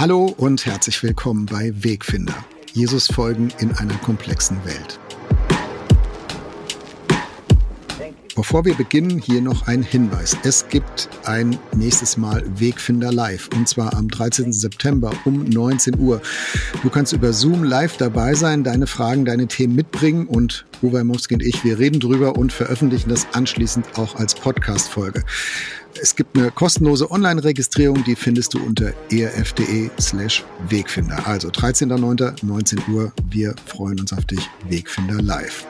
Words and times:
Hallo 0.00 0.34
und 0.38 0.64
herzlich 0.64 1.02
willkommen 1.02 1.44
bei 1.44 1.74
Wegfinder. 1.74 2.34
Jesus 2.72 3.08
folgen 3.08 3.50
in 3.58 3.70
einer 3.72 3.98
komplexen 3.98 4.56
Welt. 4.64 4.98
Bevor 8.34 8.64
wir 8.64 8.72
beginnen, 8.72 9.18
hier 9.18 9.42
noch 9.42 9.66
ein 9.66 9.82
Hinweis. 9.82 10.38
Es 10.42 10.66
gibt 10.70 11.10
ein 11.26 11.58
nächstes 11.76 12.16
Mal 12.16 12.42
Wegfinder 12.58 13.12
Live 13.12 13.50
und 13.54 13.68
zwar 13.68 13.92
am 13.92 14.08
13. 14.08 14.54
September 14.54 15.12
um 15.26 15.44
19 15.44 15.98
Uhr. 15.98 16.22
Du 16.82 16.88
kannst 16.88 17.12
über 17.12 17.34
Zoom 17.34 17.62
live 17.62 17.98
dabei 17.98 18.32
sein, 18.32 18.64
deine 18.64 18.86
Fragen, 18.86 19.26
deine 19.26 19.48
Themen 19.48 19.74
mitbringen 19.74 20.26
und 20.26 20.64
Uwe 20.80 21.04
Mowski 21.04 21.34
und 21.34 21.42
ich, 21.42 21.62
wir 21.62 21.78
reden 21.78 22.00
drüber 22.00 22.36
und 22.36 22.54
veröffentlichen 22.54 23.10
das 23.10 23.26
anschließend 23.34 23.98
auch 23.98 24.16
als 24.16 24.34
Podcast-Folge. 24.34 25.24
Es 26.00 26.14
gibt 26.14 26.36
eine 26.36 26.50
kostenlose 26.50 27.10
Online-Registrierung, 27.10 28.04
die 28.04 28.14
findest 28.14 28.54
du 28.54 28.64
unter 28.64 28.92
erf.de 29.10 29.90
slash 30.00 30.44
Wegfinder. 30.68 31.26
Also 31.26 31.48
13.09. 31.48 32.44
19 32.44 32.82
Uhr. 32.92 33.12
Wir 33.30 33.54
freuen 33.66 34.00
uns 34.00 34.12
auf 34.12 34.24
dich. 34.24 34.48
Wegfinder 34.68 35.20
live. 35.20 35.66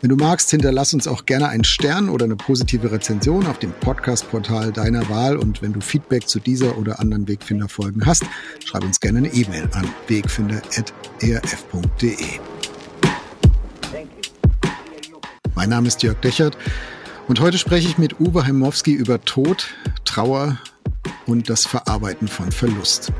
Wenn 0.00 0.08
du 0.08 0.16
magst, 0.16 0.50
hinterlass 0.50 0.94
uns 0.94 1.06
auch 1.06 1.26
gerne 1.26 1.50
einen 1.50 1.64
Stern 1.64 2.08
oder 2.08 2.24
eine 2.24 2.36
positive 2.36 2.90
Rezension 2.90 3.46
auf 3.46 3.58
dem 3.58 3.72
Podcast-Portal 3.72 4.72
deiner 4.72 5.06
Wahl. 5.10 5.36
Und 5.36 5.60
wenn 5.60 5.74
du 5.74 5.82
Feedback 5.82 6.26
zu 6.26 6.40
dieser 6.40 6.78
oder 6.78 7.00
anderen 7.00 7.28
Wegfinder-Folgen 7.28 8.06
hast, 8.06 8.24
schreib 8.64 8.82
uns 8.82 8.98
gerne 9.00 9.18
eine 9.18 9.28
E-Mail 9.28 9.68
an 9.72 9.86
wegfinder.erf.de. 10.08 12.40
Mein 15.60 15.68
Name 15.68 15.88
ist 15.88 16.02
Jörg 16.02 16.18
Dechert 16.22 16.56
und 17.28 17.38
heute 17.40 17.58
spreche 17.58 17.86
ich 17.86 17.98
mit 17.98 18.18
Uwe 18.18 18.46
Heimowski 18.46 18.92
über 18.92 19.20
Tod, 19.20 19.66
Trauer 20.06 20.56
und 21.26 21.50
das 21.50 21.66
Verarbeiten 21.66 22.28
von 22.28 22.50
Verlust. 22.50 23.12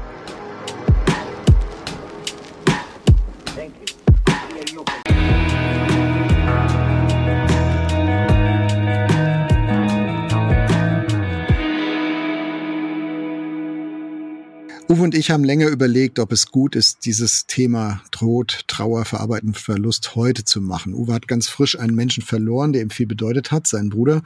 Uwe 14.90 15.04
und 15.04 15.14
ich 15.14 15.30
haben 15.30 15.44
länger 15.44 15.68
überlegt, 15.68 16.18
ob 16.18 16.32
es 16.32 16.50
gut 16.50 16.74
ist, 16.74 17.04
dieses 17.06 17.46
Thema 17.46 18.02
Tod, 18.10 18.62
Trauer, 18.66 19.04
Verarbeiten, 19.04 19.54
Verlust 19.54 20.16
heute 20.16 20.44
zu 20.44 20.60
machen. 20.60 20.94
Uwe 20.94 21.14
hat 21.14 21.28
ganz 21.28 21.46
frisch 21.46 21.78
einen 21.78 21.94
Menschen 21.94 22.24
verloren, 22.24 22.72
der 22.72 22.82
ihm 22.82 22.90
viel 22.90 23.06
bedeutet 23.06 23.52
hat, 23.52 23.68
seinen 23.68 23.90
Bruder. 23.90 24.22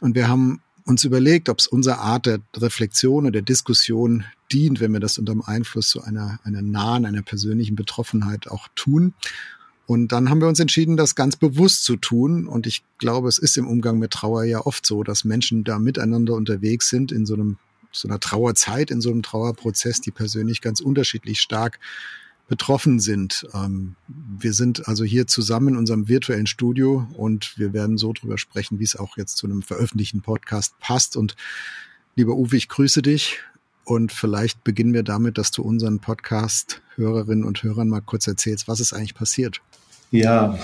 Und 0.00 0.16
wir 0.16 0.26
haben 0.26 0.62
uns 0.84 1.04
überlegt, 1.04 1.48
ob 1.48 1.60
es 1.60 1.68
unsere 1.68 1.98
Art 1.98 2.26
der 2.26 2.40
Reflexion 2.56 3.22
oder 3.22 3.30
der 3.30 3.42
Diskussion 3.42 4.24
dient, 4.50 4.80
wenn 4.80 4.92
wir 4.92 4.98
das 4.98 5.16
unter 5.16 5.32
dem 5.32 5.42
Einfluss 5.42 5.90
so 5.90 6.00
einer, 6.00 6.40
einer 6.42 6.60
nahen, 6.60 7.06
einer 7.06 7.22
persönlichen 7.22 7.76
Betroffenheit 7.76 8.48
auch 8.48 8.66
tun. 8.74 9.14
Und 9.86 10.10
dann 10.10 10.28
haben 10.28 10.40
wir 10.40 10.48
uns 10.48 10.58
entschieden, 10.58 10.96
das 10.96 11.14
ganz 11.14 11.36
bewusst 11.36 11.84
zu 11.84 11.94
tun. 11.94 12.48
Und 12.48 12.66
ich 12.66 12.82
glaube, 12.98 13.28
es 13.28 13.38
ist 13.38 13.56
im 13.56 13.68
Umgang 13.68 14.00
mit 14.00 14.10
Trauer 14.10 14.42
ja 14.42 14.66
oft 14.66 14.84
so, 14.84 15.04
dass 15.04 15.24
Menschen 15.24 15.62
da 15.62 15.78
miteinander 15.78 16.34
unterwegs 16.34 16.88
sind 16.88 17.12
in 17.12 17.26
so 17.26 17.34
einem 17.34 17.58
so 17.92 18.08
einer 18.08 18.20
Trauerzeit, 18.20 18.90
in 18.90 19.00
so 19.00 19.10
einem 19.10 19.22
Trauerprozess, 19.22 20.00
die 20.00 20.10
persönlich 20.10 20.60
ganz 20.60 20.80
unterschiedlich 20.80 21.40
stark 21.40 21.78
betroffen 22.48 22.98
sind. 22.98 23.46
Ähm, 23.54 23.94
wir 24.08 24.52
sind 24.52 24.88
also 24.88 25.04
hier 25.04 25.26
zusammen 25.26 25.68
in 25.68 25.76
unserem 25.76 26.08
virtuellen 26.08 26.48
Studio 26.48 27.06
und 27.14 27.56
wir 27.56 27.72
werden 27.72 27.96
so 27.96 28.12
drüber 28.12 28.38
sprechen, 28.38 28.80
wie 28.80 28.84
es 28.84 28.96
auch 28.96 29.16
jetzt 29.16 29.36
zu 29.36 29.46
einem 29.46 29.62
veröffentlichten 29.62 30.20
Podcast 30.20 30.74
passt. 30.80 31.16
Und 31.16 31.36
lieber 32.16 32.34
Uwe, 32.34 32.56
ich 32.56 32.68
grüße 32.68 33.02
dich. 33.02 33.38
Und 33.84 34.12
vielleicht 34.12 34.62
beginnen 34.64 34.92
wir 34.92 35.04
damit, 35.04 35.38
dass 35.38 35.52
du 35.52 35.62
unseren 35.62 36.00
Podcast-Hörerinnen 36.00 37.44
und 37.44 37.62
Hörern 37.62 37.88
mal 37.88 38.00
kurz 38.00 38.26
erzählst, 38.26 38.68
was 38.68 38.80
ist 38.80 38.92
eigentlich 38.92 39.14
passiert. 39.14 39.60
Ja, 40.10 40.58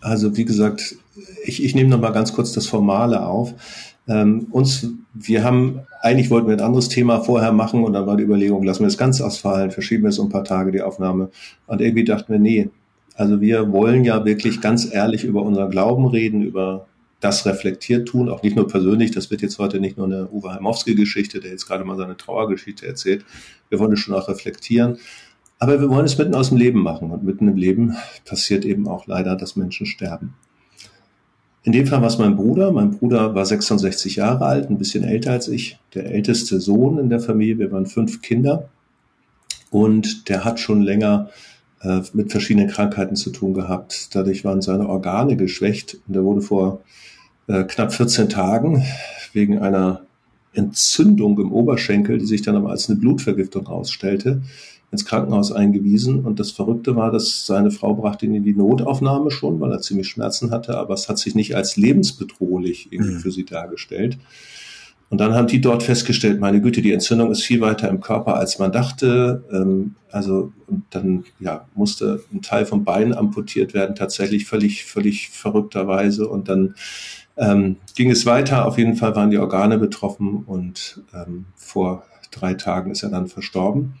also 0.00 0.36
wie 0.36 0.44
gesagt, 0.44 0.96
ich, 1.44 1.62
ich 1.62 1.74
nehme 1.74 1.90
noch 1.90 2.00
mal 2.00 2.12
ganz 2.12 2.32
kurz 2.32 2.52
das 2.52 2.66
Formale 2.66 3.26
auf. 3.26 3.54
Ähm, 4.08 4.46
uns, 4.50 4.88
wir 5.12 5.44
haben, 5.44 5.80
eigentlich 6.00 6.30
wollten 6.30 6.48
wir 6.48 6.54
ein 6.54 6.60
anderes 6.62 6.88
Thema 6.88 7.20
vorher 7.20 7.52
machen 7.52 7.84
und 7.84 7.92
dann 7.92 8.06
war 8.06 8.16
die 8.16 8.24
Überlegung, 8.24 8.62
lassen 8.62 8.80
wir 8.80 8.88
es 8.88 8.98
ganz 8.98 9.20
ausfallen, 9.20 9.70
verschieben 9.70 10.04
wir 10.04 10.08
es 10.08 10.18
um 10.18 10.28
ein 10.28 10.32
paar 10.32 10.44
Tage 10.44 10.72
die 10.72 10.82
Aufnahme. 10.82 11.30
Und 11.66 11.80
irgendwie 11.80 12.04
dachten 12.04 12.32
wir, 12.32 12.38
nee, 12.38 12.70
also 13.14 13.40
wir 13.40 13.70
wollen 13.72 14.04
ja 14.04 14.24
wirklich 14.24 14.60
ganz 14.60 14.92
ehrlich 14.92 15.24
über 15.24 15.42
unseren 15.42 15.70
Glauben 15.70 16.06
reden, 16.06 16.42
über 16.42 16.86
das 17.20 17.44
reflektiert 17.46 18.08
tun, 18.08 18.28
auch 18.28 18.42
nicht 18.42 18.56
nur 18.56 18.68
persönlich, 18.68 19.10
das 19.10 19.30
wird 19.30 19.42
jetzt 19.42 19.58
heute 19.58 19.80
nicht 19.80 19.96
nur 19.96 20.06
eine 20.06 20.28
Uwe 20.30 20.54
Heimowski-Geschichte, 20.54 21.40
der 21.40 21.50
jetzt 21.50 21.66
gerade 21.66 21.84
mal 21.84 21.96
seine 21.96 22.16
Trauergeschichte 22.16 22.86
erzählt. 22.86 23.24
Wir 23.68 23.78
wollen 23.80 23.92
es 23.92 23.98
schon 23.98 24.14
auch 24.14 24.28
reflektieren. 24.28 24.98
Aber 25.58 25.80
wir 25.80 25.90
wollen 25.90 26.04
es 26.04 26.16
mitten 26.16 26.36
aus 26.36 26.50
dem 26.50 26.58
Leben 26.58 26.80
machen. 26.80 27.10
Und 27.10 27.24
mitten 27.24 27.48
im 27.48 27.56
Leben 27.56 27.96
passiert 28.24 28.64
eben 28.64 28.86
auch 28.86 29.08
leider, 29.08 29.34
dass 29.34 29.56
Menschen 29.56 29.86
sterben. 29.86 30.34
In 31.68 31.72
dem 31.72 31.86
Fall 31.86 32.00
war 32.00 32.08
es 32.08 32.16
mein 32.16 32.34
Bruder. 32.34 32.72
Mein 32.72 32.92
Bruder 32.92 33.34
war 33.34 33.44
66 33.44 34.16
Jahre 34.16 34.46
alt, 34.46 34.70
ein 34.70 34.78
bisschen 34.78 35.04
älter 35.04 35.32
als 35.32 35.48
ich, 35.48 35.78
der 35.92 36.06
älteste 36.06 36.60
Sohn 36.60 36.96
in 36.96 37.10
der 37.10 37.20
Familie. 37.20 37.58
Wir 37.58 37.72
waren 37.72 37.84
fünf 37.84 38.22
Kinder 38.22 38.70
und 39.68 40.30
der 40.30 40.46
hat 40.46 40.60
schon 40.60 40.80
länger 40.80 41.28
äh, 41.82 42.00
mit 42.14 42.30
verschiedenen 42.30 42.70
Krankheiten 42.70 43.16
zu 43.16 43.28
tun 43.28 43.52
gehabt. 43.52 44.08
Dadurch 44.14 44.46
waren 44.46 44.62
seine 44.62 44.88
Organe 44.88 45.36
geschwächt 45.36 45.98
und 46.08 46.16
er 46.16 46.24
wurde 46.24 46.40
vor 46.40 46.80
äh, 47.48 47.64
knapp 47.64 47.92
14 47.92 48.30
Tagen 48.30 48.82
wegen 49.34 49.58
einer 49.58 50.06
Entzündung 50.54 51.38
im 51.38 51.52
Oberschenkel, 51.52 52.16
die 52.16 52.24
sich 52.24 52.40
dann 52.40 52.56
aber 52.56 52.70
als 52.70 52.88
eine 52.88 52.98
Blutvergiftung 52.98 53.66
herausstellte, 53.66 54.40
ins 54.90 55.04
Krankenhaus 55.04 55.52
eingewiesen. 55.52 56.24
Und 56.24 56.40
das 56.40 56.50
Verrückte 56.50 56.96
war, 56.96 57.10
dass 57.10 57.46
seine 57.46 57.70
Frau 57.70 57.94
brachte 57.94 58.26
ihn 58.26 58.34
in 58.34 58.44
die 58.44 58.54
Notaufnahme 58.54 59.30
schon, 59.30 59.60
weil 59.60 59.72
er 59.72 59.80
ziemlich 59.80 60.08
Schmerzen 60.08 60.50
hatte, 60.50 60.78
aber 60.78 60.94
es 60.94 61.08
hat 61.08 61.18
sich 61.18 61.34
nicht 61.34 61.54
als 61.56 61.76
lebensbedrohlich 61.76 62.88
irgendwie 62.90 63.14
mhm. 63.14 63.20
für 63.20 63.30
sie 63.30 63.44
dargestellt. 63.44 64.18
Und 65.10 65.18
dann 65.18 65.34
haben 65.34 65.46
die 65.46 65.60
dort 65.60 65.82
festgestellt, 65.82 66.38
meine 66.38 66.60
Güte, 66.60 66.82
die 66.82 66.92
Entzündung 66.92 67.30
ist 67.30 67.42
viel 67.42 67.62
weiter 67.62 67.88
im 67.88 68.00
Körper, 68.00 68.36
als 68.36 68.58
man 68.58 68.72
dachte. 68.72 69.42
Ähm, 69.50 69.94
also 70.10 70.52
und 70.66 70.84
dann 70.90 71.24
ja, 71.40 71.66
musste 71.74 72.22
ein 72.32 72.42
Teil 72.42 72.66
vom 72.66 72.84
Bein 72.84 73.14
amputiert 73.14 73.72
werden, 73.72 73.96
tatsächlich 73.96 74.46
völlig, 74.46 74.84
völlig 74.84 75.30
verrückterweise. 75.30 76.28
Und 76.28 76.48
dann 76.48 76.74
ähm, 77.36 77.76
ging 77.94 78.10
es 78.10 78.26
weiter. 78.26 78.66
Auf 78.66 78.76
jeden 78.76 78.96
Fall 78.96 79.16
waren 79.16 79.30
die 79.30 79.38
Organe 79.38 79.78
betroffen 79.78 80.44
und 80.44 81.02
ähm, 81.14 81.46
vor 81.56 82.04
drei 82.30 82.54
Tagen 82.54 82.90
ist 82.90 83.02
er 83.02 83.10
dann 83.10 83.28
verstorben. 83.28 83.94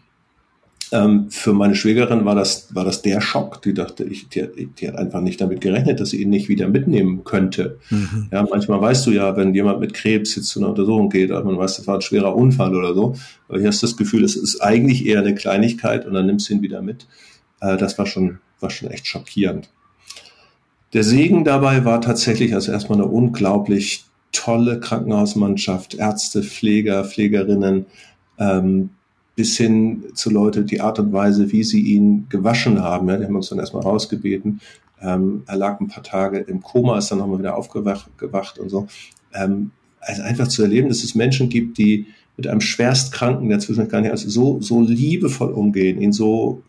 Ähm, 0.90 1.30
für 1.30 1.52
meine 1.52 1.74
Schwägerin 1.74 2.24
war 2.24 2.34
das, 2.34 2.74
war 2.74 2.84
das 2.84 3.02
der 3.02 3.20
Schock. 3.20 3.60
Die 3.62 3.74
dachte, 3.74 4.04
ich, 4.04 4.28
die, 4.28 4.66
die 4.66 4.88
hat 4.88 4.96
einfach 4.96 5.20
nicht 5.20 5.40
damit 5.40 5.60
gerechnet, 5.60 6.00
dass 6.00 6.10
sie 6.10 6.22
ihn 6.22 6.30
nicht 6.30 6.48
wieder 6.48 6.68
mitnehmen 6.68 7.24
könnte. 7.24 7.78
Mhm. 7.90 8.28
Ja, 8.32 8.46
manchmal 8.48 8.80
weißt 8.80 9.06
du 9.06 9.10
ja, 9.10 9.36
wenn 9.36 9.54
jemand 9.54 9.80
mit 9.80 9.92
Krebs 9.92 10.34
jetzt 10.36 10.48
zu 10.48 10.60
einer 10.60 10.70
Untersuchung 10.70 11.10
geht, 11.10 11.30
man 11.30 11.58
weiß, 11.58 11.76
das 11.76 11.86
war 11.86 11.96
ein 11.96 12.02
schwerer 12.02 12.34
Unfall 12.34 12.74
oder 12.74 12.94
so. 12.94 13.14
Aber 13.48 13.58
hier 13.58 13.68
hast 13.68 13.82
du 13.82 13.86
das 13.86 13.96
Gefühl, 13.96 14.24
es 14.24 14.36
ist 14.36 14.60
eigentlich 14.60 15.06
eher 15.06 15.20
eine 15.20 15.34
Kleinigkeit 15.34 16.06
und 16.06 16.14
dann 16.14 16.26
nimmst 16.26 16.48
du 16.48 16.54
ihn 16.54 16.62
wieder 16.62 16.80
mit. 16.80 17.06
Äh, 17.60 17.76
das 17.76 17.98
war 17.98 18.06
schon, 18.06 18.38
war 18.60 18.70
schon 18.70 18.90
echt 18.90 19.06
schockierend. 19.06 19.68
Der 20.94 21.04
Segen 21.04 21.44
dabei 21.44 21.84
war 21.84 22.00
tatsächlich 22.00 22.54
also 22.54 22.72
erstmal 22.72 22.98
eine 22.98 23.08
unglaublich 23.08 24.04
tolle 24.32 24.80
Krankenhausmannschaft, 24.80 25.94
Ärzte, 25.94 26.42
Pfleger, 26.42 27.04
Pflegerinnen, 27.04 27.86
ähm, 28.38 28.90
bis 29.38 29.56
hin 29.56 30.02
zu 30.14 30.30
Leute, 30.30 30.64
die 30.64 30.80
Art 30.80 30.98
und 30.98 31.12
Weise, 31.12 31.52
wie 31.52 31.62
sie 31.62 31.80
ihn 31.80 32.26
gewaschen 32.28 32.82
haben. 32.82 33.08
Ja, 33.08 33.16
die 33.16 33.24
haben 33.24 33.36
uns 33.36 33.50
dann 33.50 33.60
erstmal 33.60 33.84
rausgebeten. 33.84 34.60
Ähm, 35.00 35.44
er 35.46 35.54
lag 35.54 35.78
ein 35.78 35.86
paar 35.86 36.02
Tage 36.02 36.38
im 36.38 36.60
Koma, 36.60 36.98
ist 36.98 37.12
dann 37.12 37.18
nochmal 37.18 37.38
wieder 37.38 37.56
aufgewacht 37.56 38.10
gewacht 38.18 38.58
und 38.58 38.68
so. 38.68 38.88
Ähm, 39.32 39.70
also 40.00 40.22
einfach 40.22 40.48
zu 40.48 40.62
erleben, 40.62 40.88
dass 40.88 41.04
es 41.04 41.14
Menschen 41.14 41.50
gibt, 41.50 41.78
die 41.78 42.06
mit 42.36 42.48
einem 42.48 42.60
Schwerstkranken, 42.60 43.48
der 43.48 43.60
zwischendurch 43.60 43.92
gar 43.92 44.00
nicht 44.00 44.10
also 44.10 44.28
so, 44.28 44.60
so 44.60 44.80
liebevoll 44.80 45.52
umgehen, 45.52 46.00
ihn 46.00 46.12
so, 46.12 46.64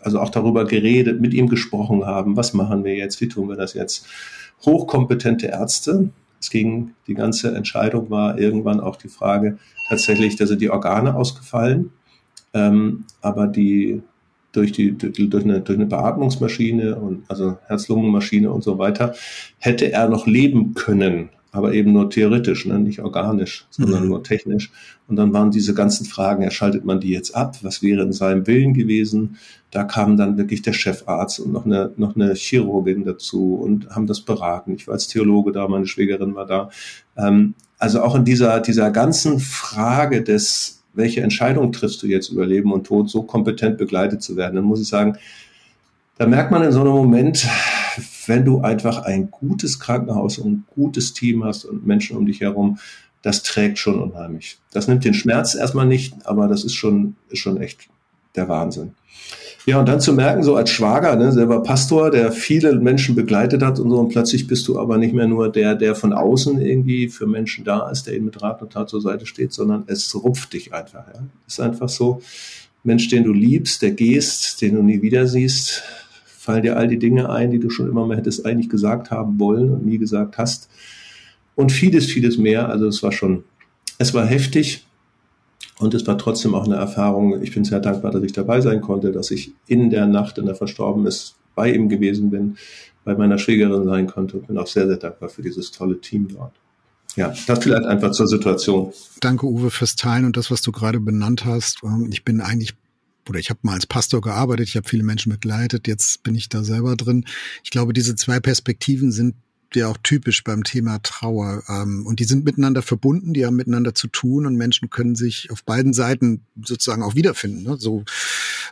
also 0.00 0.18
auch 0.18 0.30
darüber 0.30 0.64
geredet, 0.64 1.20
mit 1.20 1.34
ihm 1.34 1.50
gesprochen 1.50 2.06
haben, 2.06 2.38
was 2.38 2.54
machen 2.54 2.84
wir 2.84 2.94
jetzt, 2.94 3.20
wie 3.20 3.28
tun 3.28 3.50
wir 3.50 3.56
das 3.56 3.74
jetzt. 3.74 4.06
Hochkompetente 4.64 5.48
Ärzte. 5.48 6.08
Es 6.40 6.48
ging, 6.48 6.92
die 7.06 7.14
ganze 7.14 7.54
Entscheidung 7.54 8.08
war 8.08 8.38
irgendwann 8.38 8.80
auch 8.80 8.96
die 8.96 9.08
Frage 9.08 9.58
tatsächlich, 9.90 10.36
da 10.36 10.46
sind 10.46 10.62
die 10.62 10.70
Organe 10.70 11.14
ausgefallen. 11.14 11.90
Ähm, 12.54 13.04
aber 13.20 13.46
die 13.46 14.02
durch 14.52 14.72
die 14.72 14.96
durch 14.96 15.44
eine, 15.44 15.60
durch 15.60 15.78
eine 15.78 15.86
Beatmungsmaschine 15.86 16.96
und 16.96 17.24
also 17.28 17.58
Herz-Lungen-Maschine 17.66 18.50
und 18.50 18.62
so 18.62 18.78
weiter 18.78 19.14
hätte 19.58 19.92
er 19.92 20.08
noch 20.08 20.26
leben 20.26 20.74
können. 20.74 21.30
aber 21.54 21.72
eben 21.72 21.92
nur 21.92 22.10
theoretisch, 22.10 22.66
ne? 22.66 22.80
nicht 22.80 22.98
organisch, 22.98 23.66
sondern 23.70 24.02
mhm. 24.02 24.08
nur 24.08 24.24
technisch. 24.24 24.72
Und 25.06 25.14
dann 25.14 25.32
waren 25.32 25.52
diese 25.52 25.72
ganzen 25.72 26.04
Fragen, 26.04 26.42
ja, 26.42 26.50
schaltet 26.50 26.84
man 26.84 26.98
die 26.98 27.10
jetzt 27.10 27.36
ab? 27.36 27.56
Was 27.62 27.80
wäre 27.80 28.02
in 28.02 28.12
seinem 28.12 28.48
Willen 28.48 28.74
gewesen? 28.74 29.36
Da 29.70 29.84
kam 29.84 30.16
dann 30.16 30.36
wirklich 30.36 30.62
der 30.62 30.72
Chefarzt 30.72 31.38
und 31.38 31.52
noch 31.52 31.64
eine, 31.64 31.92
noch 31.96 32.16
eine 32.16 32.34
Chirurgin 32.34 33.04
dazu 33.04 33.54
und 33.54 33.88
haben 33.90 34.08
das 34.08 34.22
beraten. 34.22 34.74
Ich 34.74 34.88
war 34.88 34.94
als 34.94 35.06
Theologe 35.06 35.52
da, 35.52 35.68
meine 35.68 35.86
Schwägerin 35.86 36.34
war 36.34 36.46
da. 36.46 36.70
Ähm, 37.16 37.54
also 37.78 38.02
auch 38.02 38.16
in 38.16 38.24
dieser, 38.24 38.58
dieser 38.58 38.90
ganzen 38.90 39.38
Frage 39.38 40.24
des, 40.24 40.83
welche 40.94 41.22
Entscheidung 41.22 41.72
triffst 41.72 42.02
du 42.02 42.06
jetzt 42.06 42.28
über 42.30 42.46
Leben 42.46 42.72
und 42.72 42.86
Tod, 42.86 43.10
so 43.10 43.22
kompetent 43.22 43.78
begleitet 43.78 44.22
zu 44.22 44.36
werden, 44.36 44.56
dann 44.56 44.64
muss 44.64 44.80
ich 44.80 44.88
sagen, 44.88 45.16
da 46.16 46.26
merkt 46.26 46.50
man 46.50 46.62
in 46.62 46.72
so 46.72 46.80
einem 46.80 46.92
Moment, 46.92 47.46
wenn 48.26 48.44
du 48.44 48.60
einfach 48.60 49.02
ein 49.02 49.30
gutes 49.30 49.80
Krankenhaus 49.80 50.38
und 50.38 50.52
ein 50.52 50.64
gutes 50.74 51.12
Team 51.12 51.44
hast 51.44 51.64
und 51.64 51.86
Menschen 51.86 52.16
um 52.16 52.26
dich 52.26 52.40
herum, 52.40 52.78
das 53.22 53.42
trägt 53.42 53.78
schon 53.78 54.00
unheimlich. 54.00 54.58
Das 54.72 54.86
nimmt 54.86 55.04
den 55.04 55.14
Schmerz 55.14 55.54
erstmal 55.54 55.86
nicht, 55.86 56.26
aber 56.26 56.46
das 56.46 56.62
ist 56.62 56.74
schon, 56.74 57.16
ist 57.30 57.38
schon 57.38 57.60
echt 57.60 57.88
der 58.36 58.48
Wahnsinn. 58.48 58.94
Ja, 59.66 59.80
und 59.80 59.88
dann 59.88 60.00
zu 60.00 60.12
merken, 60.12 60.42
so 60.42 60.56
als 60.56 60.68
Schwager, 60.68 61.16
ne, 61.16 61.32
selber 61.32 61.62
Pastor, 61.62 62.10
der 62.10 62.32
viele 62.32 62.78
Menschen 62.78 63.14
begleitet 63.14 63.62
hat 63.62 63.80
und 63.80 63.88
so, 63.88 63.98
und 63.98 64.10
plötzlich 64.10 64.46
bist 64.46 64.68
du 64.68 64.78
aber 64.78 64.98
nicht 64.98 65.14
mehr 65.14 65.26
nur 65.26 65.50
der, 65.50 65.74
der 65.74 65.94
von 65.94 66.12
außen 66.12 66.60
irgendwie 66.60 67.08
für 67.08 67.26
Menschen 67.26 67.64
da 67.64 67.88
ist, 67.88 68.06
der 68.06 68.14
ihnen 68.14 68.26
mit 68.26 68.42
Rat 68.42 68.60
und 68.60 68.74
Tat 68.74 68.90
zur 68.90 69.00
Seite 69.00 69.24
steht, 69.24 69.54
sondern 69.54 69.84
es 69.86 70.14
rupft 70.14 70.52
dich 70.52 70.74
einfach. 70.74 71.06
Ja. 71.06 71.22
Ist 71.46 71.60
einfach 71.60 71.88
so, 71.88 72.20
Mensch, 72.82 73.08
den 73.08 73.24
du 73.24 73.32
liebst, 73.32 73.80
der 73.80 73.92
gehst, 73.92 74.60
den 74.60 74.74
du 74.74 74.82
nie 74.82 75.00
wieder 75.00 75.26
siehst, 75.26 75.82
fallen 76.26 76.62
dir 76.62 76.76
all 76.76 76.86
die 76.86 76.98
Dinge 76.98 77.30
ein, 77.30 77.50
die 77.50 77.58
du 77.58 77.70
schon 77.70 77.88
immer 77.88 78.06
mal 78.06 78.18
hättest 78.18 78.44
eigentlich 78.44 78.68
gesagt 78.68 79.10
haben 79.10 79.40
wollen 79.40 79.70
und 79.70 79.86
nie 79.86 79.96
gesagt 79.96 80.36
hast. 80.36 80.68
Und 81.54 81.72
vieles, 81.72 82.04
vieles 82.04 82.36
mehr. 82.36 82.68
Also 82.68 82.86
es 82.86 83.02
war 83.02 83.12
schon, 83.12 83.44
es 83.96 84.12
war 84.12 84.26
heftig 84.26 84.84
und 85.78 85.94
es 85.94 86.06
war 86.06 86.18
trotzdem 86.18 86.54
auch 86.54 86.64
eine 86.64 86.76
Erfahrung. 86.76 87.42
Ich 87.42 87.52
bin 87.52 87.64
sehr 87.64 87.80
dankbar, 87.80 88.12
dass 88.12 88.22
ich 88.22 88.32
dabei 88.32 88.60
sein 88.60 88.80
konnte, 88.80 89.12
dass 89.12 89.30
ich 89.30 89.52
in 89.66 89.90
der 89.90 90.06
Nacht, 90.06 90.38
in 90.38 90.46
der 90.46 90.54
verstorben 90.54 91.06
ist, 91.06 91.36
bei 91.54 91.72
ihm 91.72 91.88
gewesen 91.88 92.30
bin, 92.30 92.56
bei 93.04 93.14
meiner 93.14 93.38
Schwägerin 93.38 93.84
sein 93.84 94.06
konnte 94.06 94.38
und 94.38 94.46
bin 94.46 94.58
auch 94.58 94.66
sehr, 94.66 94.86
sehr 94.86 94.96
dankbar 94.96 95.28
für 95.28 95.42
dieses 95.42 95.70
tolle 95.70 96.00
Team 96.00 96.28
dort. 96.28 96.52
Ja, 97.16 97.32
das 97.46 97.60
vielleicht 97.60 97.84
einfach 97.84 98.10
zur 98.10 98.26
Situation. 98.26 98.92
Danke, 99.20 99.46
Uwe, 99.46 99.70
fürs 99.70 99.94
Teilen 99.94 100.24
und 100.24 100.36
das, 100.36 100.50
was 100.50 100.62
du 100.62 100.72
gerade 100.72 100.98
benannt 100.98 101.44
hast. 101.44 101.82
Ich 102.10 102.24
bin 102.24 102.40
eigentlich 102.40 102.74
oder 103.28 103.38
ich 103.38 103.50
habe 103.50 103.60
mal 103.62 103.74
als 103.74 103.86
Pastor 103.86 104.20
gearbeitet, 104.20 104.68
ich 104.68 104.76
habe 104.76 104.88
viele 104.88 105.02
Menschen 105.02 105.32
begleitet, 105.32 105.88
jetzt 105.88 106.22
bin 106.22 106.34
ich 106.34 106.50
da 106.50 106.62
selber 106.62 106.94
drin. 106.94 107.24
Ich 107.62 107.70
glaube, 107.70 107.94
diese 107.94 108.16
zwei 108.16 108.38
Perspektiven 108.38 109.12
sind 109.12 109.34
ja 109.76 109.88
auch 109.88 109.98
typisch 110.02 110.44
beim 110.44 110.64
Thema 110.64 110.98
Trauer. 111.02 111.62
Ähm, 111.68 112.06
und 112.06 112.20
die 112.20 112.24
sind 112.24 112.44
miteinander 112.44 112.82
verbunden, 112.82 113.34
die 113.34 113.46
haben 113.46 113.56
miteinander 113.56 113.94
zu 113.94 114.08
tun 114.08 114.46
und 114.46 114.56
Menschen 114.56 114.90
können 114.90 115.14
sich 115.14 115.50
auf 115.50 115.64
beiden 115.64 115.92
Seiten 115.92 116.44
sozusagen 116.62 117.02
auch 117.02 117.14
wiederfinden. 117.14 117.62
Ne? 117.62 117.76
So, 117.78 118.04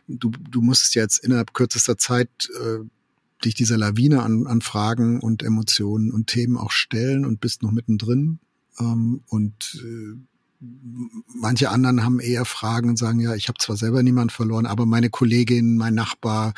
du, 0.09 0.31
du 0.31 0.61
musst 0.61 0.95
jetzt 0.95 1.19
innerhalb 1.19 1.55
kürzester 1.55 1.99
Zeit 1.99 2.51
äh, 2.61 2.79
dich 3.45 3.55
dieser 3.55 3.77
Lawine 3.77 4.23
an, 4.23 4.47
an 4.47 4.61
Fragen 4.61 5.21
und 5.21 5.43
Emotionen 5.43 6.13
und 6.13 6.29
Themen 6.29 6.57
auch 6.57 6.71
stellen 6.71 7.25
und 7.25 7.41
bist 7.41 7.63
noch 7.63 7.73
mittendrin. 7.73 8.39
Ähm, 8.79 9.23
und 9.29 9.83
äh, 9.85 10.19
manche 11.35 11.71
anderen 11.71 12.05
haben 12.05 12.21
eher 12.21 12.45
Fragen 12.45 12.89
und 12.89 12.99
sagen, 12.99 13.19
ja, 13.21 13.35
ich 13.35 13.49
habe 13.49 13.59
zwar 13.59 13.77
selber 13.77 14.03
niemand 14.03 14.31
verloren, 14.31 14.67
aber 14.67 14.87
meine 14.87 15.11
Kollegin, 15.11 15.77
mein 15.77 15.95
Nachbar, 15.95 16.55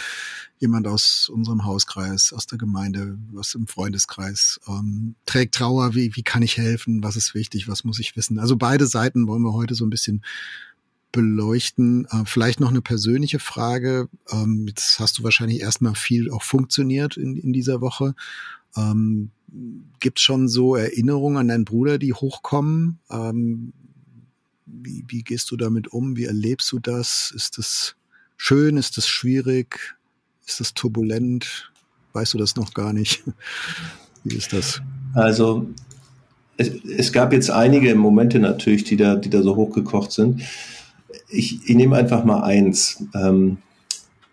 jemand 0.59 0.87
aus 0.87 1.31
unserem 1.33 1.65
Hauskreis, 1.65 2.33
aus 2.33 2.47
der 2.47 2.59
Gemeinde, 2.59 3.19
aus 3.37 3.53
dem 3.53 3.67
Freundeskreis, 3.67 4.61
ähm, 4.69 5.15
trägt 5.25 5.55
Trauer, 5.55 5.95
wie, 5.95 6.15
wie 6.17 6.23
kann 6.23 6.43
ich 6.43 6.59
helfen, 6.59 7.03
was 7.03 7.17
ist 7.17 7.35
wichtig, 7.35 7.67
was 7.67 7.85
muss 7.85 7.99
ich 7.99 8.17
wissen. 8.17 8.39
Also 8.39 8.57
beide 8.57 8.87
Seiten 8.87 9.27
wollen 9.27 9.43
wir 9.43 9.55
heute 9.55 9.75
so 9.75 9.87
ein 9.87 9.91
bisschen 9.91 10.23
beleuchten. 11.13 12.07
Äh, 12.11 12.25
vielleicht 12.27 12.61
noch 12.61 12.71
eine 12.71 12.83
persönliche 12.83 13.39
Frage. 13.39 14.09
Ähm, 14.31 14.67
jetzt 14.69 15.01
hast 15.01 15.19
du 15.19 15.23
wahrscheinlich 15.23 15.61
erstmal 15.61 15.95
viel 15.95 16.31
auch 16.31 16.43
funktioniert 16.43 17.17
in, 17.17 17.37
in 17.37 17.53
dieser 17.53 17.81
Woche. 17.81 18.15
Ähm, 18.77 19.31
Gibt 20.01 20.19
schon 20.19 20.49
so 20.49 20.75
Erinnerungen 20.75 21.37
an 21.39 21.49
deinen 21.49 21.65
Bruder, 21.65 21.99
die 21.99 22.13
hochkommen? 22.13 22.99
Ähm, 23.09 23.73
wie, 24.67 25.05
wie 25.09 25.23
gehst 25.23 25.51
du 25.51 25.57
damit 25.57 25.89
um? 25.89 26.17
Wie 26.17 26.25
erlebst 26.25 26.71
du 26.73 26.79
das? 26.79 27.33
Ist 27.35 27.59
das 27.59 27.97
schön? 28.37 28.77
Ist 28.77 28.97
das 28.97 29.09
schwierig? 29.09 29.97
Ist 30.47 30.61
das 30.61 30.75
turbulent? 30.75 31.73
Weißt 32.13 32.35
du 32.35 32.39
das 32.39 32.57
noch 32.57 32.75
gar 32.75 32.93
nicht? 32.93 33.25
Wie 34.25 34.37
ist 34.37 34.53
das? 34.53 34.81
Also 35.15 35.67
es, 36.57 36.71
es 36.97 37.13
gab 37.13 37.33
jetzt 37.33 37.51
einige 37.51 37.95
Momente 37.95 38.39
natürlich, 38.39 38.85
die 38.85 38.97
da, 38.97 39.17
die 39.17 39.31
da 39.31 39.43
so 39.43 39.57
hochgekocht 39.57 40.13
sind. 40.13 40.43
Ich, 41.29 41.69
ich 41.69 41.77
nehme 41.77 41.97
einfach 41.97 42.25
mal 42.25 42.43
eins. 42.43 43.05
Ähm, 43.15 43.59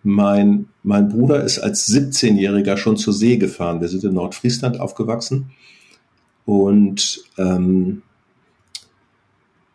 mein, 0.03 0.67
mein 0.83 1.09
Bruder 1.09 1.43
ist 1.43 1.59
als 1.59 1.87
17-Jähriger 1.89 2.77
schon 2.77 2.97
zur 2.97 3.13
See 3.13 3.37
gefahren. 3.37 3.81
Wir 3.81 3.87
sind 3.87 4.03
in 4.03 4.13
Nordfriesland 4.13 4.79
aufgewachsen. 4.79 5.51
Und 6.45 7.23
ähm, 7.37 8.01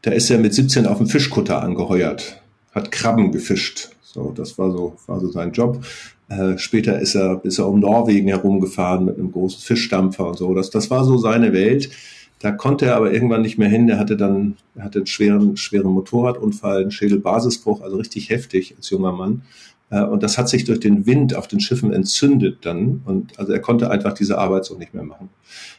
da 0.07 0.13
ist 0.13 0.31
er 0.31 0.39
mit 0.39 0.55
17 0.55 0.87
auf 0.87 0.99
dem 0.99 1.09
Fischkutter 1.09 1.61
angeheuert, 1.61 2.41
hat 2.71 2.93
Krabben 2.93 3.33
gefischt. 3.33 3.89
So, 4.05 4.31
das 4.31 4.57
war 4.57 4.71
so, 4.71 4.97
war 5.09 5.19
so 5.19 5.33
sein 5.33 5.51
Job. 5.51 5.85
Äh, 6.29 6.57
später 6.59 7.01
ist 7.01 7.17
er, 7.17 7.41
ist 7.45 7.59
er 7.59 7.67
um 7.67 7.81
Norwegen 7.81 8.29
herumgefahren 8.29 9.05
mit 9.05 9.19
einem 9.19 9.33
großen 9.33 9.61
Fischdampfer 9.61 10.29
und 10.29 10.39
so. 10.39 10.55
Das, 10.55 10.71
das 10.71 10.91
war 10.91 11.05
so 11.05 11.19
seine 11.19 11.53
Welt. 11.53 11.91
Da 12.39 12.53
konnte 12.53 12.87
er 12.87 12.95
aber 12.95 13.13
irgendwann 13.13 13.43
nicht 13.43 13.59
mehr 13.59 13.69
hin. 13.69 13.89
Der 13.89 13.99
hatte 13.99 14.17
dann, 14.17 14.57
er 14.77 14.85
hatte 14.85 15.01
einen 15.01 15.07
schweren, 15.09 15.57
schweren 15.57 15.91
Motorradunfall, 15.91 16.83
einen 16.83 16.93
Schädelbasisbruch, 16.93 17.81
also 17.81 17.97
richtig 17.97 18.31
heftig 18.31 18.77
als 18.77 18.89
junger 18.91 19.11
Mann. 19.11 19.43
Äh, 19.91 20.03
und 20.03 20.23
das 20.23 20.39
hat 20.39 20.49
sich 20.49 20.65
durch 20.65 20.81
den 20.81 21.07
Wind 21.07 21.35
auf 21.35 21.49
den 21.49 21.61
Schiffen 21.61 21.93
entzündet 21.93 22.59
dann. 22.63 23.03
Und 23.05 23.39
also 23.39 23.53
er 23.53 23.61
konnte 23.61 23.91
einfach 23.91 24.13
diese 24.13 24.39
Arbeit 24.39 24.65
so 24.65 24.77
nicht 24.77 24.95
mehr 24.95 25.05
machen. 25.05 25.29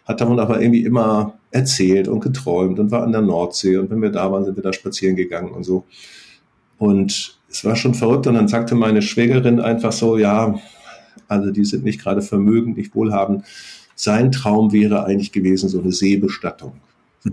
Hat 0.06 0.22
davon 0.22 0.40
aber 0.40 0.62
irgendwie 0.62 0.84
immer 0.84 1.34
erzählt 1.52 2.08
und 2.08 2.22
geträumt 2.22 2.80
und 2.80 2.92
war 2.92 3.04
an 3.04 3.12
der 3.12 3.22
Nordsee. 3.22 3.78
Und 3.78 3.90
wenn 3.90 4.02
wir 4.02 4.12
da 4.12 4.32
waren, 4.32 4.46
sind 4.46 4.56
wir 4.56 4.64
da 4.64 4.74
spazieren 4.74 5.16
gegangen 5.16 5.52
und 5.52 5.64
so. 5.64 5.86
Und 6.78 7.38
es 7.50 7.66
war 7.66 7.76
schon 7.76 7.94
verrückt. 7.94 8.28
Und 8.28 8.36
dann 8.36 8.48
sagte 8.48 8.76
meine 8.76 9.02
Schwägerin 9.02 9.60
einfach 9.60 9.92
so, 9.92 10.18
ja, 10.18 10.56
also 11.28 11.52
die 11.52 11.66
sind 11.66 11.84
nicht 11.84 12.02
gerade 12.02 12.22
vermögend, 12.22 12.78
nicht 12.78 12.96
wohlhabend. 12.96 13.44
Sein 13.96 14.32
Traum 14.32 14.72
wäre 14.72 15.06
eigentlich 15.06 15.32
gewesen, 15.32 15.70
so 15.70 15.82
eine 15.82 15.92
Seebestattung. 15.92 16.74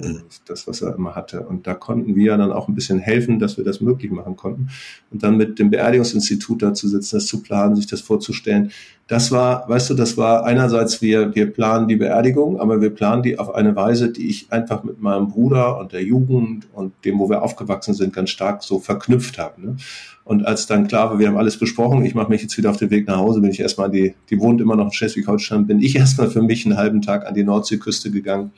Mhm. 0.03 0.23
Das, 0.47 0.67
was 0.67 0.83
er 0.83 0.95
immer 0.95 1.15
hatte. 1.15 1.41
Und 1.41 1.67
da 1.67 1.75
konnten 1.75 2.17
wir 2.17 2.37
dann 2.37 2.53
auch 2.53 2.69
ein 2.69 2.75
bisschen 2.75 2.99
helfen, 2.99 3.39
dass 3.39 3.57
wir 3.57 3.65
das 3.65 3.81
möglich 3.81 4.11
machen 4.11 4.37
konnten. 4.37 4.69
Und 5.11 5.23
dann 5.23 5.37
mit 5.37 5.59
dem 5.59 5.71
Beerdigungsinstitut 5.71 6.63
da 6.63 6.75
zu 6.75 6.89
sitzen, 6.89 7.17
das 7.17 7.27
zu 7.27 7.43
planen, 7.43 7.77
sich 7.77 7.87
das 7.87 8.01
vorzustellen. 8.01 8.71
Das 9.07 9.31
war, 9.31 9.69
weißt 9.69 9.91
du, 9.91 9.95
das 9.95 10.17
war 10.17 10.45
einerseits, 10.45 11.03
wir, 11.03 11.35
wir 11.35 11.53
planen 11.53 11.89
die 11.89 11.97
Beerdigung, 11.97 12.59
aber 12.59 12.81
wir 12.81 12.89
planen 12.89 13.23
die 13.23 13.39
auf 13.39 13.55
eine 13.55 13.77
Weise, 13.77 14.11
die 14.11 14.29
ich 14.29 14.51
einfach 14.51 14.83
mit 14.83 15.01
meinem 15.01 15.29
Bruder 15.29 15.79
und 15.79 15.93
der 15.93 16.03
Jugend 16.03 16.67
und 16.73 16.93
dem, 17.05 17.19
wo 17.19 17.29
wir 17.29 17.43
aufgewachsen 17.43 17.93
sind, 17.93 18.15
ganz 18.15 18.31
stark 18.31 18.63
so 18.63 18.81
verknüpft 18.81 19.39
habe. 19.39 19.61
Ne? 19.61 19.77
Und 20.25 20.47
als 20.47 20.67
dann 20.67 20.89
klar 20.89 21.11
war, 21.11 21.19
wir 21.19 21.29
haben 21.29 21.37
alles 21.37 21.59
besprochen, 21.59 22.03
ich 22.07 22.15
mache 22.15 22.31
mich 22.31 22.41
jetzt 22.41 22.57
wieder 22.57 22.71
auf 22.71 22.79
den 22.79 22.91
Weg 22.91 23.07
nach 23.07 23.19
Hause, 23.19 23.43
bin 23.43 23.51
ich 23.51 23.61
erstmal 23.61 23.91
die, 23.91 24.15
die 24.31 24.41
wohnt 24.41 24.63
immer 24.63 24.75
noch 24.75 24.87
in 24.87 24.93
Schleswig-Holstein, 24.93 25.67
bin 25.67 25.81
ich 25.81 25.97
erstmal 25.97 26.31
für 26.31 26.41
mich 26.41 26.65
einen 26.65 26.79
halben 26.79 27.03
Tag 27.03 27.27
an 27.27 27.35
die 27.35 27.45
Nordseeküste 27.45 28.11
gegangen 28.11 28.53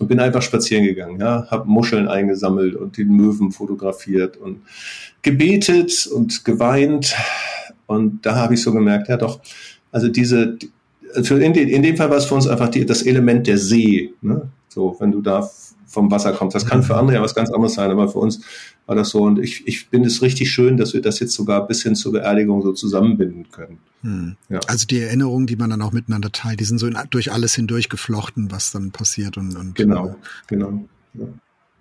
und 0.00 0.08
bin 0.08 0.18
einfach 0.18 0.42
spazieren 0.42 0.84
gegangen, 0.84 1.20
ja, 1.20 1.46
habe 1.50 1.68
Muscheln 1.68 2.08
eingesammelt 2.08 2.74
und 2.74 2.96
den 2.96 3.14
Möwen 3.14 3.52
fotografiert 3.52 4.36
und 4.36 4.62
gebetet 5.22 6.08
und 6.12 6.44
geweint 6.44 7.14
und 7.86 8.26
da 8.26 8.34
habe 8.34 8.54
ich 8.54 8.62
so 8.62 8.72
gemerkt, 8.72 9.08
ja 9.08 9.16
doch, 9.16 9.40
also 9.92 10.08
diese 10.08 10.58
für 11.22 11.42
in, 11.42 11.54
in 11.54 11.82
dem 11.82 11.96
Fall 11.96 12.10
war 12.10 12.16
es 12.16 12.26
für 12.26 12.34
uns 12.34 12.46
einfach 12.46 12.68
die, 12.68 12.86
das 12.86 13.02
Element 13.02 13.46
der 13.46 13.58
See, 13.58 14.14
ne? 14.22 14.48
so 14.68 14.96
wenn 15.00 15.12
du 15.12 15.20
da 15.20 15.48
vom 15.86 16.10
Wasser 16.10 16.32
kommst. 16.32 16.54
Das 16.54 16.64
kann 16.64 16.84
für 16.84 16.96
andere 16.96 17.16
ja 17.16 17.22
was 17.22 17.34
ganz 17.34 17.50
anderes 17.50 17.74
sein, 17.74 17.90
aber 17.90 18.08
für 18.08 18.20
uns 18.20 18.42
war 18.90 18.96
das 18.96 19.10
so. 19.10 19.22
Und 19.22 19.38
ich, 19.38 19.68
ich 19.68 19.84
finde 19.84 20.08
es 20.08 20.20
richtig 20.20 20.50
schön, 20.50 20.76
dass 20.76 20.94
wir 20.94 21.00
das 21.00 21.20
jetzt 21.20 21.32
sogar 21.32 21.64
bis 21.68 21.84
hin 21.84 21.94
zur 21.94 22.10
Beerdigung 22.10 22.60
so 22.60 22.72
zusammenbinden 22.72 23.48
können. 23.52 23.78
Hm. 24.02 24.36
Ja. 24.48 24.58
Also 24.66 24.84
die 24.84 24.98
Erinnerungen, 24.98 25.46
die 25.46 25.54
man 25.54 25.70
dann 25.70 25.80
auch 25.80 25.92
miteinander 25.92 26.32
teilt, 26.32 26.58
die 26.58 26.64
sind 26.64 26.78
so 26.78 26.88
in, 26.88 26.98
durch 27.10 27.30
alles 27.30 27.54
hindurch 27.54 27.88
geflochten, 27.88 28.50
was 28.50 28.72
dann 28.72 28.90
passiert. 28.90 29.36
Und, 29.36 29.54
und 29.54 29.76
genau, 29.76 30.08
äh, 30.08 30.14
genau. 30.48 30.88
Ja. 31.14 31.26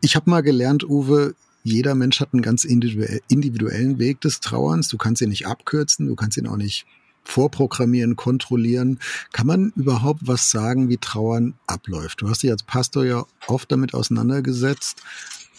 Ich 0.01 0.15
habe 0.15 0.29
mal 0.29 0.41
gelernt, 0.41 0.87
Uwe, 0.87 1.33
jeder 1.63 1.95
Mensch 1.95 2.19
hat 2.19 2.31
einen 2.31 2.43
ganz 2.43 2.63
individuellen 2.63 3.97
Weg 3.97 4.21
des 4.21 4.39
Trauerns. 4.39 4.87
Du 4.87 4.97
kannst 4.97 5.23
ihn 5.23 5.29
nicht 5.29 5.47
abkürzen, 5.47 6.05
du 6.05 6.15
kannst 6.15 6.37
ihn 6.37 6.45
auch 6.45 6.57
nicht 6.57 6.85
vorprogrammieren, 7.23 8.17
kontrollieren. 8.17 8.99
Kann 9.31 9.47
man 9.47 9.73
überhaupt 9.75 10.27
was 10.27 10.51
sagen, 10.51 10.89
wie 10.89 10.97
Trauern 10.97 11.55
abläuft? 11.65 12.21
Du 12.21 12.29
hast 12.29 12.43
dich 12.43 12.51
als 12.51 12.61
Pastor 12.61 13.03
ja 13.03 13.25
oft 13.47 13.71
damit 13.71 13.95
auseinandergesetzt. 13.95 15.01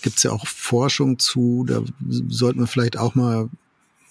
Gibt 0.03 0.19
es 0.19 0.23
ja 0.23 0.33
auch 0.33 0.47
Forschung 0.47 1.19
zu, 1.19 1.65
da 1.69 1.83
sollten 2.29 2.61
wir 2.61 2.67
vielleicht 2.67 2.97
auch 2.97 3.15
mal 3.15 3.49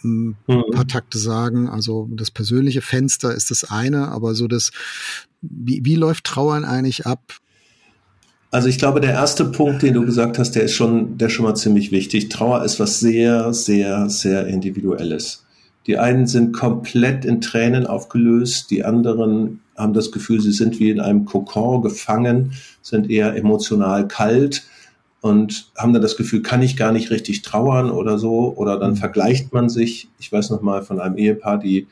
ein 0.04 0.38
mhm. 0.48 0.64
paar 0.72 0.88
Takte 0.88 1.18
sagen. 1.18 1.70
Also 1.70 2.08
das 2.12 2.32
persönliche 2.32 2.82
Fenster 2.82 3.34
ist 3.34 3.52
das 3.52 3.70
eine, 3.70 4.10
aber 4.10 4.36
so 4.36 4.48
das, 4.48 4.72
wie, 5.42 5.84
wie 5.84 5.96
läuft 5.96 6.26
Trauern 6.26 6.66
eigentlich 6.66 7.06
ab? 7.06 7.40
Also 8.52 8.68
ich 8.68 8.80
glaube, 8.80 9.00
der 9.00 9.12
erste 9.12 9.46
Punkt, 9.46 9.84
den 9.84 9.94
du 9.94 10.06
gesagt 10.06 10.40
hast, 10.40 10.52
der 10.52 10.64
ist 10.64 10.74
schon, 10.74 11.18
der 11.18 11.28
ist 11.28 11.34
schon 11.34 11.46
mal 11.46 11.56
ziemlich 11.56 11.92
wichtig. 11.92 12.30
Trauer 12.30 12.64
ist 12.64 12.80
was 12.80 13.00
sehr, 13.00 13.54
sehr, 13.54 14.10
sehr 14.10 14.48
individuelles. 14.48 15.46
Die 15.86 15.98
einen 15.98 16.28
sind 16.28 16.52
komplett 16.52 17.26
in 17.26 17.42
Tränen 17.42 17.86
aufgelöst, 17.86 18.72
die 18.72 18.84
anderen 18.84 19.62
haben 19.78 19.94
das 19.94 20.12
Gefühl, 20.12 20.42
sie 20.42 20.52
sind 20.52 20.80
wie 20.80 20.90
in 20.90 21.00
einem 21.00 21.26
Kokon 21.26 21.82
gefangen, 21.82 22.54
sind 22.82 23.10
eher 23.10 23.36
emotional 23.36 24.08
kalt 24.08 24.64
und 25.22 25.72
haben 25.78 25.94
dann 25.94 26.02
das 26.02 26.18
Gefühl, 26.18 26.42
kann 26.42 26.62
ich 26.62 26.78
gar 26.78 26.92
nicht 26.92 27.12
richtig 27.12 27.42
trauern 27.42 27.92
oder 27.92 28.18
so. 28.18 28.54
Oder 28.56 28.80
dann 28.80 28.92
mhm. 28.92 28.98
vergleicht 28.98 29.54
man 29.54 29.70
sich. 29.70 30.10
Ich 30.20 30.32
weiß 30.32 30.50
noch 30.50 30.62
mal 30.62 30.84
von 30.84 31.00
einem 31.00 31.18
Ehepaar, 31.18 31.58
die 31.58 31.88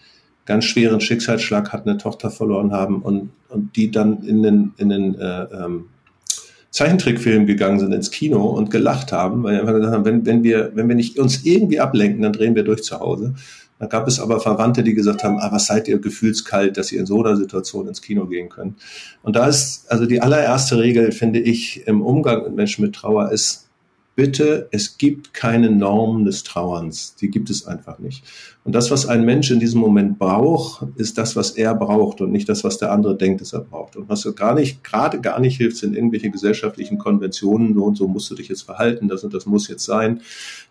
ganz 0.45 0.65
schweren 0.65 1.01
Schicksalsschlag 1.01 1.73
hatten, 1.73 1.89
eine 1.89 1.97
Tochter 1.97 2.31
verloren 2.31 2.71
haben 2.71 3.01
und, 3.01 3.31
und 3.49 3.75
die 3.75 3.91
dann 3.91 4.23
in 4.23 4.43
den, 4.43 4.73
in 4.77 4.89
den 4.89 5.15
äh, 5.15 5.43
ähm, 5.43 5.85
Zeichentrickfilm 6.77 7.47
gegangen 7.47 7.79
sind 7.79 7.91
ins 7.91 8.11
Kino 8.11 8.45
und 8.45 8.69
gelacht 8.69 9.11
haben, 9.11 9.41
weil 9.41 9.53
wir 9.53 9.61
einfach 9.61 9.73
gesagt 9.73 9.93
haben, 9.93 10.05
wenn, 10.05 10.25
wenn 10.27 10.43
wir, 10.43 10.71
wenn 10.75 10.87
wir 10.87 10.95
nicht 10.95 11.17
uns 11.17 11.43
irgendwie 11.43 11.79
ablenken, 11.79 12.21
dann 12.21 12.33
drehen 12.33 12.53
wir 12.53 12.63
durch 12.63 12.83
zu 12.83 12.99
Hause. 12.99 13.33
Da 13.79 13.87
gab 13.87 14.07
es 14.07 14.19
aber 14.19 14.39
Verwandte, 14.39 14.83
die 14.83 14.93
gesagt 14.93 15.23
haben, 15.23 15.39
ah, 15.39 15.51
was 15.51 15.65
seid 15.65 15.87
ihr 15.87 15.97
gefühlskalt, 15.97 16.77
dass 16.77 16.91
ihr 16.91 16.99
in 16.99 17.07
so 17.07 17.23
einer 17.23 17.35
Situation 17.35 17.87
ins 17.87 18.03
Kino 18.03 18.27
gehen 18.27 18.49
könnt. 18.49 18.75
Und 19.23 19.35
da 19.35 19.47
ist, 19.47 19.89
also 19.89 20.05
die 20.05 20.21
allererste 20.21 20.77
Regel, 20.77 21.11
finde 21.11 21.39
ich, 21.39 21.87
im 21.87 22.03
Umgang 22.03 22.43
mit 22.43 22.55
Menschen 22.55 22.83
mit 22.83 22.93
Trauer 22.93 23.31
ist, 23.31 23.67
bitte, 24.15 24.67
es 24.71 24.99
gibt 24.99 25.33
keine 25.33 25.71
Normen 25.71 26.25
des 26.25 26.43
Trauerns. 26.43 27.15
Die 27.15 27.29
gibt 27.29 27.49
es 27.49 27.65
einfach 27.65 27.97
nicht. 27.97 28.23
Und 28.67 28.73
das, 28.73 28.91
was 28.91 29.05
ein 29.05 29.23
Mensch 29.23 29.49
in 29.49 29.61
diesem 29.61 29.79
Moment 29.79 30.19
braucht, 30.19 30.85
ist 30.97 31.17
das, 31.17 31.37
was 31.37 31.51
er 31.51 31.73
braucht 31.73 32.19
und 32.19 32.33
nicht 32.33 32.49
das, 32.49 32.65
was 32.65 32.77
der 32.77 32.91
andere 32.91 33.15
denkt, 33.15 33.39
dass 33.39 33.53
er 33.53 33.61
braucht. 33.61 33.95
Und 33.95 34.09
was 34.09 34.27
gar 34.35 34.53
nicht, 34.55 34.83
gerade 34.83 35.21
gar 35.21 35.39
nicht 35.39 35.55
hilft, 35.55 35.77
sind 35.77 35.95
irgendwelche 35.95 36.29
gesellschaftlichen 36.29 36.97
Konventionen, 36.97 37.75
so 37.75 37.85
und 37.85 37.95
so 37.95 38.09
musst 38.09 38.29
du 38.29 38.35
dich 38.35 38.49
jetzt 38.49 38.63
verhalten, 38.63 39.07
das 39.07 39.23
und 39.23 39.33
das 39.33 39.45
muss 39.45 39.69
jetzt 39.69 39.85
sein. 39.85 40.19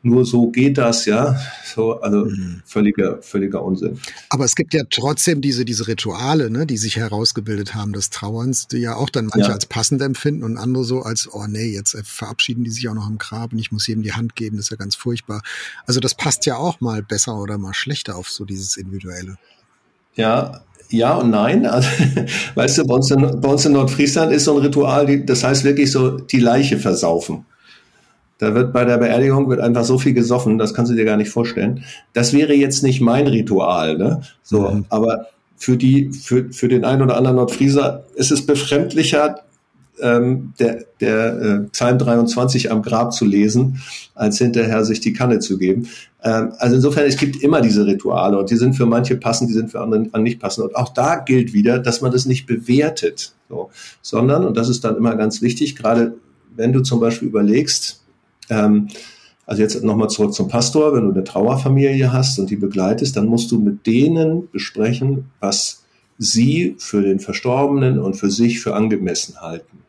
Nur 0.03 0.27
so 0.27 0.51
geht 0.51 0.77
das, 0.77 1.07
ja. 1.07 1.41
So, 1.75 1.99
also 2.01 2.27
mhm. 2.27 2.61
völliger, 2.67 3.23
völliger 3.23 3.63
Unsinn. 3.63 3.99
Aber 4.29 4.45
es 4.45 4.57
gibt 4.57 4.75
ja 4.75 4.83
trotzdem 4.91 5.41
diese, 5.41 5.65
diese 5.65 5.89
Rituale, 5.89 6.51
ne, 6.51 6.67
die 6.67 6.77
sich 6.77 6.97
herausgebildet 6.97 7.75
haben 7.75 7.95
des 7.95 8.11
Trauerns, 8.11 8.69
die 8.69 8.77
ja 8.77 8.97
auch 8.97 9.09
dann 9.09 9.29
manche 9.29 9.49
ja. 9.49 9.55
als 9.55 9.65
passend 9.65 10.03
empfinden 10.03 10.45
und 10.45 10.59
andere 10.59 10.85
so 10.85 11.01
als, 11.01 11.33
oh 11.33 11.47
nee, 11.49 11.73
jetzt 11.73 11.97
verabschieden 12.05 12.63
die 12.63 12.71
sich 12.71 12.91
auch 12.91 12.95
noch 12.95 13.09
im 13.09 13.17
Grab 13.17 13.55
und 13.55 13.59
ich 13.59 13.73
muss 13.73 13.87
jedem 13.87 14.03
die 14.03 14.13
Hand 14.13 14.37
geben, 14.37 14.59
das 14.59 14.67
ist 14.67 14.71
ja 14.71 14.77
ganz 14.77 14.97
furchtbar. 14.97 15.41
Also 15.87 15.99
das 15.99 16.15
passt 16.15 16.45
ja 16.45 16.59
auch 16.59 16.83
mal 16.83 17.03
besser 17.03 17.41
oder 17.41 17.57
mal 17.57 17.73
schlechter 17.73 17.86
schlechter 17.87 18.17
auf 18.17 18.29
so 18.29 18.45
dieses 18.45 18.77
Individuelle. 18.77 19.37
Ja, 20.17 20.61
ja 20.91 21.15
und 21.15 21.31
nein. 21.31 21.67
Also, 21.77 21.89
weißt 22.55 22.79
du, 22.79 22.87
bei 22.87 22.95
uns, 22.95 23.11
in, 23.11 23.41
bei 23.41 23.49
uns 23.49 23.65
in 23.65 23.73
Nordfriesland 23.73 24.33
ist 24.33 24.45
so 24.45 24.57
ein 24.57 24.63
Ritual, 24.63 25.07
die, 25.07 25.25
das 25.25 25.45
heißt 25.45 25.63
wirklich 25.65 25.93
so 25.93 26.19
die 26.19 26.41
Leiche 26.41 26.79
versaufen. 26.79 27.47
Da 28.39 28.55
wird 28.55 28.73
bei 28.73 28.85
der 28.85 28.99
Beerdigung 28.99 29.49
wird 29.49 29.61
einfach 29.61 29.85
so 29.85 29.99
viel 29.99 30.13
gesoffen, 30.13 30.59
das 30.59 30.75
kannst 30.75 30.93
du 30.93 30.97
dir 30.97 31.07
gar 31.07 31.17
nicht 31.17 31.31
vorstellen. 31.31 31.85
Das 32.13 32.33
wäre 32.33 32.55
jetzt 32.55 32.83
nicht 32.83 33.01
mein 33.01 33.27
Ritual, 33.29 33.97
ne? 33.97 34.21
So, 34.43 34.69
mhm. 34.69 34.85
aber 34.91 35.29
für 35.57 35.77
die, 35.77 36.11
für, 36.13 36.53
für 36.53 36.69
den 36.69 36.85
einen 36.85 37.03
oder 37.03 37.17
anderen 37.17 37.37
Nordfrieser 37.37 38.05
ist 38.15 38.31
es 38.31 38.45
befremdlicher, 38.45 39.41
ähm, 40.01 40.53
der, 40.59 40.85
der 41.01 41.41
äh, 41.41 41.59
Psalm 41.71 41.99
23 41.99 42.71
am 42.71 42.83
Grab 42.83 43.13
zu 43.13 43.25
lesen, 43.25 43.81
als 44.15 44.39
hinterher 44.39 44.85
sich 44.85 45.01
die 45.01 45.13
Kanne 45.13 45.39
zu 45.39 45.59
geben. 45.59 45.89
Ähm, 46.23 46.53
also 46.59 46.77
insofern, 46.77 47.07
es 47.07 47.17
gibt 47.17 47.43
immer 47.43 47.61
diese 47.61 47.87
Rituale 47.87 48.39
und 48.39 48.51
die 48.51 48.57
sind 48.57 48.75
für 48.75 48.87
manche 48.87 49.17
passend, 49.17 49.51
die 49.51 49.55
sind 49.55 49.71
für 49.71 49.81
andere 49.81 50.21
nicht 50.21 50.41
passend. 50.41 50.67
Und 50.67 50.77
auch 50.77 50.93
da 50.93 51.17
gilt 51.17 51.53
wieder, 51.53 51.79
dass 51.79 52.01
man 52.01 52.13
das 52.13 52.27
nicht 52.27 52.47
bewertet, 52.47 53.35
so, 53.49 53.71
sondern, 54.03 54.45
und 54.45 54.57
das 54.57 54.69
ist 54.69 54.85
dann 54.85 54.97
immer 54.97 55.17
ganz 55.17 55.43
wichtig, 55.43 55.77
gerade 55.77 56.15
wenn 56.55 56.73
du 56.73 56.81
zum 56.81 57.01
Beispiel 57.01 57.29
überlegst, 57.29 58.03
ähm, 58.51 58.89
also 59.47 59.63
jetzt 59.63 59.83
nochmal 59.85 60.11
zurück 60.11 60.35
zum 60.35 60.49
Pastor, 60.49 60.95
wenn 60.95 61.05
du 61.05 61.13
eine 61.13 61.23
Trauerfamilie 61.23 62.13
hast 62.13 62.39
und 62.41 62.51
die 62.51 62.57
begleitest, 62.57 63.17
dann 63.17 63.27
musst 63.27 63.53
du 63.53 63.61
mit 63.61 63.87
denen 63.87 64.51
besprechen, 64.51 65.27
was 65.39 65.85
sie 66.19 66.75
für 66.79 67.03
den 67.03 67.21
Verstorbenen 67.21 67.99
und 68.01 68.15
für 68.15 68.31
sich 68.31 68.61
für 68.61 68.75
angemessen 68.75 69.41
halten. 69.41 69.86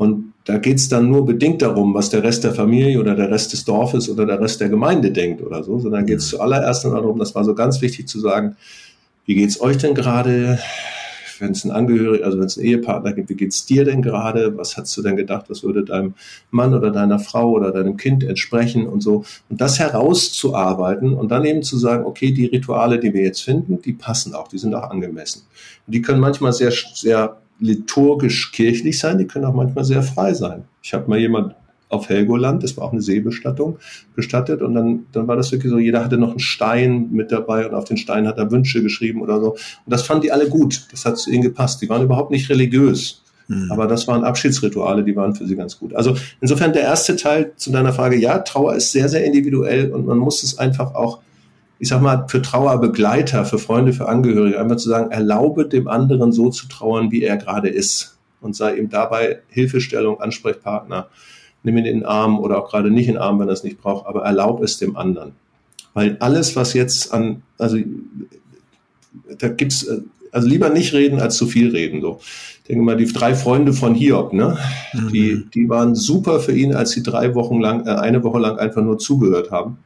Und 0.00 0.32
da 0.46 0.56
geht 0.56 0.78
es 0.78 0.88
dann 0.88 1.10
nur 1.10 1.26
bedingt 1.26 1.60
darum, 1.60 1.92
was 1.92 2.08
der 2.08 2.22
Rest 2.22 2.42
der 2.44 2.54
Familie 2.54 2.98
oder 2.98 3.14
der 3.14 3.30
Rest 3.30 3.52
des 3.52 3.66
Dorfes 3.66 4.08
oder 4.08 4.24
der 4.24 4.40
Rest 4.40 4.58
der 4.62 4.70
Gemeinde 4.70 5.10
denkt 5.10 5.42
oder 5.42 5.62
so, 5.62 5.78
sondern 5.78 6.06
geht 6.06 6.20
es 6.20 6.32
mhm. 6.32 6.36
zuallererst 6.38 6.86
darum, 6.86 7.18
das 7.18 7.34
war 7.34 7.44
so 7.44 7.54
ganz 7.54 7.82
wichtig 7.82 8.08
zu 8.08 8.18
sagen, 8.18 8.56
wie 9.26 9.34
geht's 9.34 9.60
euch 9.60 9.76
denn 9.76 9.94
gerade? 9.94 10.58
Wenn 11.38 11.52
es 11.52 11.64
ein 11.66 11.70
Angehöriger, 11.70 12.24
also 12.24 12.38
wenn 12.38 12.46
es 12.46 12.56
einen 12.56 12.66
Ehepartner 12.66 13.12
gibt, 13.12 13.28
wie 13.28 13.34
geht's 13.34 13.66
dir 13.66 13.84
denn 13.84 14.00
gerade? 14.00 14.56
Was 14.56 14.78
hast 14.78 14.96
du 14.96 15.02
denn 15.02 15.16
gedacht? 15.16 15.46
Was 15.48 15.62
würde 15.64 15.84
deinem 15.84 16.14
Mann 16.50 16.72
oder 16.72 16.90
deiner 16.90 17.18
Frau 17.18 17.50
oder 17.50 17.70
deinem 17.70 17.98
Kind 17.98 18.24
entsprechen 18.24 18.86
und 18.86 19.02
so? 19.02 19.26
Und 19.50 19.60
das 19.60 19.78
herauszuarbeiten 19.78 21.12
und 21.12 21.30
dann 21.30 21.44
eben 21.44 21.62
zu 21.62 21.76
sagen, 21.76 22.06
okay, 22.06 22.32
die 22.32 22.46
Rituale, 22.46 23.00
die 23.00 23.12
wir 23.12 23.22
jetzt 23.22 23.42
finden, 23.42 23.82
die 23.82 23.92
passen 23.92 24.34
auch, 24.34 24.48
die 24.48 24.58
sind 24.58 24.74
auch 24.74 24.88
angemessen. 24.90 25.42
Und 25.86 25.94
die 25.94 26.00
können 26.00 26.20
manchmal 26.20 26.54
sehr, 26.54 26.72
sehr 26.94 27.39
liturgisch 27.60 28.52
kirchlich 28.52 28.98
sein, 28.98 29.18
die 29.18 29.26
können 29.26 29.44
auch 29.44 29.54
manchmal 29.54 29.84
sehr 29.84 30.02
frei 30.02 30.34
sein. 30.34 30.64
Ich 30.82 30.94
habe 30.94 31.08
mal 31.08 31.18
jemand 31.18 31.54
auf 31.90 32.08
Helgoland, 32.08 32.62
das 32.62 32.76
war 32.76 32.84
auch 32.84 32.92
eine 32.92 33.02
Seebestattung, 33.02 33.78
bestattet 34.14 34.62
und 34.62 34.74
dann, 34.74 35.06
dann 35.12 35.26
war 35.26 35.36
das 35.36 35.52
wirklich 35.52 35.70
so, 35.70 35.78
jeder 35.78 36.04
hatte 36.04 36.16
noch 36.16 36.30
einen 36.30 36.38
Stein 36.38 37.08
mit 37.10 37.32
dabei 37.32 37.66
und 37.68 37.74
auf 37.74 37.84
den 37.84 37.96
Stein 37.96 38.26
hat 38.26 38.38
er 38.38 38.50
Wünsche 38.50 38.82
geschrieben 38.82 39.20
oder 39.20 39.40
so. 39.40 39.50
Und 39.52 39.58
das 39.86 40.02
fanden 40.02 40.22
die 40.22 40.32
alle 40.32 40.48
gut, 40.48 40.86
das 40.92 41.04
hat 41.04 41.18
zu 41.18 41.30
ihnen 41.30 41.42
gepasst. 41.42 41.82
Die 41.82 41.88
waren 41.88 42.02
überhaupt 42.02 42.30
nicht 42.30 42.48
religiös, 42.48 43.22
mhm. 43.48 43.70
aber 43.72 43.88
das 43.88 44.06
waren 44.06 44.22
Abschiedsrituale, 44.22 45.02
die 45.02 45.16
waren 45.16 45.34
für 45.34 45.46
sie 45.46 45.56
ganz 45.56 45.78
gut. 45.78 45.92
Also 45.94 46.16
insofern 46.40 46.72
der 46.72 46.82
erste 46.82 47.16
Teil 47.16 47.52
zu 47.56 47.72
deiner 47.72 47.92
Frage, 47.92 48.16
ja, 48.16 48.38
Trauer 48.38 48.76
ist 48.76 48.92
sehr, 48.92 49.08
sehr 49.08 49.24
individuell 49.24 49.90
und 49.90 50.06
man 50.06 50.18
muss 50.18 50.44
es 50.44 50.58
einfach 50.58 50.94
auch 50.94 51.18
ich 51.80 51.88
sag 51.88 52.02
mal, 52.02 52.26
für 52.28 52.42
Trauerbegleiter, 52.42 53.46
für 53.46 53.58
Freunde, 53.58 53.94
für 53.94 54.06
Angehörige, 54.06 54.60
einfach 54.60 54.76
zu 54.76 54.90
sagen, 54.90 55.10
erlaube 55.10 55.66
dem 55.66 55.88
anderen 55.88 56.30
so 56.30 56.50
zu 56.50 56.68
trauern, 56.68 57.10
wie 57.10 57.22
er 57.22 57.38
gerade 57.38 57.70
ist 57.70 58.18
und 58.42 58.54
sei 58.54 58.76
ihm 58.76 58.90
dabei 58.90 59.40
Hilfestellung, 59.48 60.20
Ansprechpartner, 60.20 61.08
nimm 61.62 61.78
ihn 61.78 61.86
in 61.86 62.00
den 62.00 62.06
Arm 62.06 62.38
oder 62.38 62.58
auch 62.58 62.70
gerade 62.70 62.90
nicht 62.90 63.08
in 63.08 63.14
den 63.14 63.22
Arm, 63.22 63.40
wenn 63.40 63.48
er 63.48 63.54
es 63.54 63.64
nicht 63.64 63.80
braucht, 63.80 64.06
aber 64.06 64.24
erlaub 64.24 64.62
es 64.62 64.76
dem 64.76 64.94
anderen. 64.96 65.32
Weil 65.94 66.18
alles, 66.20 66.54
was 66.54 66.74
jetzt 66.74 67.14
an, 67.14 67.42
also 67.56 67.78
da 69.38 69.48
gibt's, 69.48 69.88
also 70.32 70.46
lieber 70.46 70.68
nicht 70.68 70.92
reden 70.92 71.18
als 71.18 71.38
zu 71.38 71.46
viel 71.46 71.70
reden. 71.70 72.02
So. 72.02 72.20
Ich 72.62 72.68
denke 72.68 72.84
mal, 72.84 72.96
die 72.98 73.10
drei 73.10 73.34
Freunde 73.34 73.72
von 73.72 73.94
Hiob, 73.94 74.34
ne? 74.34 74.58
Mhm. 74.92 75.08
Die, 75.08 75.46
die 75.52 75.68
waren 75.68 75.94
super 75.94 76.40
für 76.40 76.52
ihn, 76.52 76.74
als 76.74 76.90
sie 76.90 77.02
drei 77.02 77.34
Wochen 77.34 77.58
lang, 77.58 77.86
äh, 77.86 77.90
eine 77.90 78.22
Woche 78.22 78.38
lang 78.38 78.58
einfach 78.58 78.82
nur 78.82 78.98
zugehört 78.98 79.50
haben 79.50 79.78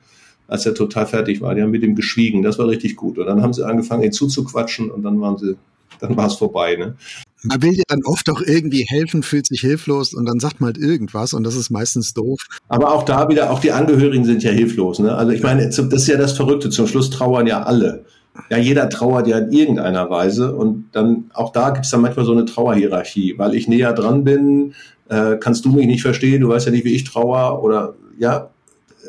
als 0.49 0.67
er 0.67 0.75
total 0.75 1.07
fertig 1.07 1.41
war. 1.41 1.55
Die 1.55 1.63
haben 1.63 1.71
mit 1.71 1.83
ihm 1.83 1.95
geschwiegen. 1.95 2.43
Das 2.43 2.59
war 2.59 2.69
richtig 2.69 2.97
gut. 2.97 3.19
Und 3.19 3.27
dann 3.27 3.43
haben 3.43 3.53
sie 3.53 3.67
angefangen, 3.67 4.03
ihn 4.03 4.13
zuzuquatschen 4.13 4.91
und 4.91 5.03
dann 5.03 5.21
waren 5.21 5.39
sie, 5.39 5.57
dann 6.01 6.17
war 6.17 6.27
es 6.27 6.35
vorbei. 6.35 6.77
Ne? 6.77 6.97
Man 7.43 7.63
will 7.63 7.75
dir 7.75 7.85
dann 7.89 8.01
oft 8.05 8.31
auch 8.31 8.41
irgendwie 8.41 8.87
helfen, 8.89 9.23
fühlt 9.23 9.47
sich 9.47 9.61
hilflos 9.61 10.15
und 10.15 10.27
dann 10.27 10.41
sagt 10.41 10.61
man 10.61 10.69
halt 10.69 10.79
irgendwas 10.79 11.35
und 11.35 11.45
das 11.45 11.57
ist 11.57 11.71
meistens 11.71 12.15
doof. 12.15 12.47
Aber 12.69 12.93
auch 12.93 13.05
da 13.05 13.29
wieder, 13.29 13.51
auch 13.51 13.61
die 13.61 13.73
Angehörigen 13.73 14.25
sind 14.25 14.43
ja 14.43 14.51
hilflos. 14.51 14.99
Ne? 14.99 15.15
Also 15.15 15.33
ich 15.33 15.43
meine, 15.43 15.67
das 15.67 15.79
ist 15.79 16.07
ja 16.07 16.17
das 16.17 16.33
Verrückte. 16.33 16.71
Zum 16.71 16.87
Schluss 16.87 17.11
trauern 17.11 17.47
ja 17.47 17.63
alle. 17.63 18.05
Ja, 18.51 18.59
jeder 18.59 18.89
trauert 18.89 19.29
ja 19.29 19.39
in 19.39 19.53
irgendeiner 19.53 20.11
Weise 20.11 20.57
und 20.57 20.87
dann 20.93 21.31
auch 21.35 21.53
da 21.53 21.71
gibt 21.71 21.85
es 21.85 21.93
dann 21.93 22.01
manchmal 22.01 22.27
so 22.27 22.33
eine 22.33 22.45
Trauerhierarchie, 22.45 23.35
weil 23.39 23.55
ich 23.55 23.69
näher 23.69 23.93
dran 23.93 24.25
bin, 24.25 24.75
äh, 25.09 25.37
kannst 25.37 25.65
du 25.65 25.71
mich 25.71 25.87
nicht 25.87 26.03
verstehen, 26.03 26.41
du 26.41 26.49
weißt 26.49 26.67
ja 26.67 26.73
nicht, 26.73 26.85
wie 26.85 26.95
ich 26.95 27.05
trauer 27.05 27.63
oder 27.63 27.95
ja, 28.19 28.51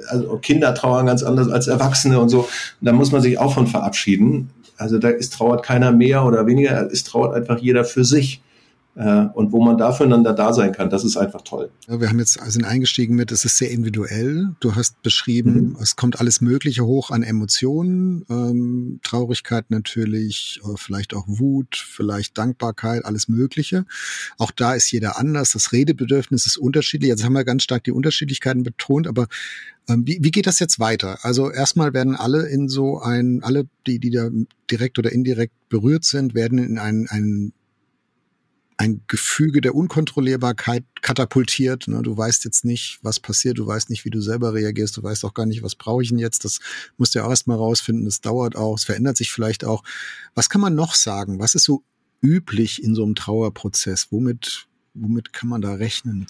also 0.07 0.37
Kinder 0.37 0.73
trauern 0.73 1.05
ganz 1.05 1.23
anders 1.23 1.49
als 1.49 1.67
Erwachsene 1.67 2.19
und 2.19 2.29
so. 2.29 2.39
Und 2.41 2.49
da 2.81 2.91
muss 2.91 3.11
man 3.11 3.21
sich 3.21 3.39
auch 3.39 3.53
von 3.53 3.67
verabschieden. 3.67 4.49
Also 4.77 4.97
da 4.97 5.09
ist 5.09 5.33
trauert 5.33 5.63
keiner 5.63 5.91
mehr 5.91 6.25
oder 6.25 6.45
weniger, 6.45 6.89
es 6.91 7.03
trauert 7.03 7.33
einfach 7.33 7.59
jeder 7.59 7.85
für 7.85 8.03
sich. 8.03 8.41
Äh, 8.95 9.25
und 9.33 9.51
wo 9.51 9.61
man 9.61 9.77
da 9.77 9.91
füreinander 9.91 10.33
da 10.33 10.53
sein 10.53 10.71
kann, 10.71 10.89
das 10.89 11.03
ist 11.03 11.17
einfach 11.17 11.41
toll. 11.41 11.69
Ja, 11.87 11.99
wir 11.99 12.07
haben 12.07 12.19
jetzt 12.19 12.39
sind 12.51 12.63
eingestiegen 12.63 13.15
mit, 13.15 13.31
es 13.31 13.43
ist 13.43 13.57
sehr 13.57 13.69
individuell. 13.69 14.55
Du 14.61 14.75
hast 14.75 15.01
beschrieben, 15.01 15.71
mhm. 15.71 15.77
es 15.81 15.97
kommt 15.97 16.19
alles 16.21 16.39
Mögliche 16.39 16.85
hoch 16.85 17.11
an 17.11 17.21
Emotionen, 17.21 18.25
ähm, 18.29 19.01
Traurigkeit 19.03 19.69
natürlich, 19.69 20.61
äh, 20.63 20.77
vielleicht 20.77 21.13
auch 21.13 21.25
Wut, 21.27 21.75
vielleicht 21.75 22.37
Dankbarkeit, 22.37 23.03
alles 23.03 23.27
Mögliche. 23.27 23.85
Auch 24.37 24.51
da 24.51 24.73
ist 24.73 24.89
jeder 24.91 25.19
anders. 25.19 25.51
Das 25.51 25.73
Redebedürfnis 25.73 26.45
ist 26.45 26.57
unterschiedlich. 26.57 27.09
Jetzt 27.09 27.25
haben 27.25 27.33
wir 27.33 27.43
ganz 27.43 27.63
stark 27.63 27.83
die 27.83 27.91
Unterschiedlichkeiten 27.91 28.63
betont, 28.63 29.07
aber 29.07 29.27
ähm, 29.89 30.03
wie, 30.07 30.19
wie 30.21 30.31
geht 30.31 30.47
das 30.47 30.59
jetzt 30.59 30.79
weiter? 30.79 31.19
Also 31.23 31.51
erstmal 31.51 31.93
werden 31.93 32.15
alle 32.15 32.47
in 32.47 32.69
so 32.69 32.99
ein, 32.99 33.41
alle, 33.43 33.67
die, 33.87 33.99
die 33.99 34.11
da 34.11 34.29
direkt 34.71 34.97
oder 34.97 35.11
indirekt 35.11 35.53
berührt 35.67 36.05
sind, 36.05 36.33
werden 36.33 36.59
in 36.59 36.79
ein, 36.79 37.07
ein 37.09 37.51
ein 38.77 39.01
Gefüge 39.07 39.61
der 39.61 39.73
Unkontrollierbarkeit 39.73 40.83
katapultiert. 41.01 41.87
Ne? 41.87 42.01
Du 42.01 42.17
weißt 42.17 42.43
jetzt 42.45 42.65
nicht, 42.65 42.99
was 43.01 43.19
passiert, 43.19 43.57
du 43.57 43.65
weißt 43.65 43.89
nicht, 43.89 44.05
wie 44.05 44.09
du 44.09 44.21
selber 44.21 44.53
reagierst, 44.53 44.97
du 44.97 45.03
weißt 45.03 45.23
auch 45.25 45.33
gar 45.33 45.45
nicht, 45.45 45.63
was 45.63 45.75
brauche 45.75 46.03
ich 46.03 46.09
denn 46.09 46.19
jetzt. 46.19 46.43
Das 46.43 46.59
musst 46.97 47.15
du 47.15 47.19
ja 47.19 47.25
auch 47.25 47.29
erstmal 47.29 47.57
rausfinden, 47.57 48.05
das 48.05 48.21
dauert 48.21 48.55
auch, 48.55 48.75
es 48.75 48.83
verändert 48.83 49.17
sich 49.17 49.31
vielleicht 49.31 49.63
auch. 49.63 49.83
Was 50.33 50.49
kann 50.49 50.61
man 50.61 50.75
noch 50.75 50.93
sagen? 50.95 51.39
Was 51.39 51.55
ist 51.55 51.63
so 51.63 51.83
üblich 52.21 52.83
in 52.83 52.95
so 52.95 53.03
einem 53.03 53.15
Trauerprozess? 53.15 54.07
Womit 54.11 54.67
womit 54.95 55.33
kann 55.33 55.49
man 55.49 55.61
da 55.61 55.73
rechnen? 55.73 56.25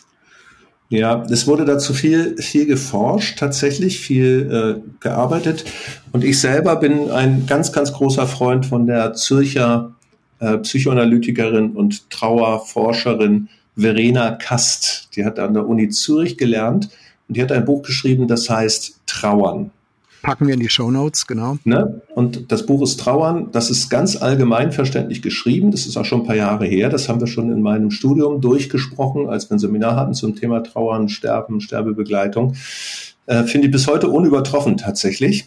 Ja, 0.90 1.24
es 1.32 1.48
wurde 1.48 1.66
dazu 1.66 1.94
viel, 1.94 2.38
viel 2.38 2.68
geforscht, 2.68 3.40
tatsächlich 3.40 4.00
viel 4.00 4.84
äh, 4.84 4.90
gearbeitet. 5.00 5.66
Und 6.12 6.24
ich 6.24 6.40
selber 6.40 6.75
bin 6.75 7.10
ein 7.10 7.48
ganz, 7.48 7.72
ganz 7.72 7.92
großer 7.92 8.28
Freund 8.28 8.68
von 8.68 8.86
der 8.86 9.14
Zürcher 9.14 9.95
äh, 10.39 10.58
Psychoanalytikerin 10.58 11.72
und 11.72 12.10
Trauerforscherin 12.10 13.50
Verena 13.75 14.32
Kast. 14.32 15.10
Die 15.15 15.25
hat 15.25 15.39
an 15.39 15.54
der 15.54 15.68
Uni 15.68 15.89
Zürich 15.89 16.38
gelernt 16.38 16.89
und 17.27 17.38
die 17.38 17.42
hat 17.42 17.51
ein 17.51 17.65
Buch 17.65 17.84
geschrieben, 17.84 18.27
das 18.27 18.50
heißt 18.50 19.01
Trauern. 19.06 19.72
Packen 20.25 20.48
wir 20.48 20.56
in 20.56 20.60
die 20.60 20.70
Show 20.70 20.89
Notes, 20.89 21.27
genau. 21.27 21.60
Ne? 21.65 22.01
Und 22.15 22.51
das 22.51 22.65
Buch 22.65 22.82
ist 22.82 23.00
Trauern. 23.00 23.50
Das 23.51 23.70
ist 23.70 23.89
ganz 23.89 24.15
allgemein 24.15 24.72
verständlich 24.72 25.22
geschrieben. 25.22 25.70
Das 25.70 25.86
ist 25.86 25.98
auch 25.98 26.06
schon 26.06 26.22
ein 26.22 26.25
paar 26.25 26.36
Jahre 26.36 26.65
her. 26.65 26.89
Das 26.89 27.08
haben 27.08 27.20
wir 27.20 27.27
schon 27.27 27.51
in 27.51 27.62
meinem 27.62 27.92
Studium 27.92 28.42
durchgesprochen, 28.42 29.30
als 29.30 29.50
wir 29.50 29.58
ein 29.58 29.60
Seminar 29.60 29.96
hatten 29.96 30.15
zum 30.15 30.36
Thema 30.36 30.63
Trauern, 30.63 31.10
Sterben, 31.10 31.62
Sterbebegleitung. 31.62 32.56
Äh, 33.27 33.44
Finde 33.44 33.68
ich 33.68 33.72
bis 33.72 33.86
heute 33.86 34.10
unübertroffen 34.10 34.77
tatsächlich. 34.77 35.46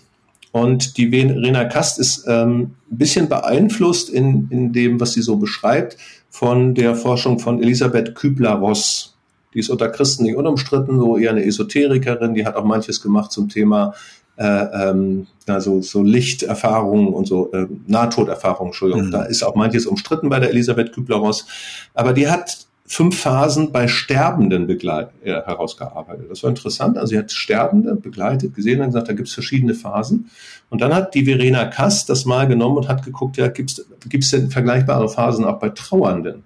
Und 0.52 0.96
die 0.96 1.10
Verena 1.10 1.64
Kast 1.64 1.98
ist 1.98 2.24
ähm, 2.26 2.74
ein 2.90 2.98
bisschen 2.98 3.28
beeinflusst 3.28 4.08
in, 4.08 4.48
in 4.50 4.72
dem, 4.72 5.00
was 5.00 5.12
sie 5.12 5.22
so 5.22 5.36
beschreibt, 5.36 5.96
von 6.30 6.74
der 6.74 6.94
Forschung 6.94 7.38
von 7.38 7.62
Elisabeth 7.62 8.14
Kübler-Ross. 8.14 9.14
Die 9.54 9.60
ist 9.60 9.70
unter 9.70 9.88
Christen 9.88 10.24
nicht 10.24 10.36
unumstritten, 10.36 10.98
so 10.98 11.16
eher 11.16 11.30
eine 11.30 11.44
Esoterikerin, 11.44 12.34
die 12.34 12.46
hat 12.46 12.56
auch 12.56 12.64
manches 12.64 13.00
gemacht 13.00 13.32
zum 13.32 13.48
Thema 13.48 13.94
äh, 14.38 14.44
ähm, 14.44 15.26
also 15.46 15.82
so 15.82 16.02
Lichterfahrungen 16.02 17.08
und 17.08 17.26
so 17.26 17.50
äh, 17.52 17.66
Nahtoderfahrungen, 17.88 18.68
Entschuldigung. 18.68 19.06
Mhm. 19.06 19.10
Da 19.10 19.22
ist 19.24 19.42
auch 19.42 19.56
manches 19.56 19.84
umstritten 19.84 20.28
bei 20.28 20.38
der 20.38 20.50
Elisabeth 20.50 20.92
Kübler-Ross. 20.92 21.46
Aber 21.94 22.12
die 22.12 22.28
hat 22.28 22.67
fünf 22.88 23.20
Phasen 23.20 23.70
bei 23.70 23.86
Sterbenden 23.86 24.66
begleit, 24.66 25.10
äh, 25.22 25.32
herausgearbeitet. 25.32 26.26
Das 26.30 26.42
war 26.42 26.50
interessant. 26.50 26.96
Also 26.96 27.10
sie 27.10 27.18
hat 27.18 27.30
Sterbende 27.30 27.94
begleitet, 27.94 28.54
gesehen 28.54 28.80
und 28.80 28.86
gesagt, 28.86 29.08
da 29.08 29.12
gibt 29.12 29.28
es 29.28 29.34
verschiedene 29.34 29.74
Phasen. 29.74 30.30
Und 30.70 30.80
dann 30.80 30.94
hat 30.94 31.14
die 31.14 31.26
Verena 31.26 31.66
Kass 31.66 32.06
das 32.06 32.24
mal 32.24 32.48
genommen 32.48 32.78
und 32.78 32.88
hat 32.88 33.04
geguckt, 33.04 33.36
ja, 33.36 33.48
gibt 33.48 33.78
es 33.78 34.30
denn 34.30 34.50
vergleichbare 34.50 35.08
Phasen 35.08 35.44
auch 35.44 35.58
bei 35.60 35.68
Trauernden? 35.68 36.42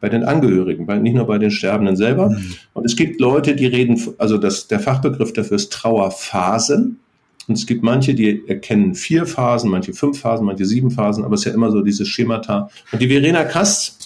bei 0.00 0.08
den 0.08 0.22
Angehörigen, 0.22 0.86
bei, 0.86 0.98
nicht 0.98 1.14
nur 1.14 1.26
bei 1.26 1.38
den 1.38 1.50
Sterbenden 1.50 1.96
selber. 1.96 2.30
Mhm. 2.30 2.54
Und 2.72 2.84
es 2.84 2.94
gibt 2.94 3.20
Leute, 3.20 3.56
die 3.56 3.66
reden, 3.66 4.00
also 4.18 4.38
das, 4.38 4.68
der 4.68 4.78
Fachbegriff 4.78 5.32
dafür 5.32 5.56
ist 5.56 5.72
Trauerphasen. 5.72 7.00
Und 7.48 7.54
es 7.58 7.66
gibt 7.66 7.82
manche, 7.82 8.14
die 8.14 8.46
erkennen 8.46 8.94
vier 8.94 9.26
Phasen, 9.26 9.70
manche 9.70 9.94
fünf 9.94 10.20
Phasen, 10.20 10.46
manche 10.46 10.66
sieben 10.66 10.90
Phasen, 10.90 11.24
aber 11.24 11.34
es 11.34 11.40
ist 11.40 11.46
ja 11.46 11.54
immer 11.54 11.72
so 11.72 11.80
dieses 11.82 12.06
Schemata. 12.06 12.70
Und 12.92 13.02
die 13.02 13.08
Verena 13.08 13.44
Kast 13.44 13.98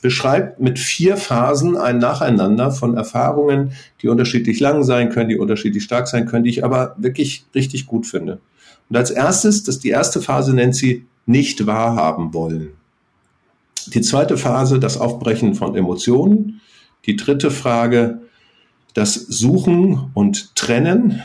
beschreibt 0.00 0.60
mit 0.60 0.78
vier 0.78 1.16
Phasen 1.16 1.76
ein 1.76 1.98
Nacheinander 1.98 2.70
von 2.70 2.96
Erfahrungen, 2.96 3.72
die 4.02 4.08
unterschiedlich 4.08 4.60
lang 4.60 4.82
sein 4.82 5.10
können, 5.10 5.28
die 5.28 5.38
unterschiedlich 5.38 5.84
stark 5.84 6.08
sein 6.08 6.26
können, 6.26 6.44
die 6.44 6.50
ich 6.50 6.64
aber 6.64 6.94
wirklich 6.98 7.44
richtig 7.54 7.86
gut 7.86 8.06
finde. 8.06 8.40
Und 8.88 8.96
als 8.96 9.10
erstes, 9.10 9.62
das 9.62 9.78
die 9.78 9.90
erste 9.90 10.20
Phase 10.20 10.54
nennt 10.54 10.74
sie 10.74 11.06
nicht 11.26 11.66
wahrhaben 11.66 12.34
wollen. 12.34 12.70
Die 13.86 14.00
zweite 14.00 14.36
Phase, 14.36 14.78
das 14.78 14.98
Aufbrechen 14.98 15.54
von 15.54 15.76
Emotionen. 15.76 16.60
Die 17.06 17.16
dritte 17.16 17.50
Frage, 17.50 18.20
das 18.94 19.14
Suchen 19.14 20.10
und 20.14 20.54
Trennen. 20.56 21.22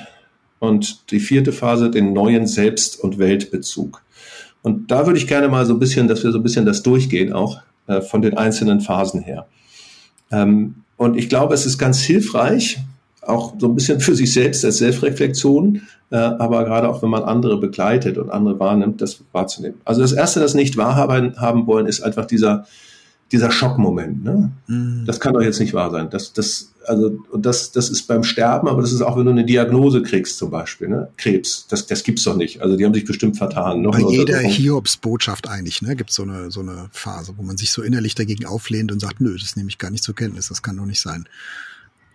Und 0.60 1.12
die 1.12 1.20
vierte 1.20 1.51
Phase, 1.51 1.91
den 1.91 2.13
neuen 2.13 2.48
Selbst- 2.48 3.00
und 3.00 3.17
Weltbezug. 3.17 4.01
Und 4.62 4.89
da 4.89 5.05
würde 5.05 5.20
ich 5.20 5.27
gerne 5.27 5.48
mal 5.48 5.65
so 5.65 5.74
ein 5.74 5.79
bisschen, 5.79 6.08
dass 6.08 6.24
wir 6.24 6.32
so 6.32 6.39
ein 6.39 6.44
bisschen 6.44 6.65
das 6.65 6.82
durchgehen, 6.82 7.34
auch 7.34 7.62
äh, 7.88 8.01
von 8.01 8.22
den 8.22 8.38
einzelnen 8.38 8.82
Phasen 8.82 9.22
her. 9.22 9.48
Ähm, 10.32 10.75
und 10.98 11.18
ich 11.18 11.30
glaube, 11.30 11.54
es 11.54 11.65
ist 11.65 11.77
ganz 11.77 12.00
hilfreich, 12.00 12.80
auch 13.22 13.56
so 13.58 13.68
ein 13.68 13.75
bisschen 13.75 14.00
für 14.00 14.15
sich 14.15 14.34
selbst 14.34 14.63
als 14.63 14.77
Selbstreflexion, 14.77 15.82
äh, 16.12 16.15
aber 16.15 16.63
gerade 16.63 16.88
auch 16.89 17.01
wenn 17.01 17.10
man 17.10 17.24
andere 17.24 17.60
begleitet 17.60 18.18
und 18.18 18.30
andere 18.30 18.60
wahrnimmt, 18.60 19.01
das 19.01 19.24
wahrzunehmen. 19.32 19.82
Also 19.84 20.01
das 20.01 20.12
Erste, 20.12 20.39
das 20.39 20.54
nicht 20.54 20.77
wahrhaben 20.77 21.39
haben 21.39 21.68
wollen, 21.68 21.88
ist 21.88 22.01
einfach 22.01 22.25
dieser, 22.25 22.65
dieser 23.32 23.51
Schockmoment. 23.51 24.24
Ne? 24.24 24.51
Mhm. 24.68 25.04
Das 25.06 25.20
kann 25.20 25.34
doch 25.34 25.42
jetzt 25.42 25.60
nicht 25.60 25.74
wahr 25.74 25.92
sein. 25.92 26.10
Das, 26.10 26.34
das, 26.34 26.74
also, 26.88 27.20
und 27.32 27.46
das, 27.46 27.72
das 27.72 27.89
ist 27.89 28.04
beim 28.04 28.24
Sterben, 28.24 28.68
aber 28.68 28.82
das 28.82 28.92
ist 28.94 29.01
auch, 29.01 29.18
wenn 29.18 29.25
du 29.25 29.32
eine 29.32 29.46
Diagnose 29.46 30.01
kriegst, 30.01 30.38
zum 30.38 30.50
Beispiel, 30.50 30.88
ne? 30.88 31.10
Krebs. 31.17 31.67
Das, 31.69 31.86
das 31.86 32.04
gibt's 32.04 32.24
doch 32.24 32.36
nicht. 32.36 32.62
Also 32.62 32.78
die 32.78 32.86
haben 32.86 32.93
sich 32.93 33.06
bestimmt 33.06 33.38
vertan. 33.38 33.82
Noch 33.82 33.91
Bei 33.91 34.10
jeder 34.10 34.39
Hiobs-Botschaft 34.39 35.48
eigentlich, 35.48 35.82
ne, 35.82 35.95
gibt's 35.95 36.15
so 36.15 36.24
eine, 36.24 36.52
so 36.52 36.62
eine 36.62 36.89
Phase, 36.91 37.34
wo 37.38 37.43
man 37.43 37.58
sich 37.58 37.71
so 37.71 37.82
innerlich 37.82 38.15
dagegen 38.15 38.45
auflehnt 38.45 38.91
und 38.91 39.00
sagt, 39.00 39.21
nö, 39.21 39.38
das 39.38 39.56
nehme 39.56 39.69
ich 39.69 39.78
gar 39.78 39.91
nicht 39.91 40.04
zur 40.04 40.15
Kenntnis, 40.15 40.50
das 40.50 40.62
kann 40.62 40.78
doch 40.78 40.86
nicht 40.86 41.02
sein. 41.02 41.28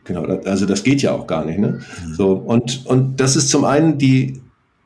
Genau, 0.05 0.25
also 0.25 0.67
das 0.67 0.83
geht 0.83 1.03
ja 1.03 1.13
auch 1.13 1.27
gar 1.27 1.45
nicht. 1.45 1.59
Ne? 1.59 1.81
Mhm. 2.05 2.15
So, 2.15 2.33
und, 2.33 2.87
und 2.87 3.21
das 3.21 3.37
ist 3.37 3.51
zum 3.51 3.65
einen 3.65 3.99
die, 3.99 4.41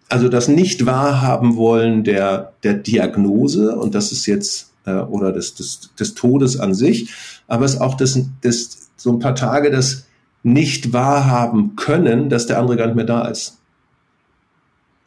also 0.09 0.29
das 0.29 0.49
nicht 0.49 0.87
wahrhaben 0.87 1.57
wollen 1.57 2.05
der, 2.05 2.53
der 2.63 2.75
Diagnose, 2.75 3.77
und 3.77 3.95
das 3.95 4.13
ist 4.13 4.27
jetzt 4.27 4.71
äh, 4.87 4.93
oder 4.95 5.33
des, 5.33 5.55
des, 5.55 5.91
des 5.99 6.15
Todes 6.15 6.59
an 6.59 6.75
sich, 6.75 7.11
aber 7.47 7.65
es 7.65 7.75
ist 7.75 7.81
auch 7.81 7.95
das, 7.95 8.19
das, 8.41 8.84
so 9.05 9.13
ein 9.13 9.19
paar 9.19 9.35
Tage 9.35 9.71
das 9.71 10.07
nicht 10.43 10.95
wahrhaben 10.95 11.77
können, 11.77 12.31
dass 12.31 12.47
der 12.47 12.59
andere 12.59 12.79
gar 12.79 12.87
nicht 12.87 12.97
mehr 12.97 13.05
da 13.05 13.29
ist. 13.29 13.59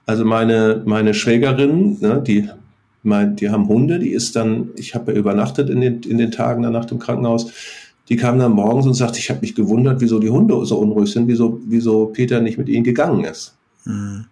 Also 0.05 0.23
meine, 0.23 0.83
meine 0.85 1.15
Schwägerin, 1.15 1.97
ne, 1.99 2.21
die, 2.25 2.47
mein, 3.01 3.35
die 3.35 3.49
haben 3.49 3.67
Hunde, 3.67 3.97
die 3.97 4.11
ist 4.11 4.35
dann, 4.35 4.69
ich 4.75 4.93
habe 4.93 5.11
ja 5.11 5.17
übernachtet 5.17 5.71
in 5.71 5.81
den, 5.81 6.03
in 6.03 6.19
den 6.19 6.31
Tagen 6.31 6.61
danach 6.61 6.89
im 6.91 6.99
Krankenhaus, 6.99 7.51
die 8.07 8.17
kam 8.17 8.37
dann 8.37 8.51
morgens 8.51 8.85
und 8.85 8.93
sagte, 8.93 9.17
ich 9.17 9.31
habe 9.31 9.41
mich 9.41 9.55
gewundert, 9.55 9.99
wieso 9.99 10.19
die 10.19 10.29
Hunde 10.29 10.63
so 10.65 10.77
unruhig 10.77 11.11
sind, 11.11 11.27
wieso, 11.27 11.59
wieso 11.65 12.05
Peter 12.05 12.39
nicht 12.39 12.59
mit 12.59 12.69
ihnen 12.69 12.83
gegangen 12.83 13.25
ist. 13.25 13.57
Mhm. 13.83 14.25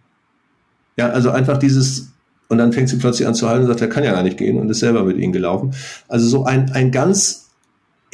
Ja, 0.96 1.10
also 1.10 1.32
einfach 1.32 1.58
dieses, 1.58 2.12
und 2.50 2.60
dann 2.60 2.72
fängt 2.72 2.90
sie 2.90 2.98
plötzlich 2.98 3.28
an 3.28 3.34
zu 3.34 3.50
halten 3.50 3.64
und 3.64 3.68
sagt, 3.68 3.82
er 3.82 3.90
kann 3.90 4.04
ja 4.04 4.14
gar 4.14 4.24
nicht 4.24 4.38
gehen 4.38 4.60
und 4.60 4.70
ist 4.70 4.80
selber 4.80 5.04
mit 5.04 5.18
ihnen 5.18 5.34
gelaufen. 5.34 5.74
Also 6.08 6.28
so 6.28 6.46
ein, 6.46 6.72
ein 6.72 6.92
ganz 6.92 7.45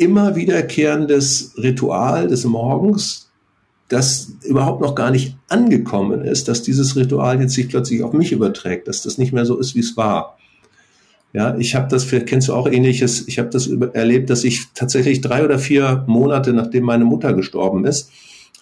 immer 0.02 0.36
wiederkehrendes 0.36 1.54
Ritual 1.58 2.28
des 2.28 2.44
Morgens, 2.44 3.30
das 3.88 4.34
überhaupt 4.44 4.82
noch 4.82 4.96
gar 4.96 5.12
nicht 5.12 5.38
angekommen 5.48 6.24
ist, 6.24 6.48
dass 6.48 6.64
dieses 6.64 6.96
Ritual 6.96 7.40
jetzt 7.40 7.54
sich 7.54 7.70
plötzlich 7.70 8.02
auf 8.02 8.12
mich 8.12 8.32
überträgt, 8.32 8.88
dass 8.88 9.04
das 9.04 9.18
nicht 9.20 9.32
mehr 9.32 9.46
so 9.46 9.60
ist, 9.60 9.76
wie 9.76 9.82
es 9.82 9.96
war. 9.98 10.38
Ja, 11.34 11.56
ich 11.56 11.76
habe 11.76 11.88
das, 11.88 12.08
kennst 12.10 12.48
du 12.48 12.54
auch 12.54 12.68
ähnliches, 12.68 13.28
ich 13.28 13.38
habe 13.38 13.50
das 13.50 13.68
erlebt, 13.68 14.30
dass 14.32 14.44
ich 14.44 14.74
tatsächlich 14.74 15.22
drei 15.22 15.46
oder 15.46 15.60
vier 15.60 16.04
Monate, 16.08 16.52
nachdem 16.52 16.84
meine 16.84 17.06
Mutter 17.06 17.34
gestorben 17.34 17.86
ist, 17.86 18.10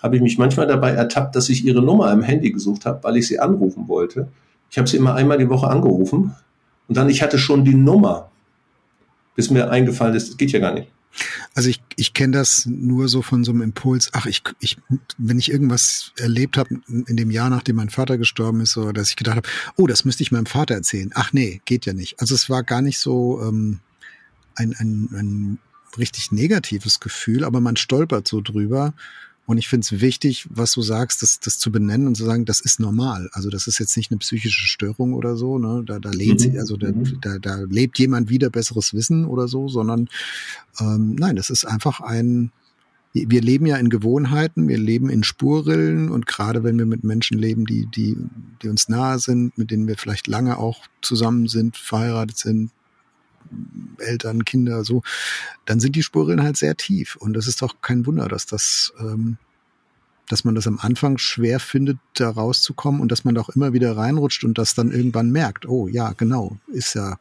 habe 0.03 0.17
ich 0.17 0.21
mich 0.21 0.37
manchmal 0.37 0.67
dabei 0.67 0.91
ertappt, 0.91 1.35
dass 1.35 1.47
ich 1.49 1.63
ihre 1.63 1.81
Nummer 1.81 2.11
im 2.11 2.21
Handy 2.21 2.51
gesucht 2.51 2.85
habe, 2.85 3.01
weil 3.03 3.17
ich 3.17 3.27
sie 3.27 3.39
anrufen 3.39 3.87
wollte. 3.87 4.27
Ich 4.69 4.77
habe 4.77 4.89
sie 4.89 4.97
immer 4.97 5.15
einmal 5.15 5.37
die 5.37 5.49
Woche 5.49 5.67
angerufen 5.67 6.35
und 6.89 6.97
dann, 6.97 7.09
ich 7.09 7.23
hatte 7.23 7.37
schon 7.37 7.63
die 7.63 7.75
Nummer, 7.75 8.29
bis 9.35 9.49
mir 9.49 9.69
eingefallen 9.71 10.15
ist, 10.15 10.29
das 10.29 10.37
geht 10.37 10.51
ja 10.51 10.59
gar 10.59 10.73
nicht. 10.73 10.89
Also 11.53 11.69
ich, 11.69 11.81
ich 11.95 12.13
kenne 12.13 12.37
das 12.37 12.65
nur 12.65 13.09
so 13.09 13.21
von 13.21 13.43
so 13.43 13.51
einem 13.51 13.61
Impuls, 13.61 14.09
ach, 14.13 14.25
ich, 14.25 14.43
ich, 14.59 14.77
wenn 15.17 15.39
ich 15.39 15.51
irgendwas 15.51 16.11
erlebt 16.17 16.57
habe 16.57 16.79
in 16.87 17.17
dem 17.17 17.31
Jahr, 17.31 17.49
nachdem 17.49 17.77
mein 17.77 17.89
Vater 17.89 18.17
gestorben 18.17 18.61
ist, 18.61 18.71
so 18.71 18.91
dass 18.91 19.09
ich 19.09 19.15
gedacht 19.15 19.37
habe, 19.37 19.49
oh, 19.75 19.87
das 19.87 20.05
müsste 20.05 20.23
ich 20.23 20.31
meinem 20.31 20.45
Vater 20.45 20.75
erzählen. 20.75 21.11
Ach 21.15 21.33
nee, 21.33 21.61
geht 21.65 21.85
ja 21.85 21.93
nicht. 21.93 22.19
Also 22.21 22.35
es 22.35 22.49
war 22.49 22.63
gar 22.63 22.81
nicht 22.81 22.99
so 22.99 23.41
ähm, 23.41 23.79
ein, 24.55 24.73
ein, 24.77 25.09
ein 25.13 25.59
richtig 25.97 26.31
negatives 26.31 26.99
Gefühl, 26.99 27.43
aber 27.43 27.59
man 27.59 27.75
stolpert 27.75 28.27
so 28.27 28.41
drüber 28.41 28.93
und 29.49 29.57
ich 29.57 29.67
finde 29.67 29.83
es 29.83 29.99
wichtig, 29.99 30.45
was 30.51 30.73
du 30.73 30.83
sagst, 30.83 31.23
das, 31.23 31.39
das 31.39 31.57
zu 31.57 31.71
benennen 31.71 32.05
und 32.05 32.13
zu 32.13 32.23
sagen, 32.23 32.45
das 32.45 32.61
ist 32.61 32.79
normal. 32.79 33.31
Also 33.33 33.49
das 33.49 33.65
ist 33.65 33.79
jetzt 33.79 33.97
nicht 33.97 34.11
eine 34.11 34.19
psychische 34.19 34.67
Störung 34.67 35.15
oder 35.15 35.35
so, 35.35 35.57
ne? 35.57 35.81
Da, 35.87 35.97
da 35.97 36.11
lebt 36.11 36.45
mhm. 36.45 36.59
also 36.59 36.77
da, 36.77 36.91
mhm. 36.91 37.17
da, 37.19 37.39
da 37.39 37.55
lebt 37.67 37.97
jemand 37.97 38.29
wieder 38.29 38.51
besseres 38.51 38.93
Wissen 38.93 39.25
oder 39.25 39.47
so, 39.47 39.67
sondern 39.67 40.07
ähm, 40.79 41.15
nein, 41.15 41.35
das 41.35 41.49
ist 41.49 41.65
einfach 41.65 41.99
ein, 41.99 42.51
wir 43.11 43.41
leben 43.41 43.65
ja 43.65 43.77
in 43.77 43.89
Gewohnheiten, 43.89 44.67
wir 44.67 44.77
leben 44.77 45.09
in 45.09 45.23
Spurrillen 45.23 46.11
und 46.11 46.27
gerade 46.27 46.63
wenn 46.63 46.77
wir 46.77 46.85
mit 46.85 47.03
Menschen 47.03 47.39
leben, 47.39 47.65
die, 47.65 47.87
die, 47.87 48.17
die 48.61 48.69
uns 48.69 48.87
nahe 48.87 49.17
sind, 49.17 49.57
mit 49.57 49.71
denen 49.71 49.87
wir 49.87 49.97
vielleicht 49.97 50.27
lange 50.27 50.59
auch 50.59 50.83
zusammen 51.01 51.47
sind, 51.47 51.75
verheiratet 51.75 52.37
sind, 52.37 52.69
Eltern, 53.97 54.45
Kinder, 54.45 54.83
so, 54.83 55.01
dann 55.65 55.79
sind 55.79 55.95
die 55.95 56.03
Spuren 56.03 56.43
halt 56.43 56.57
sehr 56.57 56.75
tief. 56.75 57.15
Und 57.15 57.37
es 57.37 57.47
ist 57.47 57.61
doch 57.61 57.81
kein 57.81 58.05
Wunder, 58.05 58.27
dass 58.27 58.45
das, 58.45 58.93
ähm, 58.99 59.37
dass 60.27 60.43
man 60.43 60.55
das 60.55 60.67
am 60.67 60.79
Anfang 60.79 61.17
schwer 61.17 61.59
findet, 61.59 61.97
da 62.13 62.29
rauszukommen 62.29 63.01
und 63.01 63.11
dass 63.11 63.23
man 63.25 63.35
da 63.35 63.41
auch 63.41 63.49
immer 63.49 63.73
wieder 63.73 63.97
reinrutscht 63.97 64.43
und 64.43 64.57
das 64.57 64.75
dann 64.75 64.91
irgendwann 64.91 65.31
merkt, 65.31 65.67
oh 65.67 65.87
ja, 65.87 66.13
genau, 66.13 66.57
ist 66.67 66.93
ja 66.95 67.17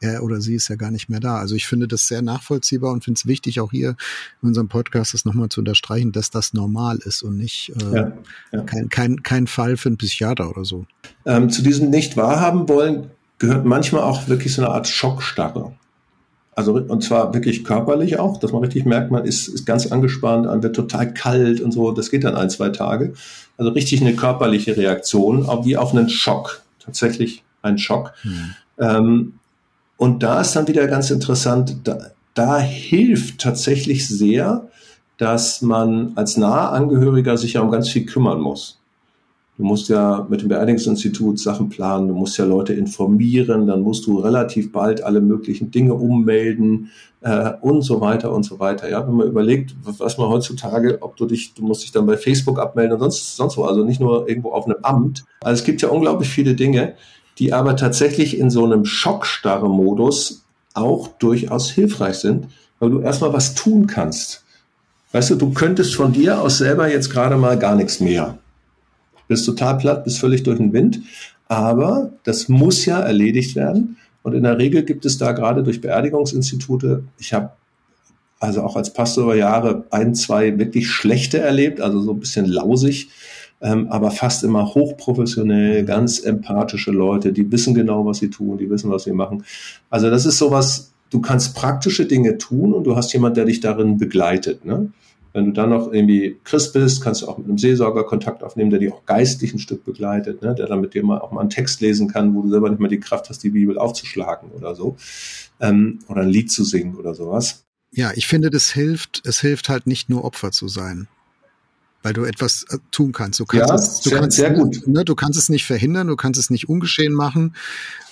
er 0.00 0.22
oder 0.22 0.40
sie 0.40 0.54
ist 0.54 0.68
ja 0.68 0.76
gar 0.76 0.90
nicht 0.90 1.08
mehr 1.08 1.20
da. 1.20 1.38
Also 1.38 1.54
ich 1.54 1.66
finde 1.66 1.88
das 1.88 2.08
sehr 2.08 2.22
nachvollziehbar 2.22 2.92
und 2.92 3.04
finde 3.04 3.18
es 3.18 3.26
wichtig, 3.26 3.60
auch 3.60 3.70
hier 3.70 3.96
in 4.42 4.48
unserem 4.48 4.68
Podcast 4.68 5.14
das 5.14 5.24
nochmal 5.24 5.48
zu 5.48 5.60
unterstreichen, 5.60 6.12
dass 6.12 6.30
das 6.30 6.52
normal 6.52 6.98
ist 6.98 7.22
und 7.22 7.36
nicht 7.36 7.72
äh, 7.80 7.96
ja, 7.96 8.12
ja. 8.52 8.62
Kein, 8.62 8.88
kein, 8.88 9.22
kein 9.22 9.46
Fall 9.46 9.76
für 9.76 9.88
einen 9.88 9.98
Psychiater 9.98 10.50
oder 10.50 10.64
so. 10.64 10.86
Ähm, 11.24 11.50
zu 11.50 11.62
diesem 11.62 11.90
nicht 11.90 12.16
wahrhaben 12.16 12.68
wollen 12.68 13.10
gehört 13.38 13.64
manchmal 13.64 14.02
auch 14.02 14.28
wirklich 14.28 14.54
so 14.54 14.62
eine 14.62 14.72
Art 14.72 14.88
Schockstarre. 14.88 15.72
Also, 16.54 16.74
und 16.74 17.04
zwar 17.04 17.34
wirklich 17.34 17.64
körperlich 17.64 18.18
auch, 18.18 18.38
dass 18.38 18.52
man 18.52 18.62
richtig 18.62 18.86
merkt, 18.86 19.10
man 19.10 19.26
ist, 19.26 19.46
ist 19.46 19.66
ganz 19.66 19.92
angespannt, 19.92 20.46
man 20.46 20.62
wird 20.62 20.74
total 20.74 21.12
kalt 21.12 21.60
und 21.60 21.70
so. 21.70 21.92
Das 21.92 22.10
geht 22.10 22.24
dann 22.24 22.34
ein, 22.34 22.48
zwei 22.48 22.70
Tage. 22.70 23.12
Also 23.58 23.72
richtig 23.72 24.00
eine 24.00 24.14
körperliche 24.14 24.74
Reaktion, 24.76 25.44
auch 25.44 25.66
wie 25.66 25.76
auf 25.76 25.92
einen 25.92 26.08
Schock. 26.08 26.62
Tatsächlich 26.82 27.44
ein 27.60 27.76
Schock. 27.76 28.14
Mhm. 28.24 28.54
Ähm, 28.78 29.34
und 29.98 30.22
da 30.22 30.40
ist 30.40 30.56
dann 30.56 30.66
wieder 30.66 30.86
ganz 30.86 31.10
interessant, 31.10 31.76
da, 31.84 31.98
da 32.32 32.58
hilft 32.58 33.40
tatsächlich 33.40 34.08
sehr, 34.08 34.68
dass 35.18 35.60
man 35.60 36.12
als 36.14 36.36
nahe 36.38 36.68
Angehöriger 36.70 37.36
sich 37.36 37.54
ja 37.54 37.60
um 37.60 37.70
ganz 37.70 37.88
viel 37.88 38.06
kümmern 38.06 38.40
muss. 38.40 38.78
Du 39.56 39.64
musst 39.64 39.88
ja 39.88 40.26
mit 40.28 40.42
dem 40.42 40.48
Beerdigungsinstitut 40.48 41.38
Sachen 41.38 41.70
planen, 41.70 42.08
du 42.08 42.14
musst 42.14 42.36
ja 42.36 42.44
Leute 42.44 42.74
informieren, 42.74 43.66
dann 43.66 43.80
musst 43.80 44.06
du 44.06 44.18
relativ 44.18 44.70
bald 44.70 45.02
alle 45.02 45.22
möglichen 45.22 45.70
Dinge 45.70 45.94
ummelden 45.94 46.90
äh, 47.22 47.52
und 47.62 47.80
so 47.80 48.02
weiter 48.02 48.32
und 48.32 48.42
so 48.42 48.58
weiter. 48.58 48.90
Ja, 48.90 49.06
wenn 49.08 49.14
man 49.14 49.26
überlegt, 49.26 49.74
was 49.82 50.18
man 50.18 50.28
heutzutage, 50.28 50.98
ob 51.00 51.16
du 51.16 51.24
dich, 51.24 51.54
du 51.54 51.62
musst 51.62 51.84
dich 51.84 51.92
dann 51.92 52.04
bei 52.04 52.18
Facebook 52.18 52.58
abmelden 52.58 52.94
und 52.94 53.00
sonst, 53.00 53.36
sonst 53.36 53.56
wo, 53.56 53.64
also 53.64 53.82
nicht 53.82 53.98
nur 53.98 54.28
irgendwo 54.28 54.50
auf 54.50 54.66
einem 54.66 54.76
Amt. 54.82 55.24
Also 55.40 55.60
es 55.60 55.64
gibt 55.64 55.80
ja 55.80 55.88
unglaublich 55.88 56.28
viele 56.28 56.54
Dinge, 56.54 56.94
die 57.38 57.54
aber 57.54 57.76
tatsächlich 57.76 58.38
in 58.38 58.50
so 58.50 58.64
einem 58.64 58.84
Schockstarre-Modus 58.84 60.44
auch 60.74 61.08
durchaus 61.18 61.70
hilfreich 61.70 62.16
sind, 62.16 62.48
weil 62.78 62.90
du 62.90 63.00
erstmal 63.00 63.32
was 63.32 63.54
tun 63.54 63.86
kannst. 63.86 64.44
Weißt 65.12 65.30
du, 65.30 65.36
du 65.36 65.54
könntest 65.54 65.94
von 65.94 66.12
dir 66.12 66.42
aus 66.42 66.58
selber 66.58 66.90
jetzt 66.90 67.10
gerade 67.10 67.38
mal 67.38 67.58
gar 67.58 67.74
nichts 67.74 68.00
mehr 68.00 68.36
bist 69.28 69.46
total 69.46 69.78
platt, 69.78 70.04
bist 70.04 70.18
völlig 70.18 70.42
durch 70.42 70.58
den 70.58 70.72
Wind. 70.72 71.00
Aber 71.48 72.12
das 72.24 72.48
muss 72.48 72.84
ja 72.86 73.00
erledigt 73.00 73.56
werden. 73.56 73.96
Und 74.22 74.34
in 74.34 74.42
der 74.42 74.58
Regel 74.58 74.82
gibt 74.82 75.06
es 75.06 75.18
da 75.18 75.32
gerade 75.32 75.62
durch 75.62 75.80
Beerdigungsinstitute, 75.80 77.04
ich 77.18 77.32
habe 77.32 77.50
also 78.40 78.62
auch 78.62 78.76
als 78.76 78.92
Pastor 78.92 79.24
über 79.24 79.36
Jahre 79.36 79.84
ein, 79.90 80.14
zwei 80.14 80.58
wirklich 80.58 80.88
schlechte 80.88 81.38
erlebt, 81.38 81.80
also 81.80 82.00
so 82.00 82.12
ein 82.12 82.20
bisschen 82.20 82.46
lausig, 82.46 83.08
ähm, 83.60 83.88
aber 83.88 84.10
fast 84.10 84.44
immer 84.44 84.74
hochprofessionell, 84.74 85.84
ganz 85.84 86.18
empathische 86.18 86.90
Leute, 86.90 87.32
die 87.32 87.50
wissen 87.50 87.74
genau, 87.74 88.04
was 88.04 88.18
sie 88.18 88.28
tun, 88.28 88.58
die 88.58 88.68
wissen, 88.68 88.90
was 88.90 89.04
sie 89.04 89.12
machen. 89.12 89.44
Also 89.88 90.10
das 90.10 90.26
ist 90.26 90.38
sowas, 90.38 90.92
du 91.10 91.20
kannst 91.20 91.54
praktische 91.54 92.06
Dinge 92.06 92.36
tun 92.36 92.74
und 92.74 92.84
du 92.84 92.96
hast 92.96 93.12
jemand, 93.12 93.36
der 93.36 93.46
dich 93.46 93.60
darin 93.60 93.96
begleitet. 93.96 94.64
Ne? 94.64 94.90
Wenn 95.36 95.44
du 95.44 95.52
dann 95.52 95.68
noch 95.68 95.92
irgendwie 95.92 96.38
Christ 96.44 96.72
bist, 96.72 97.02
kannst 97.02 97.20
du 97.20 97.28
auch 97.28 97.36
mit 97.36 97.46
einem 97.46 97.58
Seelsorger 97.58 98.04
Kontakt 98.04 98.42
aufnehmen, 98.42 98.70
der 98.70 98.78
dich 98.78 98.90
auch 98.90 99.04
geistlich 99.04 99.52
ein 99.52 99.58
Stück 99.58 99.84
begleitet, 99.84 100.40
ne? 100.40 100.54
der 100.54 100.66
dann 100.66 100.80
mit 100.80 100.94
dir 100.94 101.04
mal 101.04 101.20
auch 101.20 101.30
mal 101.30 101.42
einen 101.42 101.50
Text 101.50 101.82
lesen 101.82 102.08
kann, 102.08 102.34
wo 102.34 102.40
du 102.40 102.48
selber 102.48 102.70
nicht 102.70 102.80
mehr 102.80 102.88
die 102.88 103.00
Kraft 103.00 103.28
hast, 103.28 103.42
die 103.42 103.50
Bibel 103.50 103.76
aufzuschlagen 103.76 104.50
oder 104.52 104.74
so. 104.74 104.96
Ähm, 105.60 105.98
oder 106.08 106.22
ein 106.22 106.30
Lied 106.30 106.50
zu 106.50 106.64
singen 106.64 106.96
oder 106.96 107.14
sowas. 107.14 107.66
Ja, 107.90 108.12
ich 108.14 108.26
finde, 108.26 108.48
das 108.48 108.70
hilft, 108.70 109.26
es 109.26 109.38
hilft 109.40 109.68
halt 109.68 109.86
nicht 109.86 110.08
nur 110.08 110.24
Opfer 110.24 110.52
zu 110.52 110.68
sein 110.68 111.06
weil 112.06 112.12
du 112.12 112.22
etwas 112.22 112.62
äh, 112.68 112.78
tun 112.92 113.10
kannst. 113.10 113.40
Du 113.40 113.46
kannst, 113.46 113.68
ja, 113.68 113.74
es, 113.74 114.00
du 114.02 114.10
sehr, 114.10 114.20
kannst, 114.20 114.36
sehr 114.36 114.50
gut. 114.52 114.86
Ne, 114.86 115.04
du 115.04 115.16
kannst 115.16 115.36
es 115.36 115.48
nicht 115.48 115.66
verhindern, 115.66 116.06
du 116.06 116.14
kannst 116.14 116.38
es 116.38 116.50
nicht 116.50 116.68
ungeschehen 116.68 117.12
machen, 117.12 117.56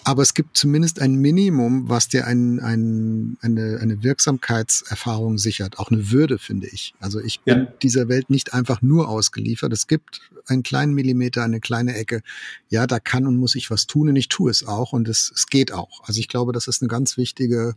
aber 0.02 0.22
es 0.22 0.35
gibt 0.35 0.57
zumindest 0.57 1.00
ein 1.00 1.14
Minimum, 1.14 1.88
was 1.88 2.09
dir 2.09 2.26
ein, 2.26 2.59
ein, 2.59 3.38
eine, 3.40 3.78
eine 3.80 4.02
Wirksamkeitserfahrung 4.02 5.38
sichert. 5.38 5.78
Auch 5.78 5.92
eine 5.92 6.11
Würde, 6.11 6.38
finde 6.38 6.66
ich. 6.66 6.92
Also 6.98 7.20
ich 7.20 7.42
bin 7.42 7.57
ja. 7.57 7.72
dieser 7.83 8.09
Welt 8.09 8.30
nicht 8.30 8.52
einfach 8.52 8.83
nur 8.83 9.09
ausgeliefert. 9.09 9.72
Es 9.72 9.87
gibt 9.87 10.22
einen 10.48 10.64
kleinen 10.64 10.92
Millimeter, 10.92 11.44
eine 11.44 11.61
kleine 11.61 11.94
Ecke. 11.94 12.22
Ja, 12.70 12.88
da 12.88 12.98
kann 12.98 13.28
und 13.28 13.37
muss 13.37 13.54
ich 13.54 13.70
was 13.70 13.87
tun 13.87 14.09
und 14.09 14.16
ich 14.16 14.26
tue 14.26 14.50
es 14.50 14.66
auch 14.66 14.92
und 14.92 15.09
es, 15.09 15.30
es 15.33 15.46
geht 15.46 15.70
auch. 15.70 16.02
Also 16.02 16.18
ich 16.18 16.26
glaube, 16.26 16.52
das 16.52 16.66
ist 16.66 16.83
eine 16.83 16.88
ganz 16.88 17.16
wichtige 17.16 17.76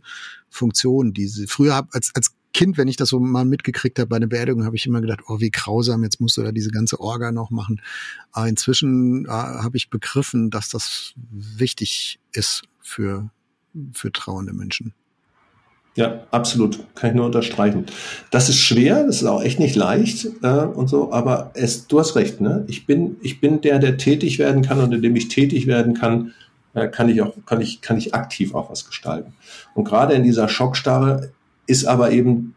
Funktion. 0.50 1.12
Diese 1.12 1.46
früher 1.46 1.76
hab, 1.76 1.94
als 1.94 2.10
als 2.16 2.32
Kind, 2.54 2.78
wenn 2.78 2.88
ich 2.88 2.96
das 2.96 3.10
so 3.10 3.20
mal 3.20 3.44
mitgekriegt 3.44 3.98
habe 3.98 4.08
bei 4.08 4.18
der 4.18 4.26
Beerdigung, 4.26 4.64
habe 4.64 4.76
ich 4.76 4.86
immer 4.86 5.00
gedacht, 5.00 5.20
oh, 5.28 5.40
wie 5.40 5.50
grausam, 5.50 6.02
jetzt 6.02 6.20
musst 6.20 6.36
du 6.36 6.42
da 6.42 6.52
diese 6.52 6.70
ganze 6.70 6.98
Orga 7.00 7.30
noch 7.30 7.50
machen. 7.50 7.80
Aber 8.32 8.48
inzwischen 8.48 9.26
äh, 9.26 9.28
habe 9.28 9.76
ich 9.76 9.90
begriffen, 9.90 10.50
dass 10.50 10.70
das 10.70 11.12
wichtig 11.30 12.18
ist 12.32 12.62
für, 12.80 13.30
für 13.92 14.12
trauernde 14.12 14.52
Menschen. 14.54 14.94
Ja, 15.98 16.22
absolut. 16.30 16.78
Kann 16.94 17.10
ich 17.10 17.16
nur 17.16 17.26
unterstreichen. 17.26 17.86
Das 18.30 18.48
ist 18.48 18.58
schwer, 18.58 19.04
das 19.04 19.16
ist 19.16 19.24
auch 19.24 19.42
echt 19.42 19.58
nicht 19.58 19.74
leicht 19.74 20.28
äh, 20.42 20.48
und 20.48 20.88
so, 20.88 21.12
aber 21.12 21.50
es, 21.54 21.88
du 21.88 21.98
hast 21.98 22.14
recht, 22.14 22.40
ne? 22.40 22.64
Ich 22.68 22.86
bin, 22.86 23.16
ich 23.20 23.40
bin 23.40 23.60
der, 23.62 23.80
der 23.80 23.96
tätig 23.96 24.38
werden 24.38 24.62
kann 24.62 24.78
und 24.78 24.92
indem 24.92 25.16
ich 25.16 25.26
tätig 25.26 25.66
werden 25.66 25.94
kann, 25.94 26.34
äh, 26.74 26.86
kann 26.86 27.08
ich 27.08 27.20
auch, 27.20 27.34
kann 27.46 27.60
ich, 27.60 27.80
kann 27.80 27.98
ich 27.98 28.14
aktiv 28.14 28.54
auch 28.54 28.70
was 28.70 28.86
gestalten. 28.86 29.32
Und 29.74 29.84
gerade 29.84 30.14
in 30.14 30.22
dieser 30.22 30.48
Schockstarre 30.48 31.32
ist 31.68 31.84
aber 31.84 32.10
eben 32.10 32.54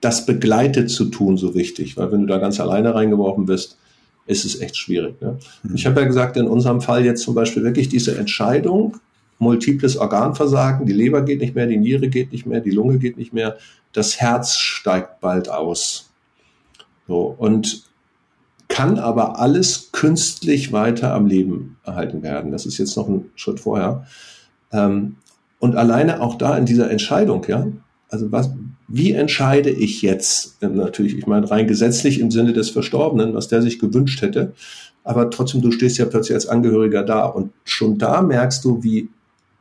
das 0.00 0.26
begleitet 0.26 0.90
zu 0.90 1.06
tun 1.06 1.36
so 1.36 1.54
wichtig, 1.54 1.96
weil 1.96 2.10
wenn 2.10 2.22
du 2.22 2.26
da 2.26 2.38
ganz 2.38 2.58
alleine 2.58 2.94
reingeworfen 2.94 3.46
bist, 3.46 3.78
ist 4.26 4.44
es 4.44 4.60
echt 4.60 4.76
schwierig. 4.76 5.20
Ne? 5.20 5.38
Mhm. 5.62 5.74
Ich 5.74 5.86
habe 5.86 6.00
ja 6.00 6.06
gesagt, 6.06 6.36
in 6.36 6.46
unserem 6.46 6.80
Fall 6.80 7.04
jetzt 7.04 7.22
zum 7.22 7.34
Beispiel 7.34 7.62
wirklich 7.62 7.88
diese 7.88 8.16
Entscheidung, 8.18 8.96
multiples 9.38 9.96
Organversagen, 9.96 10.86
die 10.86 10.92
Leber 10.92 11.22
geht 11.22 11.40
nicht 11.40 11.54
mehr, 11.54 11.66
die 11.66 11.76
Niere 11.76 12.08
geht 12.08 12.32
nicht 12.32 12.46
mehr, 12.46 12.60
die 12.60 12.70
Lunge 12.70 12.98
geht 12.98 13.16
nicht 13.16 13.32
mehr, 13.32 13.56
das 13.92 14.20
Herz 14.20 14.56
steigt 14.56 15.20
bald 15.20 15.48
aus. 15.48 16.10
So, 17.06 17.34
und 17.36 17.84
kann 18.68 18.98
aber 18.98 19.38
alles 19.38 19.90
künstlich 19.92 20.72
weiter 20.72 21.12
am 21.12 21.26
Leben 21.26 21.76
erhalten 21.84 22.22
werden. 22.22 22.50
Das 22.50 22.66
ist 22.66 22.78
jetzt 22.78 22.96
noch 22.96 23.08
ein 23.08 23.30
Schritt 23.36 23.60
vorher. 23.60 24.06
Ähm, 24.72 25.16
und 25.58 25.76
alleine 25.76 26.20
auch 26.20 26.36
da 26.36 26.56
in 26.56 26.66
dieser 26.66 26.90
Entscheidung, 26.90 27.44
ja, 27.46 27.66
also 28.14 28.30
was, 28.30 28.50
wie 28.86 29.10
entscheide 29.10 29.70
ich 29.70 30.00
jetzt? 30.00 30.62
Natürlich, 30.62 31.18
ich 31.18 31.26
meine 31.26 31.50
rein 31.50 31.66
gesetzlich 31.66 32.20
im 32.20 32.30
Sinne 32.30 32.52
des 32.52 32.70
Verstorbenen, 32.70 33.34
was 33.34 33.48
der 33.48 33.60
sich 33.60 33.80
gewünscht 33.80 34.22
hätte. 34.22 34.52
Aber 35.02 35.30
trotzdem, 35.30 35.62
du 35.62 35.72
stehst 35.72 35.98
ja 35.98 36.06
plötzlich 36.06 36.34
als 36.34 36.46
Angehöriger 36.46 37.02
da 37.02 37.26
und 37.26 37.50
schon 37.64 37.98
da 37.98 38.22
merkst 38.22 38.64
du, 38.64 38.84
wie 38.84 39.08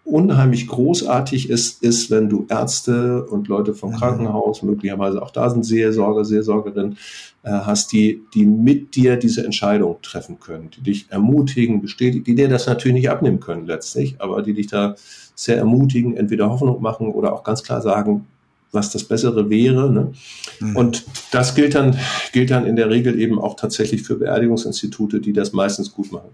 unheimlich 0.05 0.67
großartig 0.67 1.49
es 1.49 1.71
ist, 1.79 2.11
wenn 2.11 2.29
du 2.29 2.45
Ärzte 2.49 3.25
und 3.25 3.47
Leute 3.47 3.73
vom 3.73 3.93
Krankenhaus, 3.93 4.61
möglicherweise 4.61 5.21
auch 5.21 5.31
da 5.31 5.49
sind 5.49 5.63
Seelsorger, 5.63 6.25
Seelsorgerinnen, 6.25 6.97
äh, 7.43 7.49
hast, 7.49 7.91
die, 7.91 8.21
die 8.35 8.45
mit 8.45 8.95
dir 8.95 9.15
diese 9.15 9.43
Entscheidung 9.45 9.97
treffen 10.03 10.39
können, 10.39 10.69
die 10.77 10.81
dich 10.81 11.05
ermutigen, 11.09 11.81
bestätigen, 11.81 12.23
die 12.23 12.35
dir 12.35 12.49
das 12.49 12.67
natürlich 12.67 12.95
nicht 12.95 13.09
abnehmen 13.09 13.39
können 13.39 13.65
letztlich, 13.65 14.17
aber 14.19 14.43
die 14.43 14.53
dich 14.53 14.67
da 14.67 14.95
sehr 15.35 15.57
ermutigen, 15.57 16.15
entweder 16.15 16.49
Hoffnung 16.51 16.81
machen 16.81 17.07
oder 17.07 17.33
auch 17.33 17.43
ganz 17.43 17.63
klar 17.63 17.81
sagen, 17.81 18.27
was 18.73 18.91
das 18.91 19.05
Bessere 19.05 19.49
wäre. 19.49 19.91
Ne? 19.91 20.11
Mhm. 20.59 20.75
Und 20.75 21.05
das 21.31 21.55
gilt 21.55 21.75
dann, 21.75 21.97
gilt 22.33 22.51
dann 22.51 22.65
in 22.65 22.75
der 22.75 22.89
Regel 22.89 23.19
eben 23.19 23.39
auch 23.39 23.55
tatsächlich 23.55 24.03
für 24.03 24.15
Beerdigungsinstitute, 24.15 25.21
die 25.21 25.31
das 25.31 25.53
meistens 25.53 25.93
gut 25.93 26.11
machen. 26.11 26.29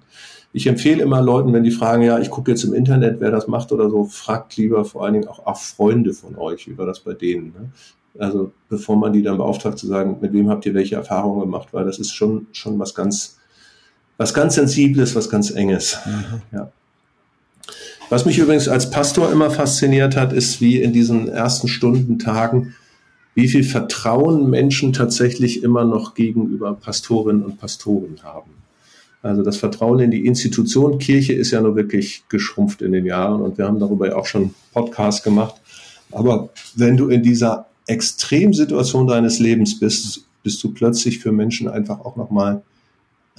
Ich 0.51 0.65
empfehle 0.65 1.03
immer 1.03 1.21
Leuten, 1.21 1.53
wenn 1.53 1.63
die 1.63 1.71
fragen, 1.71 2.01
ja, 2.01 2.17
ich 2.17 2.31
gucke 2.31 2.49
jetzt 2.49 2.63
im 2.63 2.73
Internet, 2.73 3.19
wer 3.19 3.29
das 3.29 3.47
macht 3.47 3.71
oder 3.71 3.89
so, 3.89 4.05
fragt 4.05 4.57
lieber 4.57 4.83
vor 4.83 5.05
allen 5.05 5.13
Dingen 5.13 5.27
auch, 5.27 5.45
auch 5.45 5.57
Freunde 5.57 6.13
von 6.13 6.35
euch, 6.37 6.67
wie 6.67 6.77
war 6.77 6.87
das 6.87 7.01
bei 7.01 7.13
denen. 7.13 7.47
Ne? 7.47 7.69
Also 8.17 8.51
bevor 8.67 8.95
man 8.95 9.13
die 9.13 9.21
dann 9.21 9.37
beauftragt 9.37 9.77
zu 9.77 9.85
sagen, 9.85 10.17
mit 10.21 10.33
wem 10.33 10.49
habt 10.49 10.65
ihr 10.65 10.73
welche 10.73 10.95
Erfahrungen 10.95 11.41
gemacht, 11.41 11.69
weil 11.71 11.85
das 11.85 11.99
ist 11.99 12.13
schon, 12.13 12.47
schon 12.51 12.79
was 12.79 12.95
ganz, 12.95 13.37
was 14.17 14.33
ganz 14.33 14.55
Sensibles, 14.55 15.15
was 15.15 15.29
ganz 15.29 15.51
Enges. 15.51 15.99
Mhm. 16.05 16.41
Ja. 16.51 16.71
Was 18.09 18.25
mich 18.25 18.39
übrigens 18.39 18.67
als 18.67 18.89
Pastor 18.89 19.31
immer 19.31 19.51
fasziniert 19.51 20.15
hat, 20.15 20.33
ist, 20.33 20.61
wie 20.61 20.81
in 20.81 20.93
diesen 20.93 21.27
ersten 21.27 21.67
Stunden, 21.67 22.17
Tagen, 22.17 22.73
wie 23.35 23.47
viel 23.47 23.63
Vertrauen 23.63 24.49
Menschen 24.49 24.93
tatsächlich 24.93 25.61
immer 25.63 25.85
noch 25.85 26.15
gegenüber 26.15 26.73
Pastorinnen 26.73 27.43
und 27.43 27.59
Pastoren 27.59 28.17
haben. 28.23 28.51
Also 29.21 29.43
das 29.43 29.57
Vertrauen 29.57 29.99
in 29.99 30.11
die 30.11 30.25
Institution 30.25 30.97
Kirche 30.97 31.33
ist 31.33 31.51
ja 31.51 31.61
nur 31.61 31.75
wirklich 31.75 32.23
geschrumpft 32.29 32.81
in 32.81 32.93
den 32.93 33.05
Jahren 33.05 33.41
und 33.41 33.57
wir 33.57 33.65
haben 33.65 33.79
darüber 33.79 34.07
ja 34.07 34.15
auch 34.15 34.25
schon 34.25 34.55
Podcasts 34.73 35.21
gemacht. 35.21 35.55
Aber 36.11 36.49
wenn 36.75 36.97
du 36.97 37.09
in 37.09 37.21
dieser 37.21 37.67
Extremsituation 37.85 39.07
deines 39.07 39.39
Lebens 39.39 39.79
bist, 39.79 40.23
bist 40.41 40.63
du 40.63 40.73
plötzlich 40.73 41.19
für 41.19 41.31
Menschen 41.31 41.67
einfach 41.67 41.99
auch 41.99 42.15
nochmal 42.15 42.63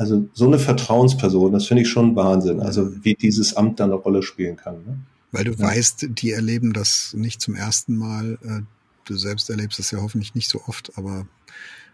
also 0.00 0.26
so 0.32 0.46
eine 0.46 0.58
Vertrauensperson, 0.58 1.52
das 1.52 1.66
finde 1.66 1.82
ich 1.82 1.90
schon 1.90 2.16
Wahnsinn. 2.16 2.60
Also 2.60 3.04
wie 3.04 3.12
dieses 3.14 3.54
Amt 3.54 3.80
da 3.80 3.84
eine 3.84 3.92
Rolle 3.92 4.22
spielen 4.22 4.56
kann. 4.56 4.76
Ne? 4.86 4.98
Weil 5.30 5.44
du 5.44 5.52
ja. 5.52 5.58
weißt, 5.58 6.08
die 6.12 6.30
erleben 6.30 6.72
das 6.72 7.12
nicht 7.12 7.42
zum 7.42 7.54
ersten 7.54 7.98
Mal. 7.98 8.38
Äh, 8.42 8.62
du 9.04 9.18
selbst 9.18 9.50
erlebst 9.50 9.78
das 9.78 9.90
ja 9.90 10.00
hoffentlich 10.00 10.34
nicht 10.34 10.48
so 10.48 10.62
oft, 10.66 10.96
aber 10.96 11.26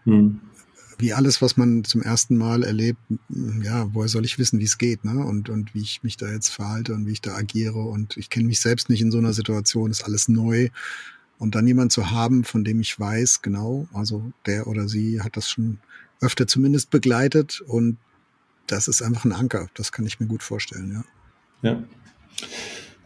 hm. 0.05 0.39
wie 0.97 1.11
alles, 1.11 1.41
was 1.41 1.57
man 1.57 1.83
zum 1.83 2.01
ersten 2.01 2.37
Mal 2.37 2.63
erlebt, 2.63 3.01
ja, 3.61 3.93
woher 3.93 4.07
soll 4.07 4.23
ich 4.23 4.39
wissen, 4.39 4.59
wie 4.59 4.63
es 4.63 4.77
geht, 4.77 5.03
ne? 5.03 5.25
Und, 5.25 5.49
und 5.49 5.75
wie 5.75 5.81
ich 5.81 6.01
mich 6.01 6.15
da 6.15 6.31
jetzt 6.31 6.47
verhalte 6.47 6.93
und 6.93 7.07
wie 7.07 7.11
ich 7.11 7.21
da 7.21 7.35
agiere. 7.35 7.81
Und 7.81 8.15
ich 8.15 8.29
kenne 8.29 8.47
mich 8.47 8.61
selbst 8.61 8.87
nicht 8.87 9.01
in 9.01 9.11
so 9.11 9.17
einer 9.17 9.33
Situation, 9.33 9.91
ist 9.91 10.05
alles 10.05 10.29
neu. 10.29 10.69
Und 11.39 11.55
dann 11.55 11.67
jemand 11.67 11.91
zu 11.91 12.09
haben, 12.09 12.45
von 12.45 12.63
dem 12.63 12.79
ich 12.79 12.97
weiß, 12.97 13.41
genau, 13.41 13.89
also 13.91 14.31
der 14.45 14.65
oder 14.67 14.87
sie 14.87 15.19
hat 15.19 15.35
das 15.35 15.49
schon 15.49 15.79
öfter 16.21 16.47
zumindest 16.47 16.89
begleitet 16.89 17.61
und 17.61 17.97
das 18.67 18.87
ist 18.87 19.01
einfach 19.01 19.25
ein 19.25 19.31
Anker. 19.31 19.67
Das 19.75 19.91
kann 19.91 20.05
ich 20.05 20.19
mir 20.19 20.27
gut 20.27 20.43
vorstellen, 20.43 21.03
ja. 21.63 21.69
Ja. 21.69 21.83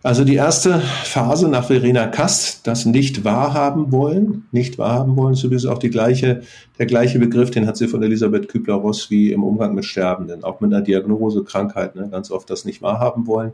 Also 0.03 0.23
die 0.25 0.35
erste 0.35 0.79
Phase 0.79 1.47
nach 1.47 1.67
Verena 1.67 2.07
Kast, 2.07 2.65
das 2.65 2.87
nicht 2.87 3.23
wahrhaben 3.23 3.91
wollen, 3.91 4.47
nicht 4.51 4.79
wahrhaben 4.79 5.15
wollen, 5.15 5.33
ist 5.33 5.43
übrigens 5.43 5.67
auch 5.67 5.77
die 5.77 5.91
gleiche, 5.91 6.41
der 6.79 6.87
gleiche 6.87 7.19
Begriff, 7.19 7.51
den 7.51 7.67
hat 7.67 7.77
sie 7.77 7.87
von 7.87 8.01
Elisabeth 8.01 8.47
Kübler-Ross 8.49 9.11
wie 9.11 9.31
im 9.31 9.43
Umgang 9.43 9.75
mit 9.75 9.85
Sterbenden, 9.85 10.43
auch 10.43 10.59
mit 10.59 10.73
einer 10.73 10.81
Diagnose, 10.81 11.43
Krankheit, 11.43 11.95
ne, 11.95 12.09
ganz 12.09 12.31
oft 12.31 12.49
das 12.49 12.65
nicht 12.65 12.81
wahrhaben 12.81 13.27
wollen. 13.27 13.51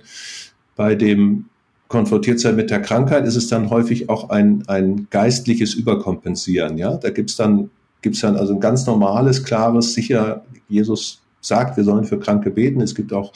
Bei 0.77 0.95
dem 0.95 1.45
konfrontiert 1.89 2.39
sein 2.39 2.55
mit 2.55 2.69
der 2.69 2.81
Krankheit 2.81 3.25
ist 3.25 3.35
es 3.35 3.49
dann 3.49 3.69
häufig 3.69 4.09
auch 4.09 4.29
ein, 4.29 4.63
ein 4.67 5.07
geistliches 5.09 5.73
Überkompensieren, 5.73 6.77
ja. 6.77 6.95
Da 6.95 7.09
gibt's 7.09 7.35
dann, 7.35 7.71
gibt's 8.01 8.21
dann 8.21 8.35
also 8.35 8.53
ein 8.53 8.59
ganz 8.59 8.85
normales, 8.85 9.43
klares, 9.43 9.93
sicher, 9.93 10.43
Jesus 10.69 11.21
sagt, 11.41 11.77
wir 11.77 11.83
sollen 11.83 12.05
für 12.05 12.19
Kranke 12.19 12.51
beten. 12.51 12.81
Es 12.81 12.95
gibt 12.95 13.13
auch 13.13 13.33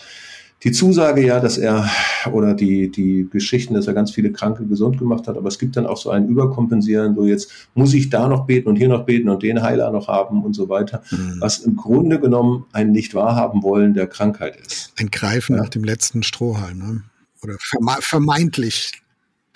die 0.63 0.71
Zusage 0.71 1.25
ja, 1.25 1.39
dass 1.39 1.57
er 1.57 1.89
oder 2.31 2.53
die, 2.53 2.91
die 2.91 3.27
Geschichten, 3.31 3.73
dass 3.73 3.87
er 3.87 3.93
ganz 3.93 4.11
viele 4.11 4.31
Kranke 4.31 4.65
gesund 4.65 4.99
gemacht 4.99 5.27
hat, 5.27 5.35
aber 5.35 5.47
es 5.47 5.57
gibt 5.57 5.75
dann 5.75 5.87
auch 5.87 5.97
so 5.97 6.11
ein 6.11 6.27
Überkompensieren, 6.27 7.15
so 7.15 7.25
jetzt 7.25 7.51
muss 7.73 7.93
ich 7.95 8.09
da 8.09 8.27
noch 8.27 8.45
beten 8.45 8.69
und 8.69 8.75
hier 8.75 8.87
noch 8.87 9.05
beten 9.05 9.29
und 9.29 9.41
den 9.41 9.63
Heiler 9.63 9.91
noch 9.91 10.07
haben 10.07 10.43
und 10.43 10.53
so 10.53 10.69
weiter, 10.69 11.01
mhm. 11.09 11.37
was 11.39 11.59
im 11.59 11.75
Grunde 11.75 12.19
genommen 12.19 12.65
ein 12.73 12.91
nicht 12.91 13.15
wahrhaben 13.15 13.63
wollen 13.63 13.95
der 13.95 14.05
Krankheit 14.05 14.55
ist. 14.55 14.93
Ein 14.99 15.09
Greifen 15.09 15.55
ja. 15.55 15.63
nach 15.63 15.69
dem 15.69 15.83
letzten 15.83 16.21
Strohhalm, 16.21 16.77
ne? 16.77 17.03
Oder 17.43 17.55
vermeintlich 18.01 19.01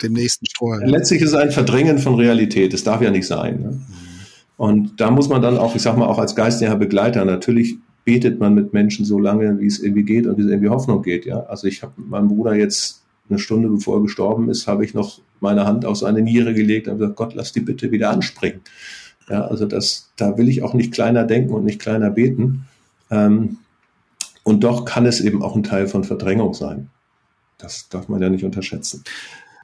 dem 0.02 0.14
nächsten 0.14 0.46
Strohhalm. 0.46 0.88
Letztlich 0.88 1.22
ist 1.22 1.28
es 1.28 1.34
ein 1.36 1.52
Verdrängen 1.52 1.98
von 1.98 2.16
Realität. 2.16 2.72
Das 2.72 2.82
darf 2.82 3.00
ja 3.00 3.12
nicht 3.12 3.28
sein. 3.28 3.60
Ne? 3.60 3.70
Mhm. 3.70 4.05
Und 4.56 5.00
da 5.00 5.10
muss 5.10 5.28
man 5.28 5.42
dann 5.42 5.58
auch, 5.58 5.74
ich 5.74 5.82
sag 5.82 5.96
mal, 5.96 6.06
auch 6.06 6.18
als 6.18 6.34
geistlicher 6.34 6.76
Begleiter 6.76 7.24
natürlich 7.24 7.76
betet 8.04 8.38
man 8.38 8.54
mit 8.54 8.72
Menschen 8.72 9.04
so 9.04 9.18
lange, 9.18 9.58
wie 9.58 9.66
es 9.66 9.80
irgendwie 9.80 10.04
geht 10.04 10.26
und 10.26 10.38
wie 10.38 10.42
es 10.42 10.48
irgendwie 10.48 10.70
Hoffnung 10.70 11.02
geht. 11.02 11.26
Ja, 11.26 11.40
also 11.40 11.66
ich 11.66 11.82
habe 11.82 11.92
meinem 11.96 12.28
Bruder 12.28 12.54
jetzt 12.54 13.02
eine 13.28 13.38
Stunde 13.38 13.68
bevor 13.68 13.98
er 13.98 14.02
gestorben 14.02 14.48
ist, 14.48 14.66
habe 14.66 14.84
ich 14.84 14.94
noch 14.94 15.20
meine 15.40 15.66
Hand 15.66 15.84
auf 15.84 15.98
seine 15.98 16.22
Niere 16.22 16.54
gelegt 16.54 16.88
und 16.88 16.98
gesagt, 16.98 17.16
Gott, 17.16 17.34
lass 17.34 17.52
die 17.52 17.60
bitte 17.60 17.90
wieder 17.90 18.10
anspringen. 18.10 18.60
Ja, 19.28 19.46
also 19.46 19.66
das, 19.66 20.12
da 20.16 20.38
will 20.38 20.48
ich 20.48 20.62
auch 20.62 20.72
nicht 20.72 20.92
kleiner 20.92 21.24
denken 21.24 21.52
und 21.52 21.64
nicht 21.64 21.80
kleiner 21.80 22.10
beten. 22.10 22.66
Ähm, 23.10 23.58
und 24.44 24.62
doch 24.62 24.84
kann 24.84 25.06
es 25.06 25.20
eben 25.20 25.42
auch 25.42 25.56
ein 25.56 25.64
Teil 25.64 25.88
von 25.88 26.04
Verdrängung 26.04 26.54
sein. 26.54 26.88
Das 27.58 27.88
darf 27.88 28.08
man 28.08 28.22
ja 28.22 28.30
nicht 28.30 28.44
unterschätzen. 28.44 29.02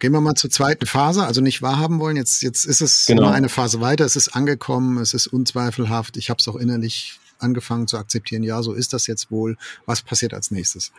Gehen 0.02 0.10
wir 0.10 0.20
mal 0.20 0.34
zur 0.34 0.50
zweiten 0.50 0.84
Phase, 0.84 1.24
also 1.24 1.40
nicht 1.40 1.62
wahrhaben 1.62 2.00
wollen. 2.00 2.16
Jetzt, 2.16 2.42
jetzt 2.42 2.64
ist 2.64 2.80
es 2.80 3.06
genau. 3.06 3.28
eine 3.28 3.48
Phase 3.48 3.80
weiter, 3.80 4.04
es 4.04 4.16
ist 4.16 4.34
angekommen, 4.34 4.98
es 4.98 5.14
ist 5.14 5.28
unzweifelhaft. 5.28 6.16
Ich 6.16 6.28
habe 6.28 6.38
es 6.40 6.48
auch 6.48 6.56
innerlich 6.56 7.20
angefangen 7.38 7.86
zu 7.86 7.98
akzeptieren, 7.98 8.42
ja, 8.42 8.64
so 8.64 8.72
ist 8.72 8.92
das 8.92 9.06
jetzt 9.06 9.30
wohl. 9.30 9.56
Was 9.86 10.02
passiert 10.02 10.34
als 10.34 10.50
nächstes? 10.50 10.90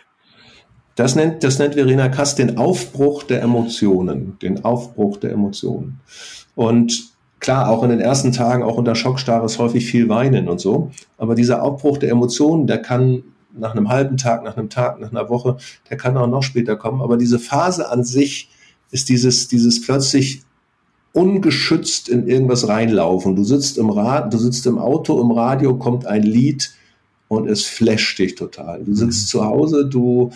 Das 0.96 1.16
nennt, 1.16 1.44
das 1.44 1.60
nennt 1.60 1.74
Verena 1.74 2.08
Kass 2.08 2.36
den 2.36 2.58
Aufbruch 2.58 3.24
der 3.24 3.42
Emotionen, 3.42 4.40
den 4.42 4.64
Aufbruch 4.64 5.18
der 5.18 5.34
Emotionen. 5.34 6.00
Und 6.56 7.10
klar, 7.42 7.70
auch 7.70 7.84
in 7.84 7.90
den 7.90 8.00
ersten 8.00 8.32
Tagen, 8.32 8.64
auch 8.64 8.78
unter 8.78 8.96
Schockstarre 8.96 9.46
ist 9.46 9.60
häufig 9.60 9.86
viel 9.86 10.08
Weinen 10.08 10.48
und 10.48 10.62
so. 10.62 10.92
Aber 11.18 11.36
dieser 11.36 11.62
Aufbruch 11.62 11.98
der 11.98 12.10
Emotionen, 12.10 12.68
der 12.68 12.82
kann 12.82 13.24
nach 13.52 13.72
einem 13.72 13.90
halben 13.90 14.16
Tag, 14.16 14.46
nach 14.46 14.56
einem 14.56 14.70
Tag, 14.70 15.02
nach 15.02 15.12
einer 15.12 15.28
Woche, 15.28 15.58
der 15.90 15.98
kann 15.98 16.16
auch 16.16 16.28
noch 16.28 16.42
später 16.42 16.78
kommen. 16.78 17.02
Aber 17.02 17.18
diese 17.18 17.38
Phase 17.38 17.92
an 17.92 18.06
sich 18.06 18.50
ist 18.94 19.10
dieses, 19.10 19.48
dieses 19.48 19.82
plötzlich 19.82 20.44
ungeschützt 21.14 22.10
in 22.10 22.28
irgendwas 22.28 22.68
reinlaufen. 22.68 23.36
Du 23.36 23.44
sitzt 23.44 23.78
im 23.78 23.90
Rad, 23.90 24.34
du 24.34 24.38
sitzt 24.38 24.66
im 24.68 24.78
Auto, 24.78 25.20
im 25.20 25.32
Radio 25.32 25.76
kommt 25.78 26.06
ein 26.06 26.24
Lied 26.24 26.72
und 27.28 27.50
es 27.50 27.66
flasht 27.66 28.20
dich 28.20 28.36
total. 28.36 28.84
Du 28.84 28.94
sitzt 28.94 29.24
mhm. 29.24 29.28
zu 29.28 29.46
Hause, 29.46 29.86
du 29.86 30.32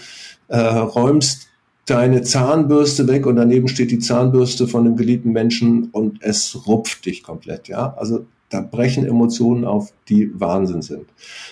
äh, 0.47 0.57
räumst 0.57 1.47
deine 1.85 2.23
Zahnbürste 2.23 3.07
weg 3.07 3.25
und 3.25 3.37
daneben 3.37 3.67
steht 3.67 3.91
die 3.91 3.99
Zahnbürste 3.99 4.67
von 4.67 4.85
einem 4.85 4.97
geliebten 4.97 5.31
Menschen 5.31 5.85
und 5.91 6.21
es 6.21 6.67
rupft 6.67 7.05
dich 7.05 7.23
komplett, 7.23 7.67
ja. 7.67 7.93
Also 7.95 8.25
da 8.49 8.61
brechen 8.61 9.05
Emotionen 9.05 9.65
auf, 9.65 9.93
die 10.09 10.31
Wahnsinn 10.39 10.81
sind. 10.81 11.05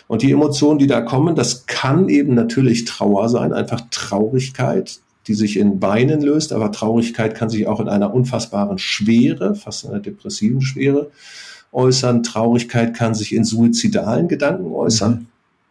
Und 0.07 0.21
die 0.21 0.31
Emotionen, 0.31 0.79
die 0.79 0.87
da 0.87 1.01
kommen, 1.01 1.35
das 1.35 1.65
kann 1.67 2.09
eben 2.09 2.33
natürlich 2.35 2.85
Trauer 2.85 3.29
sein, 3.29 3.53
einfach 3.53 3.81
Traurigkeit, 3.91 5.01
die 5.27 5.33
sich 5.33 5.57
in 5.57 5.81
Weinen 5.81 6.21
löst, 6.21 6.53
aber 6.53 6.71
Traurigkeit 6.71 7.35
kann 7.35 7.49
sich 7.49 7.67
auch 7.67 7.79
in 7.79 7.89
einer 7.89 8.13
unfassbaren 8.13 8.77
Schwere, 8.77 9.55
fast 9.55 9.88
einer 9.88 9.99
depressiven 9.99 10.61
Schwere 10.61 11.11
äußern. 11.71 12.23
Traurigkeit 12.23 12.95
kann 12.95 13.15
sich 13.15 13.33
in 13.33 13.43
suizidalen 13.43 14.27
Gedanken 14.27 14.71
äußern. 14.71 15.11
Mhm. 15.11 15.27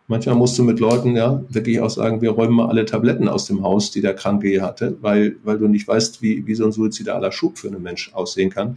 Manchmal 0.06 0.34
musst 0.34 0.58
du 0.58 0.62
mit 0.64 0.80
Leuten 0.80 1.16
ja 1.16 1.42
wirklich 1.48 1.80
auch 1.80 1.88
sagen, 1.88 2.20
wir 2.20 2.32
räumen 2.32 2.54
mal 2.54 2.68
alle 2.68 2.84
Tabletten 2.84 3.26
aus 3.26 3.46
dem 3.46 3.62
Haus, 3.62 3.90
die 3.90 4.02
der 4.02 4.14
Kranke 4.14 4.48
hier 4.48 4.62
hatte, 4.62 4.98
weil, 5.00 5.36
weil 5.44 5.58
du 5.58 5.66
nicht 5.66 5.88
weißt, 5.88 6.20
wie, 6.20 6.46
wie 6.46 6.54
so 6.54 6.66
ein 6.66 6.72
suizidaler 6.72 7.32
Schub 7.32 7.56
für 7.56 7.68
einen 7.68 7.82
Mensch 7.82 8.12
aussehen 8.12 8.50
kann. 8.50 8.76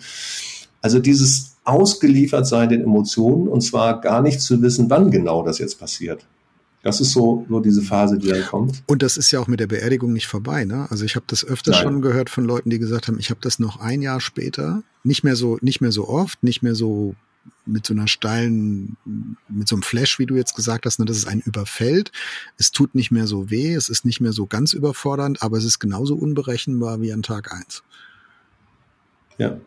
Also 0.82 1.00
dieses 1.00 1.58
Ausgeliefertsein 1.66 2.70
den 2.70 2.82
Emotionen 2.82 3.50
und 3.50 3.60
zwar 3.60 4.00
gar 4.00 4.22
nicht 4.22 4.40
zu 4.40 4.62
wissen, 4.62 4.90
wann 4.90 5.12
genau 5.12 5.44
das 5.44 5.60
jetzt 5.60 5.80
passiert. 5.80 6.26
Das 6.84 7.02
ist 7.02 7.12
so, 7.12 7.46
so 7.50 7.60
diese 7.60 7.82
Phase, 7.82 8.18
die 8.18 8.28
dann 8.28 8.46
kommt. 8.46 8.84
Und 8.86 9.02
das 9.02 9.18
ist 9.18 9.32
ja 9.32 9.40
auch 9.40 9.48
mit 9.48 9.60
der 9.60 9.68
Beerdigung 9.68 10.14
nicht 10.14 10.28
vorbei. 10.28 10.64
Ne? 10.64 10.88
Also 10.90 11.06
ich 11.06 11.16
habe 11.16 11.26
das 11.28 11.44
öfter 11.44 11.72
Nein. 11.72 11.82
schon 11.82 12.02
gehört 12.02 12.30
von 12.30 12.46
Leuten, 12.46 12.70
die 12.70 12.80
gesagt 12.80 13.08
haben, 13.08 13.20
ich 13.20 13.30
habe 13.30 13.40
das 13.42 13.60
noch 13.60 13.80
ein 13.80 14.02
Jahr 14.02 14.22
später, 14.22 14.84
nicht 15.04 15.24
mehr 15.24 15.36
so, 15.36 15.58
nicht 15.62 15.82
mehr 15.82 15.92
so 15.92 16.08
oft, 16.08 16.44
nicht 16.44 16.62
mehr 16.62 16.76
so 16.76 17.16
mit 17.66 17.86
so 17.86 17.94
einer 17.94 18.08
steilen, 18.08 18.98
mit 19.50 19.68
so 19.68 19.76
einem 19.76 19.84
Flash, 19.84 20.20
wie 20.20 20.26
du 20.26 20.36
jetzt 20.36 20.56
gesagt 20.56 20.86
hast, 20.86 21.00
ne, 21.00 21.06
dass 21.06 21.18
es 21.18 21.28
einen 21.28 21.42
überfällt. 21.42 22.12
Es 22.58 22.72
tut 22.72 22.96
nicht 22.96 23.12
mehr 23.12 23.28
so 23.28 23.50
weh, 23.50 23.74
es 23.74 23.90
ist 23.90 24.06
nicht 24.06 24.22
mehr 24.22 24.34
so 24.34 24.46
ganz 24.46 24.74
überfordernd, 24.74 25.42
aber 25.42 25.58
es 25.58 25.66
ist 25.66 25.80
genauso 25.80 26.16
unberechenbar 26.16 27.02
wie 27.02 27.12
an 27.12 27.24
Tag 27.24 27.54
eins. 27.54 27.84
Ja. 29.38 29.58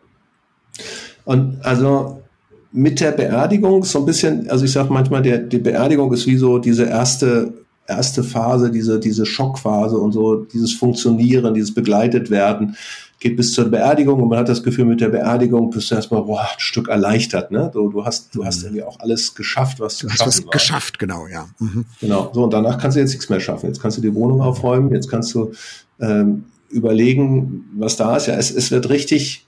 Und 1.25 1.61
also 1.61 2.23
mit 2.71 2.99
der 2.99 3.11
Beerdigung 3.11 3.83
so 3.83 3.99
ein 3.99 4.05
bisschen, 4.05 4.49
also 4.49 4.65
ich 4.65 4.71
sage 4.71 4.91
manchmal, 4.91 5.21
der, 5.21 5.39
die 5.39 5.59
Beerdigung 5.59 6.13
ist 6.13 6.27
wie 6.27 6.37
so 6.37 6.57
diese 6.57 6.85
erste 6.85 7.53
erste 7.87 8.23
Phase, 8.23 8.71
diese 8.71 8.99
diese 8.99 9.25
Schockphase 9.25 9.97
und 9.97 10.13
so 10.13 10.35
dieses 10.45 10.73
Funktionieren, 10.73 11.53
dieses 11.53 11.73
begleitet 11.73 12.29
werden 12.29 12.77
geht 13.21 13.37
bis 13.37 13.53
zur 13.53 13.65
Beerdigung 13.65 14.19
und 14.19 14.29
man 14.29 14.39
hat 14.39 14.49
das 14.49 14.63
Gefühl, 14.63 14.85
mit 14.85 14.99
der 14.99 15.09
Beerdigung 15.09 15.69
bist 15.69 15.91
du 15.91 15.95
erstmal 15.95 16.23
boah, 16.23 16.41
ein 16.41 16.47
Stück 16.59 16.87
erleichtert. 16.87 17.51
Ne? 17.51 17.69
Du, 17.71 17.89
du 17.89 18.03
hast, 18.03 18.35
du 18.35 18.43
hast 18.43 18.61
mhm. 18.61 18.65
irgendwie 18.65 18.83
auch 18.83 18.99
alles 18.99 19.35
geschafft, 19.35 19.79
was 19.79 19.99
du 19.99 20.09
hast 20.09 20.25
was 20.25 20.43
war. 20.43 20.49
geschafft, 20.49 20.97
genau, 20.97 21.27
ja. 21.27 21.47
Mhm. 21.59 21.85
Genau. 22.01 22.31
So, 22.33 22.43
und 22.43 22.51
danach 22.51 22.79
kannst 22.79 22.97
du 22.97 22.99
jetzt 22.99 23.11
nichts 23.11 23.29
mehr 23.29 23.39
schaffen. 23.39 23.67
Jetzt 23.67 23.79
kannst 23.79 23.97
du 23.97 24.01
die 24.01 24.13
Wohnung 24.15 24.41
aufräumen, 24.41 24.91
jetzt 24.91 25.07
kannst 25.07 25.35
du 25.35 25.51
ähm, 25.99 26.45
überlegen, 26.71 27.69
was 27.77 27.95
da 27.95 28.17
ist. 28.17 28.25
Ja, 28.25 28.33
es, 28.33 28.49
es 28.49 28.71
wird 28.71 28.89
richtig, 28.89 29.45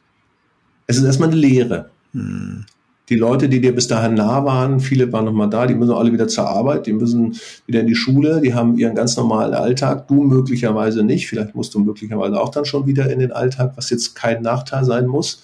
es 0.85 0.97
ist 0.97 1.03
erstmal 1.03 1.29
eine 1.29 1.37
Lehre. 1.37 1.89
Mhm 2.13 2.65
die 3.09 3.15
Leute, 3.15 3.49
die 3.49 3.59
dir 3.59 3.75
bis 3.75 3.87
dahin 3.87 4.13
nah 4.13 4.45
waren, 4.45 4.79
viele 4.79 5.11
waren 5.11 5.25
nochmal 5.25 5.49
da, 5.49 5.67
die 5.67 5.75
müssen 5.75 5.93
alle 5.93 6.13
wieder 6.13 6.27
zur 6.27 6.47
Arbeit, 6.47 6.85
die 6.85 6.93
müssen 6.93 7.35
wieder 7.65 7.81
in 7.81 7.87
die 7.87 7.95
Schule, 7.95 8.39
die 8.39 8.53
haben 8.53 8.77
ihren 8.77 8.95
ganz 8.95 9.17
normalen 9.17 9.53
Alltag, 9.53 10.07
du 10.07 10.23
möglicherweise 10.23 11.03
nicht, 11.03 11.27
vielleicht 11.27 11.53
musst 11.53 11.73
du 11.73 11.79
möglicherweise 11.79 12.39
auch 12.39 12.49
dann 12.49 12.65
schon 12.65 12.87
wieder 12.87 13.11
in 13.11 13.19
den 13.19 13.33
Alltag, 13.33 13.73
was 13.75 13.89
jetzt 13.89 14.15
kein 14.15 14.41
Nachteil 14.41 14.85
sein 14.85 15.07
muss, 15.07 15.43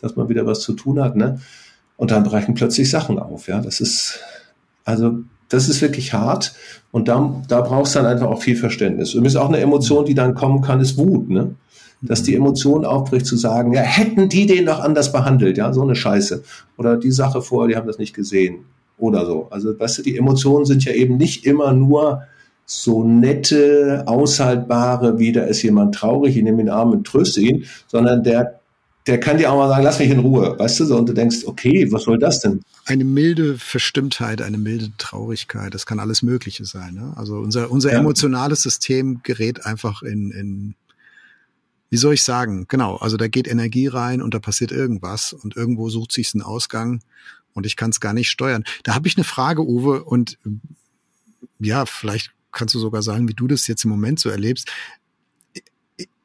dass 0.00 0.14
man 0.14 0.28
wieder 0.28 0.46
was 0.46 0.60
zu 0.60 0.72
tun 0.74 1.00
hat, 1.02 1.16
ne? 1.16 1.40
Und 1.96 2.12
dann 2.12 2.24
brechen 2.24 2.54
plötzlich 2.54 2.88
Sachen 2.88 3.18
auf, 3.18 3.48
ja, 3.48 3.60
das 3.60 3.80
ist, 3.80 4.20
also, 4.84 5.18
das 5.48 5.68
ist 5.68 5.82
wirklich 5.82 6.14
hart 6.14 6.54
und 6.92 7.08
da, 7.08 7.42
da 7.48 7.60
brauchst 7.60 7.94
du 7.94 7.98
dann 7.98 8.06
einfach 8.06 8.28
auch 8.28 8.40
viel 8.40 8.56
Verständnis. 8.56 9.14
Übrigens 9.14 9.36
auch 9.36 9.48
eine 9.48 9.58
Emotion, 9.58 10.04
die 10.04 10.14
dann 10.14 10.34
kommen 10.34 10.62
kann, 10.62 10.80
ist 10.80 10.96
Wut, 10.96 11.28
ne? 11.28 11.56
Dass 12.02 12.22
die 12.22 12.34
Emotion 12.34 12.84
aufbricht 12.84 13.26
zu 13.26 13.36
sagen, 13.36 13.72
ja, 13.72 13.82
hätten 13.82 14.28
die 14.28 14.46
den 14.46 14.66
doch 14.66 14.80
anders 14.80 15.12
behandelt, 15.12 15.58
ja, 15.58 15.72
so 15.72 15.82
eine 15.82 15.94
Scheiße. 15.94 16.42
Oder 16.78 16.96
die 16.96 17.10
Sache 17.10 17.42
vorher, 17.42 17.68
die 17.68 17.76
haben 17.76 17.86
das 17.86 17.98
nicht 17.98 18.14
gesehen. 18.14 18.64
Oder 18.96 19.26
so. 19.26 19.48
Also, 19.50 19.78
weißt 19.78 19.98
du, 19.98 20.02
die 20.02 20.16
Emotionen 20.16 20.66
sind 20.66 20.84
ja 20.84 20.92
eben 20.92 21.16
nicht 21.16 21.46
immer 21.46 21.72
nur 21.72 22.22
so 22.66 23.02
nette, 23.02 24.04
aushaltbare, 24.06 25.18
wie 25.18 25.32
da 25.32 25.42
ist 25.42 25.62
jemand 25.62 25.94
traurig, 25.94 26.36
ich 26.36 26.42
nehme 26.42 26.58
ihn 26.58 26.60
in 26.60 26.66
den 26.66 26.74
Arm 26.74 26.92
und 26.92 27.06
tröste 27.06 27.40
ihn, 27.40 27.64
sondern 27.88 28.22
der, 28.22 28.60
der 29.08 29.18
kann 29.18 29.38
dir 29.38 29.50
auch 29.50 29.56
mal 29.56 29.68
sagen, 29.68 29.82
lass 29.82 29.98
mich 29.98 30.10
in 30.10 30.20
Ruhe, 30.20 30.56
weißt 30.56 30.80
du, 30.80 30.84
so, 30.84 30.96
und 30.96 31.08
du 31.08 31.12
denkst, 31.12 31.38
okay, 31.46 31.90
was 31.90 32.04
soll 32.04 32.18
das 32.18 32.38
denn? 32.38 32.60
Eine 32.86 33.04
milde 33.04 33.56
Verstimmtheit, 33.58 34.40
eine 34.40 34.56
milde 34.56 34.92
Traurigkeit, 34.98 35.74
das 35.74 35.84
kann 35.84 35.98
alles 35.98 36.22
Mögliche 36.22 36.64
sein. 36.64 36.94
Ne? 36.94 37.12
Also 37.16 37.38
unser, 37.38 37.72
unser 37.72 37.90
ja. 37.92 37.98
emotionales 37.98 38.62
System 38.62 39.20
gerät 39.24 39.66
einfach 39.66 40.02
in, 40.02 40.30
in 40.30 40.74
wie 41.90 41.96
soll 41.96 42.14
ich 42.14 42.22
sagen? 42.22 42.66
Genau, 42.68 42.96
also 42.96 43.16
da 43.16 43.28
geht 43.28 43.48
Energie 43.48 43.88
rein 43.88 44.22
und 44.22 44.32
da 44.32 44.38
passiert 44.38 44.72
irgendwas 44.72 45.32
und 45.32 45.56
irgendwo 45.56 45.90
sucht 45.90 46.12
sich 46.12 46.32
einen 46.34 46.42
Ausgang 46.42 47.02
und 47.52 47.66
ich 47.66 47.76
kann 47.76 47.90
es 47.90 48.00
gar 48.00 48.12
nicht 48.12 48.30
steuern. 48.30 48.64
Da 48.84 48.94
habe 48.94 49.08
ich 49.08 49.16
eine 49.16 49.24
Frage, 49.24 49.62
Uwe, 49.62 50.04
und 50.04 50.38
ja, 51.58 51.84
vielleicht 51.86 52.32
kannst 52.52 52.74
du 52.74 52.78
sogar 52.78 53.02
sagen, 53.02 53.28
wie 53.28 53.34
du 53.34 53.46
das 53.46 53.66
jetzt 53.66 53.84
im 53.84 53.90
Moment 53.90 54.20
so 54.20 54.28
erlebst. 54.28 54.70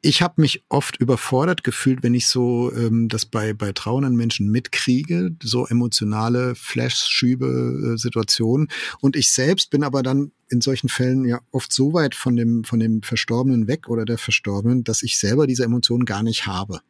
Ich 0.02 0.22
habe 0.22 0.40
mich 0.40 0.62
oft 0.68 0.96
überfordert 0.96 1.64
gefühlt, 1.64 2.02
wenn 2.02 2.14
ich 2.14 2.28
so 2.28 2.72
ähm, 2.72 3.08
das 3.08 3.26
bei, 3.26 3.54
bei 3.54 3.72
trauenden 3.72 4.14
Menschen 4.14 4.50
mitkriege, 4.50 5.34
so 5.42 5.66
emotionale 5.66 6.54
Flash-Schübe, 6.54 7.96
äh. 7.96 8.66
Und 9.00 9.16
ich 9.16 9.32
selbst 9.32 9.70
bin 9.70 9.82
aber 9.82 10.02
dann 10.02 10.32
in 10.48 10.60
solchen 10.60 10.88
Fällen 10.88 11.24
ja 11.24 11.40
oft 11.50 11.72
so 11.72 11.92
weit 11.92 12.14
von 12.14 12.36
dem, 12.36 12.64
von 12.64 12.78
dem 12.78 13.02
Verstorbenen 13.02 13.66
weg 13.66 13.88
oder 13.88 14.04
der 14.04 14.18
Verstorbenen, 14.18 14.84
dass 14.84 15.02
ich 15.02 15.18
selber 15.18 15.46
diese 15.46 15.64
Emotionen 15.64 16.04
gar 16.04 16.22
nicht 16.22 16.46
habe. 16.46 16.80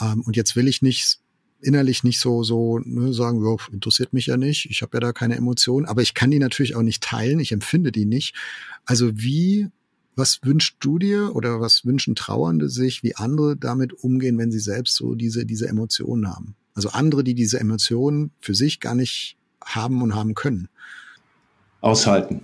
Ähm, 0.00 0.22
und 0.22 0.36
jetzt 0.36 0.56
will 0.56 0.68
ich 0.68 0.82
nicht 0.82 1.18
innerlich 1.60 2.04
nicht 2.04 2.20
so 2.20 2.42
so 2.42 2.78
ne, 2.78 3.12
sagen, 3.12 3.40
jo, 3.40 3.58
interessiert 3.72 4.12
mich 4.12 4.26
ja 4.26 4.36
nicht, 4.36 4.66
ich 4.70 4.82
habe 4.82 4.96
ja 4.96 5.00
da 5.00 5.12
keine 5.12 5.36
Emotionen, 5.36 5.86
aber 5.86 6.02
ich 6.02 6.14
kann 6.14 6.30
die 6.30 6.38
natürlich 6.38 6.76
auch 6.76 6.82
nicht 6.82 7.02
teilen, 7.02 7.40
ich 7.40 7.52
empfinde 7.52 7.90
die 7.90 8.04
nicht. 8.04 8.34
Also 8.84 9.10
wie 9.14 9.70
was 10.16 10.40
wünschst 10.42 10.76
du 10.80 10.98
dir 10.98 11.34
oder 11.34 11.60
was 11.60 11.84
wünschen 11.84 12.14
Trauernde 12.14 12.68
sich, 12.68 13.02
wie 13.02 13.16
andere 13.16 13.56
damit 13.56 13.92
umgehen, 13.92 14.38
wenn 14.38 14.52
sie 14.52 14.60
selbst 14.60 14.94
so 14.96 15.14
diese, 15.14 15.44
diese 15.44 15.68
Emotionen 15.68 16.28
haben? 16.28 16.54
Also 16.74 16.90
andere, 16.90 17.24
die 17.24 17.34
diese 17.34 17.60
Emotionen 17.60 18.30
für 18.40 18.54
sich 18.54 18.80
gar 18.80 18.94
nicht 18.94 19.36
haben 19.64 20.02
und 20.02 20.14
haben 20.14 20.34
können. 20.34 20.68
Aushalten. 21.80 22.40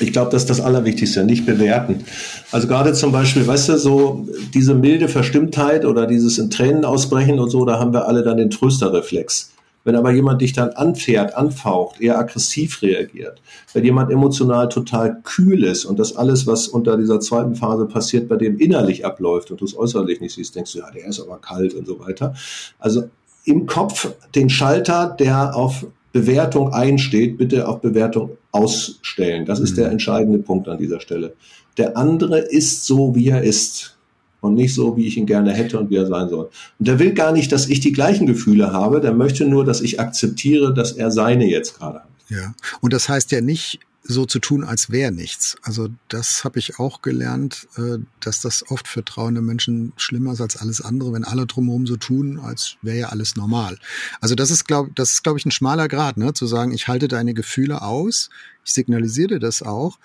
Ich 0.00 0.12
glaube, 0.12 0.30
das 0.30 0.42
ist 0.42 0.50
das 0.50 0.60
Allerwichtigste, 0.60 1.24
nicht 1.24 1.44
bewerten. 1.44 2.04
Also 2.52 2.68
gerade 2.68 2.92
zum 2.92 3.10
Beispiel, 3.10 3.46
weißt 3.46 3.70
du, 3.70 3.78
so 3.78 4.28
diese 4.54 4.74
milde 4.74 5.08
Verstimmtheit 5.08 5.84
oder 5.84 6.06
dieses 6.06 6.38
in 6.38 6.50
Tränen 6.50 6.84
ausbrechen 6.84 7.40
und 7.40 7.50
so, 7.50 7.64
da 7.64 7.80
haben 7.80 7.92
wir 7.92 8.06
alle 8.06 8.22
dann 8.22 8.36
den 8.36 8.50
Trösterreflex. 8.50 9.50
Wenn 9.88 9.96
aber 9.96 10.10
jemand 10.10 10.42
dich 10.42 10.52
dann 10.52 10.68
anfährt, 10.72 11.34
anfaucht, 11.34 11.98
eher 11.98 12.18
aggressiv 12.18 12.82
reagiert, 12.82 13.40
wenn 13.72 13.86
jemand 13.86 14.12
emotional 14.12 14.68
total 14.68 15.22
kühl 15.22 15.64
ist 15.64 15.86
und 15.86 15.98
das 15.98 16.14
alles, 16.14 16.46
was 16.46 16.68
unter 16.68 16.98
dieser 16.98 17.20
zweiten 17.20 17.54
Phase 17.54 17.86
passiert, 17.86 18.28
bei 18.28 18.36
dem 18.36 18.58
innerlich 18.58 19.06
abläuft 19.06 19.50
und 19.50 19.62
du 19.62 19.64
es 19.64 19.74
äußerlich 19.74 20.20
nicht 20.20 20.34
siehst, 20.34 20.54
denkst 20.54 20.74
du, 20.74 20.80
ja, 20.80 20.90
der 20.90 21.06
ist 21.06 21.20
aber 21.20 21.38
kalt 21.38 21.72
und 21.72 21.86
so 21.86 22.00
weiter. 22.00 22.34
Also 22.78 23.04
im 23.44 23.64
Kopf 23.64 24.12
den 24.34 24.50
Schalter, 24.50 25.16
der 25.18 25.56
auf 25.56 25.86
Bewertung 26.12 26.74
einsteht, 26.74 27.38
bitte 27.38 27.66
auf 27.66 27.80
Bewertung 27.80 28.32
ausstellen. 28.52 29.46
Das 29.46 29.58
ist 29.58 29.70
mhm. 29.70 29.76
der 29.76 29.90
entscheidende 29.90 30.40
Punkt 30.40 30.68
an 30.68 30.76
dieser 30.76 31.00
Stelle. 31.00 31.32
Der 31.78 31.96
andere 31.96 32.40
ist 32.40 32.84
so, 32.84 33.14
wie 33.14 33.30
er 33.30 33.42
ist 33.42 33.97
und 34.40 34.54
nicht 34.54 34.74
so, 34.74 34.96
wie 34.96 35.06
ich 35.06 35.16
ihn 35.16 35.26
gerne 35.26 35.52
hätte 35.52 35.78
und 35.78 35.90
wie 35.90 35.96
er 35.96 36.06
sein 36.06 36.28
soll. 36.28 36.50
Und 36.78 36.88
der 36.88 36.98
will 36.98 37.12
gar 37.12 37.32
nicht, 37.32 37.50
dass 37.52 37.68
ich 37.68 37.80
die 37.80 37.92
gleichen 37.92 38.26
Gefühle 38.26 38.72
habe, 38.72 39.00
der 39.00 39.14
möchte 39.14 39.46
nur, 39.46 39.64
dass 39.64 39.80
ich 39.80 40.00
akzeptiere, 40.00 40.74
dass 40.74 40.92
er 40.92 41.10
seine 41.10 41.46
jetzt 41.46 41.78
gerade 41.78 42.00
hat. 42.00 42.08
Ja, 42.28 42.54
und 42.80 42.92
das 42.92 43.08
heißt 43.08 43.32
ja 43.32 43.40
nicht 43.40 43.80
so 44.10 44.24
zu 44.24 44.38
tun, 44.38 44.64
als 44.64 44.90
wäre 44.90 45.12
nichts. 45.12 45.56
Also 45.62 45.88
das 46.08 46.42
habe 46.42 46.58
ich 46.58 46.78
auch 46.78 47.02
gelernt, 47.02 47.68
äh, 47.76 47.98
dass 48.20 48.40
das 48.40 48.64
oft 48.70 48.88
für 48.88 49.04
trauende 49.04 49.42
Menschen 49.42 49.92
schlimmer 49.96 50.32
ist 50.32 50.40
als 50.40 50.56
alles 50.56 50.80
andere, 50.80 51.12
wenn 51.12 51.24
alle 51.24 51.46
drumherum 51.46 51.86
so 51.86 51.96
tun, 51.96 52.40
als 52.40 52.76
wäre 52.80 52.98
ja 52.98 53.08
alles 53.10 53.36
normal. 53.36 53.78
Also 54.20 54.34
das 54.34 54.50
ist, 54.50 54.66
glaube 54.66 54.90
das 54.94 55.12
ist, 55.12 55.24
glaube 55.24 55.38
ich, 55.38 55.44
ein 55.44 55.50
schmaler 55.50 55.88
Grad, 55.88 56.16
ne? 56.16 56.32
zu 56.32 56.46
sagen, 56.46 56.72
ich 56.72 56.88
halte 56.88 57.06
deine 57.06 57.34
Gefühle 57.34 57.82
aus, 57.82 58.30
ich 58.64 58.72
signalisiere 58.72 59.38
das 59.40 59.62
auch 59.62 59.98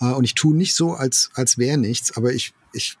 äh, 0.00 0.06
und 0.06 0.24
ich 0.24 0.34
tue 0.34 0.56
nicht 0.56 0.74
so, 0.74 0.94
als, 0.94 1.30
als 1.34 1.56
wäre 1.56 1.78
nichts, 1.78 2.16
aber 2.16 2.32
ich, 2.32 2.54
ich 2.72 2.98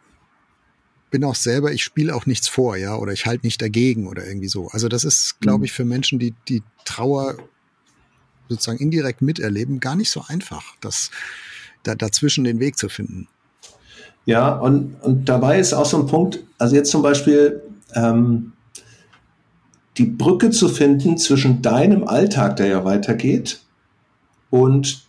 bin 1.14 1.22
auch 1.22 1.36
selber, 1.36 1.70
ich 1.70 1.84
spiele 1.84 2.12
auch 2.12 2.26
nichts 2.26 2.48
vor, 2.48 2.76
ja, 2.76 2.96
oder 2.96 3.12
ich 3.12 3.24
halte 3.24 3.46
nicht 3.46 3.62
dagegen 3.62 4.08
oder 4.08 4.26
irgendwie 4.26 4.48
so. 4.48 4.66
Also 4.72 4.88
das 4.88 5.04
ist, 5.04 5.40
glaube 5.40 5.58
mhm. 5.58 5.64
ich, 5.66 5.72
für 5.72 5.84
Menschen, 5.84 6.18
die 6.18 6.34
die 6.48 6.64
Trauer 6.84 7.36
sozusagen 8.48 8.78
indirekt 8.80 9.22
miterleben, 9.22 9.78
gar 9.78 9.94
nicht 9.94 10.10
so 10.10 10.24
einfach, 10.26 10.64
das 10.80 11.12
da, 11.84 11.94
dazwischen 11.94 12.42
den 12.42 12.58
Weg 12.58 12.76
zu 12.76 12.88
finden. 12.88 13.28
Ja, 14.26 14.54
und, 14.54 14.96
und 15.02 15.28
dabei 15.28 15.60
ist 15.60 15.72
auch 15.72 15.86
so 15.86 16.00
ein 16.00 16.08
Punkt, 16.08 16.40
also 16.58 16.74
jetzt 16.74 16.90
zum 16.90 17.02
Beispiel 17.02 17.62
ähm, 17.94 18.50
die 19.96 20.06
Brücke 20.06 20.50
zu 20.50 20.68
finden 20.68 21.16
zwischen 21.16 21.62
deinem 21.62 22.08
Alltag, 22.08 22.56
der 22.56 22.66
ja 22.66 22.84
weitergeht, 22.84 23.60
und 24.50 25.03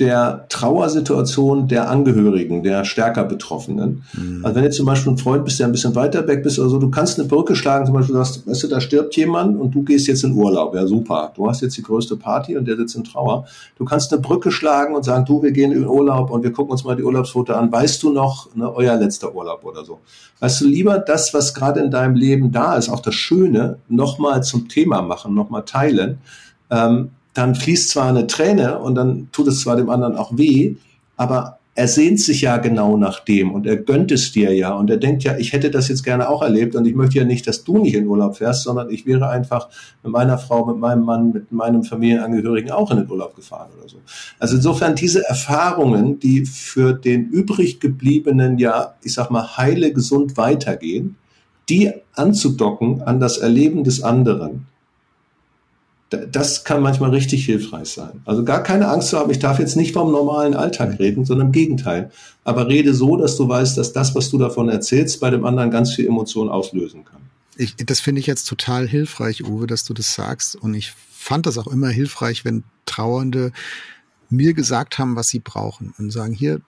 der 0.00 0.46
Trauersituation 0.48 1.68
der 1.68 1.90
Angehörigen, 1.90 2.62
der 2.62 2.84
stärker 2.84 3.24
Betroffenen. 3.24 4.02
Mhm. 4.14 4.44
Also 4.44 4.56
wenn 4.56 4.64
du 4.64 4.70
zum 4.70 4.86
Beispiel 4.86 5.12
ein 5.12 5.18
Freund 5.18 5.44
bist, 5.44 5.60
der 5.60 5.66
ein 5.66 5.72
bisschen 5.72 5.94
weiter 5.94 6.26
weg 6.26 6.42
bist 6.42 6.58
oder 6.58 6.70
so, 6.70 6.78
du 6.78 6.90
kannst 6.90 7.18
eine 7.18 7.28
Brücke 7.28 7.54
schlagen, 7.54 7.86
zum 7.86 7.94
Beispiel 7.94 8.14
sagst, 8.14 8.46
weißt 8.46 8.62
du, 8.62 8.68
da 8.68 8.80
stirbt 8.80 9.14
jemand 9.16 9.60
und 9.60 9.74
du 9.74 9.82
gehst 9.82 10.06
jetzt 10.06 10.24
in 10.24 10.32
Urlaub. 10.32 10.74
Ja, 10.74 10.86
super. 10.86 11.32
Du 11.36 11.48
hast 11.48 11.60
jetzt 11.60 11.76
die 11.76 11.82
größte 11.82 12.16
Party 12.16 12.56
und 12.56 12.66
der 12.66 12.76
sitzt 12.76 12.96
in 12.96 13.04
Trauer. 13.04 13.46
Du 13.76 13.84
kannst 13.84 14.12
eine 14.12 14.22
Brücke 14.22 14.50
schlagen 14.50 14.94
und 14.94 15.04
sagen, 15.04 15.24
du, 15.24 15.42
wir 15.42 15.52
gehen 15.52 15.72
in 15.72 15.86
Urlaub 15.86 16.30
und 16.30 16.42
wir 16.42 16.52
gucken 16.52 16.72
uns 16.72 16.84
mal 16.84 16.96
die 16.96 17.02
Urlaubsfoto 17.02 17.52
an. 17.52 17.70
Weißt 17.70 18.02
du 18.02 18.10
noch, 18.10 18.54
ne, 18.54 18.74
euer 18.74 18.96
letzter 18.96 19.34
Urlaub 19.34 19.64
oder 19.64 19.84
so? 19.84 20.00
Weißt 20.40 20.62
du, 20.62 20.66
lieber 20.66 20.98
das, 20.98 21.34
was 21.34 21.52
gerade 21.54 21.80
in 21.80 21.90
deinem 21.90 22.14
Leben 22.14 22.50
da 22.50 22.76
ist, 22.76 22.88
auch 22.88 23.00
das 23.00 23.14
Schöne, 23.14 23.76
nochmal 23.88 24.42
zum 24.42 24.68
Thema 24.68 25.02
machen, 25.02 25.34
nochmal 25.34 25.64
teilen, 25.64 26.18
ähm, 26.70 27.10
dann 27.34 27.54
fließt 27.54 27.90
zwar 27.90 28.08
eine 28.08 28.26
Träne 28.26 28.78
und 28.78 28.94
dann 28.94 29.28
tut 29.32 29.48
es 29.48 29.60
zwar 29.60 29.76
dem 29.76 29.90
anderen 29.90 30.16
auch 30.16 30.36
weh, 30.36 30.76
aber 31.16 31.60
er 31.80 31.86
sehnt 31.88 32.20
sich 32.20 32.42
ja 32.42 32.56
genau 32.58 32.96
nach 32.96 33.20
dem 33.20 33.52
und 33.52 33.66
er 33.66 33.76
gönnt 33.76 34.10
es 34.10 34.32
dir 34.32 34.52
ja 34.54 34.74
und 34.74 34.90
er 34.90 34.96
denkt 34.96 35.22
ja, 35.22 35.38
ich 35.38 35.52
hätte 35.52 35.70
das 35.70 35.88
jetzt 35.88 36.02
gerne 36.02 36.28
auch 36.28 36.42
erlebt 36.42 36.74
und 36.74 36.84
ich 36.84 36.94
möchte 36.94 37.18
ja 37.18 37.24
nicht, 37.24 37.46
dass 37.46 37.64
du 37.64 37.78
nicht 37.78 37.94
in 37.94 38.06
Urlaub 38.06 38.36
fährst, 38.36 38.64
sondern 38.64 38.90
ich 38.90 39.06
wäre 39.06 39.28
einfach 39.30 39.68
mit 40.02 40.12
meiner 40.12 40.36
Frau, 40.36 40.66
mit 40.66 40.78
meinem 40.78 41.04
Mann, 41.04 41.32
mit 41.32 41.52
meinem 41.52 41.84
Familienangehörigen 41.84 42.72
auch 42.72 42.90
in 42.90 42.98
den 42.98 43.10
Urlaub 43.10 43.36
gefahren 43.36 43.70
oder 43.78 43.88
so. 43.88 43.96
Also 44.38 44.56
insofern 44.56 44.96
diese 44.96 45.26
Erfahrungen, 45.26 46.18
die 46.18 46.44
für 46.44 46.92
den 46.92 47.28
übrig 47.28 47.78
gebliebenen 47.78 48.58
ja, 48.58 48.94
ich 49.02 49.14
sag 49.14 49.30
mal, 49.30 49.56
heile 49.56 49.92
gesund 49.92 50.36
weitergehen, 50.36 51.16
die 51.68 51.92
anzudocken 52.14 53.02
an 53.02 53.20
das 53.20 53.38
Erleben 53.38 53.84
des 53.84 54.02
anderen, 54.02 54.66
das 56.10 56.64
kann 56.64 56.82
manchmal 56.82 57.10
richtig 57.10 57.44
hilfreich 57.44 57.88
sein. 57.88 58.20
Also 58.24 58.44
gar 58.44 58.62
keine 58.62 58.88
Angst 58.88 59.08
zu 59.08 59.18
haben, 59.18 59.30
ich 59.30 59.38
darf 59.38 59.58
jetzt 59.60 59.76
nicht 59.76 59.92
vom 59.92 60.10
normalen 60.10 60.54
Alltag 60.54 60.98
reden, 60.98 61.24
sondern 61.24 61.48
im 61.48 61.52
Gegenteil. 61.52 62.10
Aber 62.42 62.66
rede 62.68 62.94
so, 62.94 63.16
dass 63.16 63.36
du 63.36 63.48
weißt, 63.48 63.78
dass 63.78 63.92
das, 63.92 64.14
was 64.14 64.28
du 64.30 64.38
davon 64.38 64.68
erzählst, 64.68 65.20
bei 65.20 65.30
dem 65.30 65.44
anderen 65.44 65.70
ganz 65.70 65.94
viel 65.94 66.06
Emotion 66.06 66.48
auslösen 66.48 67.04
kann. 67.04 67.20
Ich, 67.56 67.76
das 67.76 68.00
finde 68.00 68.20
ich 68.20 68.26
jetzt 68.26 68.44
total 68.44 68.88
hilfreich, 68.88 69.44
Uwe, 69.44 69.66
dass 69.66 69.84
du 69.84 69.94
das 69.94 70.14
sagst. 70.14 70.56
Und 70.56 70.74
ich 70.74 70.92
fand 71.12 71.46
das 71.46 71.58
auch 71.58 71.68
immer 71.68 71.88
hilfreich, 71.88 72.44
wenn 72.44 72.64
Trauernde 72.86 73.52
mir 74.30 74.54
gesagt 74.54 74.98
haben, 74.98 75.16
was 75.16 75.28
sie 75.28 75.40
brauchen 75.40 75.94
und 75.98 76.10
sagen, 76.10 76.32
hier, 76.32 76.60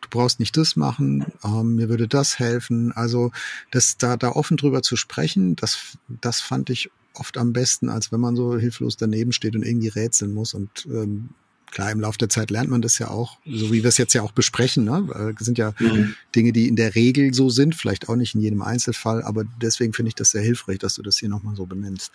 du 0.00 0.08
brauchst 0.10 0.40
nicht 0.40 0.56
das 0.56 0.76
machen, 0.76 1.26
ähm, 1.44 1.76
mir 1.76 1.88
würde 1.88 2.08
das 2.08 2.38
helfen. 2.38 2.92
Also 2.92 3.30
das 3.70 3.96
da 3.96 4.16
da 4.16 4.30
offen 4.30 4.56
drüber 4.56 4.82
zu 4.82 4.96
sprechen, 4.96 5.56
das 5.56 5.96
das 6.08 6.40
fand 6.40 6.70
ich 6.70 6.90
oft 7.14 7.36
am 7.36 7.52
besten, 7.52 7.88
als 7.88 8.12
wenn 8.12 8.20
man 8.20 8.36
so 8.36 8.56
hilflos 8.56 8.96
daneben 8.96 9.32
steht 9.32 9.56
und 9.56 9.62
irgendwie 9.64 9.88
rätseln 9.88 10.32
muss. 10.32 10.54
Und 10.54 10.86
ähm, 10.86 11.30
klar, 11.70 11.90
im 11.90 12.00
Laufe 12.00 12.18
der 12.18 12.28
Zeit 12.28 12.50
lernt 12.50 12.70
man 12.70 12.82
das 12.82 12.98
ja 12.98 13.08
auch, 13.08 13.38
so 13.44 13.72
wie 13.72 13.82
wir 13.82 13.88
es 13.88 13.98
jetzt 13.98 14.14
ja 14.14 14.22
auch 14.22 14.32
besprechen. 14.32 14.84
Ne? 14.84 15.34
Das 15.36 15.44
sind 15.44 15.58
ja 15.58 15.74
mhm. 15.78 16.14
Dinge, 16.34 16.52
die 16.52 16.68
in 16.68 16.76
der 16.76 16.94
Regel 16.94 17.34
so 17.34 17.50
sind, 17.50 17.74
vielleicht 17.74 18.08
auch 18.08 18.16
nicht 18.16 18.34
in 18.34 18.40
jedem 18.40 18.62
Einzelfall, 18.62 19.22
aber 19.22 19.44
deswegen 19.60 19.92
finde 19.92 20.08
ich 20.08 20.14
das 20.14 20.30
sehr 20.30 20.42
hilfreich, 20.42 20.78
dass 20.78 20.94
du 20.94 21.02
das 21.02 21.18
hier 21.18 21.28
nochmal 21.28 21.56
so 21.56 21.66
benennst. 21.66 22.12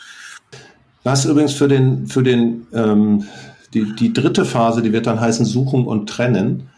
Was 1.03 1.25
übrigens 1.25 1.53
für 1.53 1.67
den, 1.67 2.07
für 2.07 2.23
den 2.23 2.67
ähm, 2.73 3.25
die, 3.75 3.93
die 3.93 4.13
dritte 4.13 4.45
Phase, 4.45 4.81
die 4.81 4.93
wird 4.93 5.05
dann 5.05 5.19
heißen 5.19 5.45
Suchen 5.45 5.85
und 5.85 6.07
Trennen. 6.07 6.69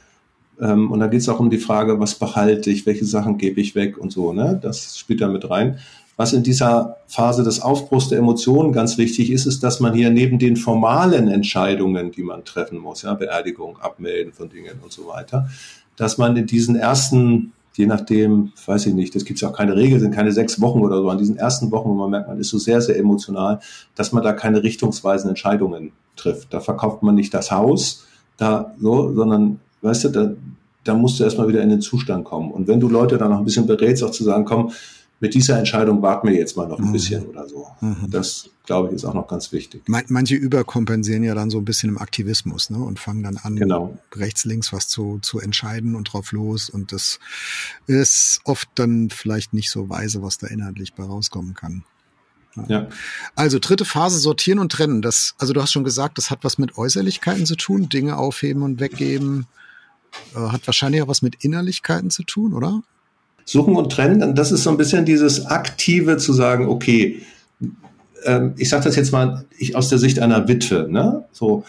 Ähm, 0.60 0.92
und 0.92 1.00
da 1.00 1.08
geht 1.08 1.22
es 1.22 1.30
auch 1.30 1.40
um 1.40 1.50
die 1.50 1.60
Frage, 1.60 2.00
was 2.00 2.16
behalte 2.16 2.72
ich, 2.72 2.86
welche 2.86 3.06
Sachen 3.06 3.38
gebe 3.38 3.62
ich 3.62 3.76
weg 3.76 3.98
und 3.98 4.12
so. 4.12 4.34
Ne? 4.34 4.60
Das 4.62 4.98
spielt 4.98 5.22
da 5.22 5.28
mit 5.28 5.50
rein. 5.50 5.78
Was 6.18 6.34
in 6.34 6.42
dieser 6.42 6.98
Phase 7.06 7.44
des 7.44 7.62
Aufbruchs 7.62 8.10
der 8.10 8.18
Emotionen 8.18 8.74
ganz 8.74 8.98
wichtig 8.98 9.32
ist, 9.32 9.46
ist, 9.46 9.62
dass 9.64 9.80
man 9.80 9.94
hier 9.94 10.10
neben 10.10 10.40
den 10.40 10.58
formalen 10.58 11.28
Entscheidungen, 11.28 12.12
die 12.12 12.24
man 12.24 12.44
treffen 12.44 12.80
muss, 12.80 13.04
ja, 13.04 13.14
Beerdigung, 13.14 13.78
Abmelden 13.78 14.34
von 14.34 14.50
Dingen 14.50 14.80
und 14.84 14.92
so 14.92 15.08
weiter, 15.08 15.48
dass 15.96 16.18
man 16.18 16.36
in 16.36 16.48
diesen 16.48 16.76
ersten, 16.76 17.54
je 17.76 17.86
nachdem, 17.86 18.52
weiß 18.66 18.88
ich 18.88 18.96
nicht, 18.96 19.14
das 19.14 19.26
gibt 19.26 19.40
ja 19.42 19.50
auch 19.50 19.54
keine 19.54 19.76
Regel, 19.76 20.00
sind 20.00 20.16
keine 20.16 20.32
sechs 20.32 20.60
Wochen 20.60 20.82
oder 20.82 20.98
so, 20.98 21.10
an 21.10 21.20
diesen 21.20 21.38
ersten 21.38 21.72
Wochen, 21.72 21.90
wo 21.90 21.94
man 21.94 22.10
merkt, 22.10 22.28
man 22.28 22.40
ist 22.40 22.50
so 22.50 22.58
sehr, 22.58 22.82
sehr 22.82 22.98
emotional, 22.98 23.60
dass 23.94 24.12
man 24.12 24.24
da 24.24 24.34
keine 24.34 24.64
richtungsweisen 24.64 25.30
Entscheidungen 25.30 25.92
trifft. 26.16 26.52
Da 26.52 26.62
verkauft 26.62 27.04
man 27.04 27.14
nicht 27.14 27.32
das 27.36 27.52
Haus, 27.52 28.08
da 28.38 28.74
so, 28.80 29.14
sondern, 29.14 29.60
weißt 29.84 30.06
du, 30.06 30.10
da, 30.10 30.32
da 30.84 30.96
musst 30.96 31.20
du 31.20 31.26
erstmal 31.26 31.48
wieder 31.48 31.62
in 31.62 31.70
den 31.70 31.82
Zustand 31.82 32.26
kommen. 32.26 32.50
Und 32.50 32.68
wenn 32.68 32.80
du 32.80 32.90
Leute 32.90 33.20
dann 33.20 33.30
noch 33.30 33.38
ein 33.38 33.46
bisschen 33.46 33.68
berätst, 33.68 34.04
auch 34.04 34.12
zu 34.12 34.24
sagen, 34.24 34.46
komm, 34.46 34.72
mit 35.20 35.34
dieser 35.34 35.58
Entscheidung 35.58 36.02
warten 36.02 36.28
wir 36.28 36.36
jetzt 36.36 36.56
mal 36.56 36.68
noch 36.68 36.80
ein 36.80 36.86
mhm. 36.86 36.94
bisschen 36.94 37.26
oder 37.26 37.48
so. 37.48 37.68
Mhm. 37.82 38.10
Das, 38.10 38.50
glaube 38.66 38.90
ich, 38.90 38.94
ist 38.94 39.06
auch 39.06 39.14
noch 39.14 39.28
ganz 39.28 39.52
wichtig. 39.52 39.82
Manche 39.88 40.36
überkompensieren 40.36 41.24
ja 41.24 41.34
dann 41.34 41.50
so 41.50 41.58
ein 41.58 41.66
bisschen 41.66 41.90
im 41.90 41.98
Aktivismus 41.98 42.70
ne? 42.70 42.78
und 42.78 43.00
fangen 43.00 43.24
dann 43.24 43.38
an, 43.38 43.56
genau. 43.56 43.98
rechts, 44.16 44.46
links 44.46 44.72
was 44.72 44.88
zu, 44.88 45.20
zu 45.22 45.40
entscheiden 45.40 45.96
und 45.96 46.14
drauf 46.14 46.32
los. 46.32 46.70
Und 46.70 46.92
das 46.92 47.20
ist 47.88 48.42
oft 48.44 48.70
dann 48.76 49.10
vielleicht 49.10 49.54
nicht 49.54 49.72
so 49.72 49.90
weise, 49.90 50.22
was 50.22 50.38
da 50.38 50.48
inhaltlich 50.48 50.94
bei 50.94 51.04
rauskommen 51.04 51.56
kann. 51.56 51.84
Ja. 52.68 52.88
Also 53.36 53.60
dritte 53.60 53.86
Phase, 53.86 54.18
sortieren 54.18 54.60
und 54.60 54.72
trennen. 54.72 55.02
Das, 55.02 55.36
also 55.38 55.54
du 55.54 55.62
hast 55.62 55.72
schon 55.72 55.84
gesagt, 55.84 56.18
das 56.18 56.32
hat 56.32 56.40
was 56.44 56.58
mit 56.58 56.78
Äußerlichkeiten 56.78 57.46
zu 57.46 57.56
tun, 57.56 57.90
Dinge 57.90 58.18
aufheben 58.18 58.64
und 58.64 58.80
weggeben. 58.80 59.48
Äh, 60.36 60.40
hat 60.40 60.66
wahrscheinlich 60.68 61.02
auch 61.02 61.08
was 61.08 61.22
mit 61.22 61.44
Innerlichkeiten 61.44 62.10
zu 62.10 62.24
tun, 62.24 62.54
oder? 62.54 62.82
Suchen 63.48 63.78
und 63.78 63.92
trennen, 63.92 64.36
das 64.36 64.52
ist 64.52 64.64
so 64.64 64.70
ein 64.70 64.78
bisschen 64.78 65.06
dieses 65.06 65.46
aktive 65.46 66.18
zu 66.18 66.34
sagen, 66.34 66.68
okay, 66.68 67.22
ähm, 68.26 68.54
ich 68.58 68.68
sage 68.68 68.84
das 68.84 68.98
jetzt 68.98 69.14
mal 69.14 69.46
ich, 69.58 69.76
aus 69.76 69.88
der 69.88 70.00
Sicht 70.00 70.20
einer 70.20 70.50
Witwe, 70.50 70.88
ne? 70.90 71.24
So, 71.32 71.64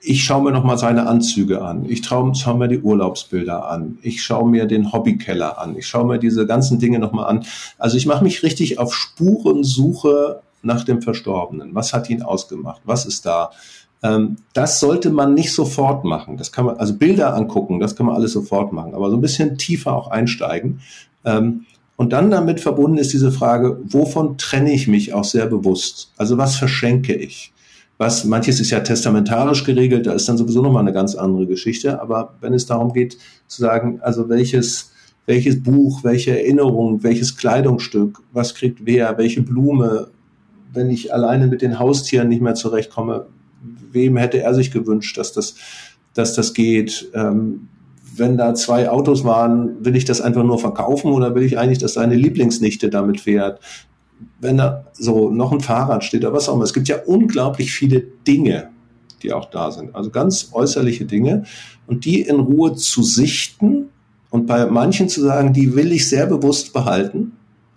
ich 0.00 0.22
schaue 0.22 0.44
mir 0.44 0.52
nochmal 0.52 0.78
seine 0.78 1.08
Anzüge 1.08 1.62
an. 1.62 1.86
Ich 1.88 2.04
schaue 2.04 2.32
schau 2.36 2.54
mir 2.54 2.68
die 2.68 2.80
Urlaubsbilder 2.80 3.68
an. 3.68 3.98
Ich 4.02 4.22
schaue 4.22 4.48
mir 4.48 4.66
den 4.66 4.92
Hobbykeller 4.92 5.58
an. 5.58 5.76
Ich 5.76 5.88
schaue 5.88 6.06
mir 6.06 6.18
diese 6.18 6.46
ganzen 6.46 6.78
Dinge 6.78 7.00
nochmal 7.00 7.26
an. 7.26 7.44
Also 7.78 7.96
ich 7.96 8.06
mache 8.06 8.22
mich 8.22 8.44
richtig 8.44 8.78
auf 8.78 8.94
Spurensuche 8.94 10.40
nach 10.62 10.84
dem 10.84 11.02
Verstorbenen. 11.02 11.74
Was 11.74 11.92
hat 11.92 12.10
ihn 12.10 12.22
ausgemacht? 12.22 12.80
Was 12.84 13.06
ist 13.06 13.26
da? 13.26 13.50
Ähm, 14.02 14.36
das 14.52 14.80
sollte 14.80 15.10
man 15.10 15.34
nicht 15.34 15.52
sofort 15.52 16.04
machen. 16.04 16.36
Das 16.36 16.52
kann 16.52 16.66
man, 16.66 16.76
also 16.76 16.94
Bilder 16.94 17.34
angucken, 17.34 17.80
das 17.80 17.96
kann 17.96 18.06
man 18.06 18.16
alles 18.16 18.32
sofort 18.32 18.72
machen, 18.72 18.94
aber 18.94 19.10
so 19.10 19.16
ein 19.16 19.20
bisschen 19.20 19.58
tiefer 19.58 19.94
auch 19.94 20.08
einsteigen. 20.08 20.80
Ähm, 21.24 21.66
und 21.96 22.12
dann 22.12 22.30
damit 22.30 22.60
verbunden 22.60 22.98
ist 22.98 23.12
diese 23.12 23.30
Frage, 23.30 23.78
wovon 23.84 24.36
trenne 24.38 24.72
ich 24.72 24.88
mich 24.88 25.14
auch 25.14 25.24
sehr 25.24 25.46
bewusst? 25.46 26.12
Also 26.16 26.36
was 26.36 26.56
verschenke 26.56 27.14
ich? 27.14 27.52
Was, 27.98 28.24
manches 28.24 28.58
ist 28.58 28.70
ja 28.70 28.80
testamentarisch 28.80 29.62
geregelt, 29.62 30.06
da 30.06 30.12
ist 30.12 30.28
dann 30.28 30.36
sowieso 30.36 30.62
nochmal 30.62 30.82
eine 30.82 30.92
ganz 30.92 31.14
andere 31.14 31.46
Geschichte. 31.46 32.00
Aber 32.00 32.34
wenn 32.40 32.54
es 32.54 32.66
darum 32.66 32.92
geht, 32.92 33.18
zu 33.46 33.62
sagen, 33.62 34.00
also 34.02 34.28
welches, 34.28 34.90
welches 35.26 35.62
Buch, 35.62 36.02
welche 36.02 36.36
Erinnerung, 36.36 37.04
welches 37.04 37.36
Kleidungsstück, 37.36 38.18
was 38.32 38.56
kriegt 38.56 38.84
wer, 38.84 39.16
welche 39.18 39.42
Blume, 39.42 40.08
wenn 40.72 40.90
ich 40.90 41.14
alleine 41.14 41.46
mit 41.46 41.62
den 41.62 41.78
Haustieren 41.78 42.28
nicht 42.28 42.42
mehr 42.42 42.54
zurechtkomme, 42.54 43.26
wem 43.92 44.16
hätte 44.16 44.42
er 44.42 44.54
sich 44.54 44.70
gewünscht, 44.70 45.18
dass 45.18 45.32
das, 45.32 45.54
dass 46.14 46.34
das 46.34 46.54
geht? 46.54 47.10
Ähm, 47.14 47.68
wenn 48.14 48.36
da 48.36 48.54
zwei 48.54 48.90
Autos 48.90 49.24
waren, 49.24 49.84
will 49.84 49.96
ich 49.96 50.04
das 50.04 50.20
einfach 50.20 50.44
nur 50.44 50.58
verkaufen 50.58 51.12
oder 51.12 51.34
will 51.34 51.44
ich 51.44 51.58
eigentlich, 51.58 51.78
dass 51.78 51.94
seine 51.94 52.14
Lieblingsnichte 52.14 52.90
damit 52.90 53.20
fährt? 53.20 53.60
Wenn 54.40 54.58
da 54.58 54.84
so 54.92 55.30
noch 55.30 55.52
ein 55.52 55.60
Fahrrad 55.60 56.04
steht 56.04 56.24
oder 56.24 56.34
was 56.34 56.48
auch 56.48 56.54
immer. 56.54 56.64
Es 56.64 56.74
gibt 56.74 56.88
ja 56.88 56.96
unglaublich 57.06 57.72
viele 57.72 58.00
Dinge, 58.00 58.68
die 59.22 59.32
auch 59.32 59.46
da 59.46 59.70
sind. 59.70 59.94
Also 59.94 60.10
ganz 60.10 60.50
äußerliche 60.52 61.06
Dinge. 61.06 61.44
Und 61.86 62.04
die 62.04 62.20
in 62.20 62.38
Ruhe 62.38 62.74
zu 62.74 63.02
sichten 63.02 63.88
und 64.30 64.46
bei 64.46 64.66
manchen 64.66 65.08
zu 65.08 65.22
sagen, 65.22 65.52
die 65.52 65.74
will 65.74 65.92
ich 65.92 66.08
sehr 66.08 66.26
bewusst 66.26 66.72
behalten 66.72 67.32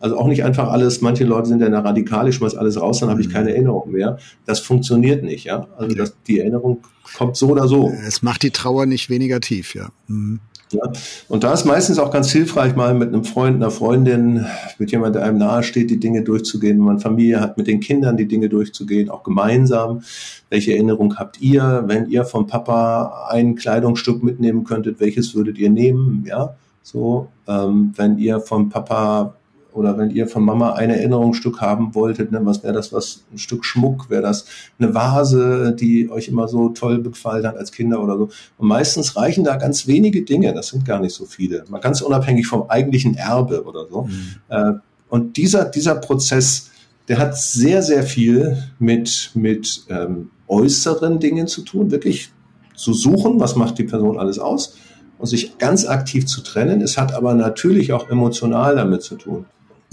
also 0.05 0.19
auch 0.19 0.27
nicht 0.27 0.43
einfach 0.43 0.69
alles, 0.69 1.01
manche 1.01 1.23
Leute 1.23 1.47
sind 1.47 1.61
ja 1.61 1.79
radikal, 1.79 2.29
ich 2.29 2.35
schmeiß 2.35 2.53
alles 2.53 2.79
raus, 2.79 2.99
dann 2.99 3.09
habe 3.09 3.21
ich 3.21 3.27
mhm. 3.27 3.31
keine 3.31 3.55
Erinnerung 3.55 3.91
mehr. 3.91 4.19
Das 4.45 4.59
funktioniert 4.59 5.23
nicht, 5.23 5.45
ja. 5.45 5.65
Also 5.79 5.95
das, 5.95 6.13
die 6.27 6.39
Erinnerung 6.39 6.83
kommt 7.17 7.35
so 7.35 7.47
oder 7.47 7.67
so. 7.67 7.91
Es 8.07 8.21
macht 8.21 8.43
die 8.43 8.51
Trauer 8.51 8.85
nicht 8.85 9.09
weniger 9.09 9.39
tief, 9.39 9.73
ja. 9.73 9.89
Mhm. 10.07 10.41
Ja, 10.71 10.91
und 11.27 11.43
da 11.43 11.53
ist 11.53 11.65
meistens 11.65 11.97
auch 11.97 12.11
ganz 12.11 12.31
hilfreich, 12.31 12.75
mal 12.75 12.93
mit 12.93 13.07
einem 13.07 13.23
Freund, 13.23 13.55
einer 13.55 13.71
Freundin, 13.71 14.45
mit 14.77 14.91
jemand, 14.91 15.15
der 15.15 15.23
einem 15.23 15.39
nahe 15.39 15.63
steht, 15.63 15.89
die 15.89 15.99
Dinge 15.99 16.21
durchzugehen. 16.21 16.77
Wenn 16.77 16.85
man 16.85 16.99
Familie 16.99 17.41
hat, 17.41 17.57
mit 17.57 17.65
den 17.65 17.79
Kindern 17.79 18.15
die 18.15 18.27
Dinge 18.27 18.47
durchzugehen, 18.47 19.09
auch 19.09 19.23
gemeinsam. 19.23 20.03
Welche 20.51 20.73
Erinnerung 20.73 21.17
habt 21.17 21.41
ihr, 21.41 21.83
wenn 21.87 22.09
ihr 22.09 22.25
vom 22.25 22.45
Papa 22.45 23.27
ein 23.29 23.55
Kleidungsstück 23.55 24.21
mitnehmen 24.21 24.65
könntet? 24.65 24.99
Welches 24.99 25.33
würdet 25.33 25.57
ihr 25.57 25.71
nehmen? 25.71 26.25
Ja, 26.27 26.55
so, 26.83 27.29
ähm, 27.47 27.93
wenn 27.95 28.19
ihr 28.19 28.39
vom 28.39 28.69
Papa 28.69 29.35
oder 29.75 29.97
wenn 29.97 30.09
ihr 30.09 30.27
von 30.27 30.43
Mama 30.43 30.73
ein 30.73 30.89
Erinnerungsstück 30.89 31.59
haben 31.59 31.93
wolltet, 31.95 32.31
ne, 32.31 32.39
was 32.43 32.63
wäre 32.63 32.73
das, 32.73 32.93
was 32.93 33.25
ein 33.31 33.37
Stück 33.37 33.65
Schmuck, 33.65 34.09
wäre 34.09 34.21
das 34.21 34.45
eine 34.79 34.95
Vase, 34.95 35.75
die 35.77 36.09
euch 36.09 36.29
immer 36.29 36.47
so 36.47 36.69
toll 36.69 37.03
gefallen 37.03 37.45
hat 37.45 37.57
als 37.57 37.73
Kinder 37.73 38.01
oder 38.01 38.17
so. 38.17 38.29
Und 38.57 38.67
meistens 38.67 39.17
reichen 39.17 39.43
da 39.43 39.57
ganz 39.57 39.85
wenige 39.85 40.23
Dinge, 40.23 40.53
das 40.53 40.69
sind 40.69 40.85
gar 40.85 40.99
nicht 40.99 41.13
so 41.13 41.25
viele, 41.25 41.65
mal 41.69 41.79
ganz 41.79 42.01
unabhängig 42.01 42.47
vom 42.47 42.69
eigentlichen 42.69 43.15
Erbe 43.15 43.65
oder 43.65 43.87
so. 43.89 44.03
Mhm. 44.03 44.35
Äh, 44.47 44.73
und 45.09 45.35
dieser, 45.37 45.65
dieser 45.65 45.95
Prozess, 45.95 46.71
der 47.07 47.19
hat 47.19 47.37
sehr, 47.37 47.83
sehr 47.83 48.03
viel 48.03 48.57
mit, 48.79 49.31
mit 49.33 49.83
ähm, 49.89 50.31
äußeren 50.47 51.19
Dingen 51.19 51.47
zu 51.47 51.61
tun, 51.61 51.91
wirklich 51.91 52.31
zu 52.75 52.93
suchen, 52.93 53.39
was 53.39 53.55
macht 53.55 53.77
die 53.77 53.83
Person 53.83 54.17
alles 54.17 54.39
aus 54.39 54.77
und 55.17 55.27
sich 55.27 55.57
ganz 55.57 55.85
aktiv 55.85 56.25
zu 56.25 56.41
trennen. 56.41 56.81
Es 56.81 56.97
hat 56.97 57.13
aber 57.13 57.33
natürlich 57.33 57.93
auch 57.93 58.09
emotional 58.09 58.75
damit 58.75 59.03
zu 59.03 59.15
tun. 59.15 59.45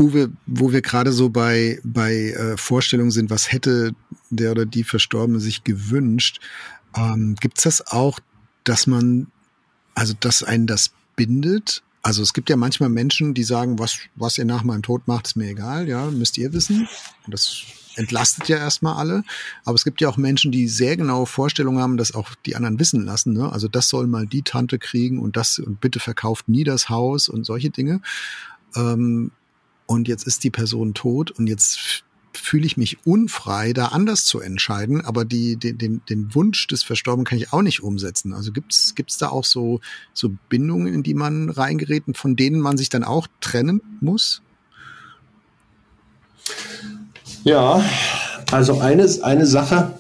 Uwe, 0.03 0.33
wo 0.47 0.73
wir 0.73 0.83
gerade 0.83 1.13
so 1.13 1.31
bei, 1.31 1.81
bei 1.85 2.31
äh, 2.31 2.57
Vorstellungen 2.57 3.11
sind, 3.11 3.31
was 3.31 3.53
hätte 3.53 3.95
der 4.31 4.51
oder 4.51 4.67
die 4.67 4.85
Verstorbene 4.85 5.39
sich 5.41 5.65
gewünscht, 5.65 6.41
ähm, 6.97 7.37
gibt 7.41 7.59
es 7.59 7.65
das 7.65 7.87
auch, 7.87 8.19
dass 8.65 8.87
man, 8.87 9.29
also 9.95 10.15
dass 10.19 10.43
einen 10.43 10.67
das 10.67 10.91
bindet? 11.17 11.83
Also 12.03 12.23
es 12.23 12.33
gibt 12.33 12.51
ja 12.51 12.57
manchmal 12.57 12.89
Menschen, 12.89 13.33
die 13.33 13.45
sagen, 13.45 13.79
was, 13.79 13.99
was 14.17 14.37
ihr 14.37 14.45
nach 14.45 14.65
meinem 14.65 14.83
Tod 14.83 15.07
macht, 15.07 15.29
ist 15.29 15.37
mir 15.37 15.49
egal, 15.51 15.89
ja, 15.89 16.11
müsst 16.11 16.37
ihr 16.37 16.53
wissen. 16.53 16.89
Und 17.25 17.33
das 17.33 17.63
entlastet 17.95 18.49
ja 18.49 18.57
erstmal 18.57 18.97
alle. 18.97 19.23
Aber 19.65 19.77
es 19.77 19.85
gibt 19.85 20.01
ja 20.01 20.09
auch 20.09 20.17
Menschen, 20.17 20.51
die 20.51 20.67
sehr 20.67 20.97
genaue 20.97 21.27
Vorstellungen 21.27 21.81
haben, 21.81 21.97
das 21.97 22.13
auch 22.13 22.35
die 22.47 22.57
anderen 22.57 22.81
wissen 22.81 23.05
lassen. 23.05 23.35
Ne? 23.35 23.53
Also 23.53 23.69
das 23.69 23.89
soll 23.89 24.09
mal 24.09 24.27
die 24.27 24.43
Tante 24.43 24.81
kriegen 24.81 25.21
und 25.21 25.37
das 25.37 25.61
und 25.61 25.81
bitte 25.81 26.01
verkauft 26.01 26.49
nie 26.49 26.65
das 26.65 26.89
Haus 26.89 27.29
und 27.29 27.45
solche 27.45 27.71
Dinge. 27.71 28.01
Ähm, 28.75 29.31
und 29.87 30.09
jetzt 30.09 30.27
ist 30.27 30.45
die 30.45 30.51
Person 30.51 30.95
tot 30.95 31.31
und 31.31 31.47
jetzt 31.47 32.05
fühle 32.35 32.67
ich 32.67 32.77
mich 32.77 33.07
unfrei, 33.07 33.73
da 33.73 33.87
anders 33.87 34.25
zu 34.25 34.41
entscheiden, 34.41 35.05
aber 35.05 35.25
die, 35.25 35.57
den, 35.57 35.79
den, 35.79 36.03
den 36.09 36.35
Wunsch 36.35 36.67
des 36.67 36.83
Verstorbenen 36.83 37.27
kann 37.27 37.39
ich 37.39 37.53
auch 37.53 37.63
nicht 37.63 37.83
umsetzen. 37.83 38.33
Also 38.33 38.53
gibt's 38.53 38.95
gibt's 38.95 39.19
da 39.19 39.29
auch 39.29 39.45
so, 39.45 39.81
so 40.13 40.31
Bindungen, 40.49 40.93
in 40.93 41.03
die 41.03 41.15
man 41.15 41.51
reingerät 41.51 42.05
und 42.07 42.17
von 42.17 42.37
denen 42.37 42.61
man 42.61 42.77
sich 42.77 42.89
dann 42.89 43.05
auch 43.05 43.27
trennen 43.41 43.81
muss? 44.01 44.43
Ja, 47.45 47.85
also 48.51 48.81
eine, 48.81 49.09
eine 49.23 49.47
Sache 49.47 49.99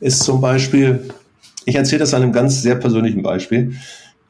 ist 0.00 0.22
zum 0.22 0.40
Beispiel, 0.40 1.12
ich 1.64 1.74
erzähle 1.74 2.00
das 2.00 2.14
an 2.14 2.22
einem 2.22 2.32
ganz 2.32 2.62
sehr 2.62 2.76
persönlichen 2.76 3.22
Beispiel. 3.22 3.76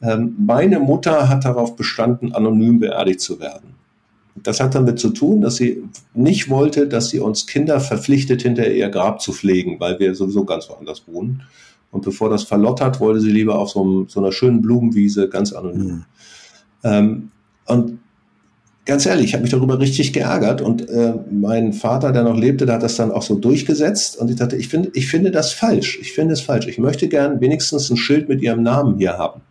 Ähm, 0.03 0.35
meine 0.39 0.79
Mutter 0.79 1.29
hat 1.29 1.45
darauf 1.45 1.77
bestanden, 1.77 2.33
anonym 2.35 2.81
beerdigt 2.81 3.21
zu 3.21 3.41
werden. 3.41 3.80
Das 4.43 4.61
hat 4.61 4.75
damit 4.75 4.99
zu 4.99 5.11
tun, 5.11 5.41
dass 5.41 5.57
sie 5.57 5.83
nicht 6.15 6.49
wollte, 6.49 6.87
dass 6.87 7.11
sie 7.11 7.21
uns 7.21 7.47
Kinder 7.47 7.81
verpflichtet, 7.81 8.43
hinter 8.43 8.71
ihr 8.71 8.89
Grab 8.89 9.21
zu 9.21 9.33
pflegen, 9.33 9.79
weil 9.81 9.99
wir 9.99 10.15
sowieso 10.15 10.45
ganz 10.45 10.69
woanders 10.69 11.05
wohnen. 11.07 11.43
Und 11.91 12.05
bevor 12.05 12.31
das 12.31 12.45
verlottert, 12.45 13.01
wollte 13.01 13.21
sie 13.21 13.31
lieber 13.31 13.59
auf 13.59 13.71
so, 13.71 13.83
einem, 13.83 14.09
so 14.09 14.21
einer 14.21 14.33
schönen 14.33 14.63
Blumenwiese 14.63 15.29
ganz 15.29 15.53
anonym. 15.53 15.87
Mhm. 15.87 16.05
Ähm, 16.85 17.31
und 17.67 17.99
ganz 18.87 19.07
ehrlich, 19.07 19.27
ich 19.27 19.33
habe 19.35 19.43
mich 19.43 19.51
darüber 19.51 19.79
richtig 19.79 20.13
geärgert. 20.13 20.63
Und 20.63 20.89
äh, 20.89 21.15
mein 21.31 21.73
Vater, 21.73 22.13
der 22.13 22.23
noch 22.23 22.37
lebte, 22.37 22.67
der 22.67 22.77
hat 22.77 22.83
das 22.83 22.97
dann 22.97 23.11
auch 23.11 23.23
so 23.23 23.35
durchgesetzt. 23.37 24.19
Und 24.19 24.31
ich 24.31 24.37
dachte, 24.37 24.57
ich 24.57 24.69
finde, 24.69 24.91
ich 24.95 25.09
finde 25.09 25.31
das 25.31 25.53
falsch. 25.53 25.99
Ich 26.01 26.13
finde 26.13 26.35
es 26.35 26.41
falsch. 26.41 26.67
Ich 26.67 26.79
möchte 26.79 27.09
gern 27.09 27.41
wenigstens 27.41 27.91
ein 27.91 27.97
Schild 27.97 28.29
mit 28.29 28.41
ihrem 28.43 28.63
Namen 28.63 28.99
hier 28.99 29.19
haben. 29.19 29.43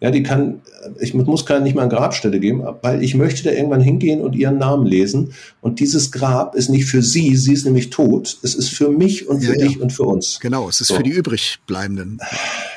Ja, 0.00 0.10
die 0.10 0.22
kann, 0.22 0.62
ich 0.98 1.12
muss 1.12 1.44
keine 1.44 1.62
nicht 1.62 1.74
mal 1.74 1.82
eine 1.82 1.90
Grabstelle 1.90 2.40
geben, 2.40 2.62
weil 2.80 3.02
ich 3.02 3.14
möchte 3.14 3.44
da 3.44 3.50
irgendwann 3.50 3.82
hingehen 3.82 4.22
und 4.22 4.34
ihren 4.34 4.56
Namen 4.56 4.86
lesen. 4.86 5.34
Und 5.60 5.78
dieses 5.78 6.10
Grab 6.10 6.54
ist 6.54 6.70
nicht 6.70 6.86
für 6.86 7.02
sie, 7.02 7.36
sie 7.36 7.52
ist 7.52 7.66
nämlich 7.66 7.90
tot. 7.90 8.38
Es 8.42 8.54
ist 8.54 8.70
für 8.70 8.88
mich 8.88 9.28
und 9.28 9.42
für 9.42 9.58
ja, 9.58 9.66
dich 9.66 9.76
ja. 9.76 9.82
und 9.82 9.92
für 9.92 10.04
uns. 10.04 10.40
Genau, 10.40 10.70
es 10.70 10.80
ist 10.80 10.88
so. 10.88 10.94
für 10.94 11.02
die 11.02 11.10
übrigbleibenden. 11.10 12.18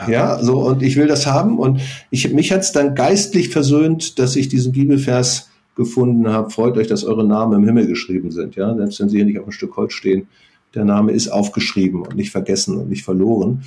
Ja. 0.02 0.10
ja, 0.10 0.44
so, 0.44 0.66
und 0.66 0.84
ich 0.84 0.98
will 0.98 1.08
das 1.08 1.26
haben. 1.26 1.60
Und 1.60 1.80
ich, 2.10 2.30
mich 2.34 2.52
hat 2.52 2.62
es 2.62 2.74
dann 2.74 2.94
geistlich 2.94 3.50
versöhnt, 3.50 4.20
dass 4.20 4.36
ich 4.36 4.50
diesen 4.50 4.74
Bibelvers 4.74 5.48
gefunden 5.76 6.28
habe. 6.28 6.50
Freut 6.50 6.78
euch, 6.78 6.88
dass 6.88 7.06
eure 7.06 7.26
Namen 7.26 7.60
im 7.60 7.66
Himmel 7.66 7.88
geschrieben 7.88 8.32
sind. 8.32 8.58
Ja, 8.58 8.76
selbst 8.76 9.00
wenn 9.00 9.08
sie 9.08 9.18
hier 9.18 9.26
nicht 9.26 9.40
auf 9.40 9.46
einem 9.46 9.54
Stück 9.54 9.78
Holz 9.78 9.94
stehen. 9.94 10.28
Der 10.76 10.84
Name 10.84 11.14
ist 11.14 11.30
aufgeschrieben 11.30 12.02
und 12.02 12.16
nicht 12.16 12.32
vergessen 12.32 12.78
und 12.78 12.90
nicht 12.90 13.04
verloren. 13.04 13.64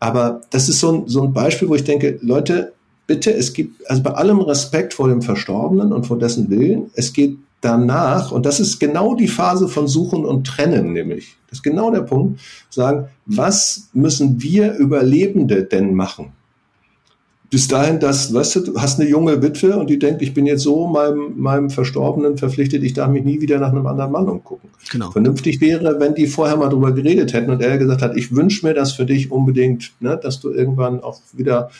Aber 0.00 0.42
das 0.50 0.68
ist 0.68 0.80
so 0.80 0.92
ein, 0.92 1.08
so 1.08 1.22
ein 1.22 1.32
Beispiel, 1.32 1.68
wo 1.68 1.74
ich 1.74 1.84
denke, 1.84 2.18
Leute, 2.20 2.74
bitte, 3.08 3.32
es 3.34 3.52
gibt, 3.52 3.90
also 3.90 4.02
bei 4.04 4.12
allem 4.12 4.38
Respekt 4.40 4.94
vor 4.94 5.08
dem 5.08 5.22
Verstorbenen 5.22 5.92
und 5.92 6.06
vor 6.06 6.18
dessen 6.18 6.48
Willen, 6.50 6.90
es 6.94 7.12
geht 7.12 7.38
danach, 7.60 8.30
und 8.30 8.46
das 8.46 8.60
ist 8.60 8.78
genau 8.78 9.16
die 9.16 9.26
Phase 9.26 9.66
von 9.66 9.88
Suchen 9.88 10.24
und 10.24 10.46
Trennen, 10.46 10.92
nämlich, 10.92 11.36
das 11.48 11.58
ist 11.58 11.62
genau 11.64 11.90
der 11.90 12.02
Punkt, 12.02 12.38
sagen, 12.70 13.08
was 13.26 13.88
müssen 13.92 14.40
wir 14.40 14.74
Überlebende 14.74 15.64
denn 15.64 15.94
machen? 15.94 16.32
Bis 17.50 17.66
dahin, 17.66 17.98
dass, 17.98 18.34
weißt 18.34 18.56
du, 18.56 18.60
du 18.60 18.80
hast 18.80 19.00
eine 19.00 19.08
junge 19.08 19.42
Witwe 19.42 19.78
und 19.78 19.88
die 19.88 19.98
denkt, 19.98 20.20
ich 20.20 20.34
bin 20.34 20.44
jetzt 20.44 20.62
so 20.62 20.86
meinem, 20.86 21.32
meinem 21.40 21.70
Verstorbenen 21.70 22.36
verpflichtet, 22.36 22.82
ich 22.82 22.92
darf 22.92 23.08
mich 23.08 23.24
nie 23.24 23.40
wieder 23.40 23.58
nach 23.58 23.72
einem 23.72 23.86
anderen 23.86 24.12
Mann 24.12 24.28
umgucken. 24.28 24.68
Genau. 24.92 25.10
Vernünftig 25.10 25.62
wäre, 25.62 25.98
wenn 25.98 26.14
die 26.14 26.26
vorher 26.26 26.58
mal 26.58 26.68
drüber 26.68 26.92
geredet 26.92 27.32
hätten 27.32 27.50
und 27.50 27.62
er 27.62 27.78
gesagt 27.78 28.02
hat, 28.02 28.18
ich 28.18 28.36
wünsche 28.36 28.66
mir 28.66 28.74
das 28.74 28.92
für 28.92 29.06
dich 29.06 29.32
unbedingt, 29.32 29.92
ne, 30.00 30.20
dass 30.22 30.40
du 30.40 30.50
irgendwann 30.50 31.02
auch 31.02 31.20
wieder 31.32 31.70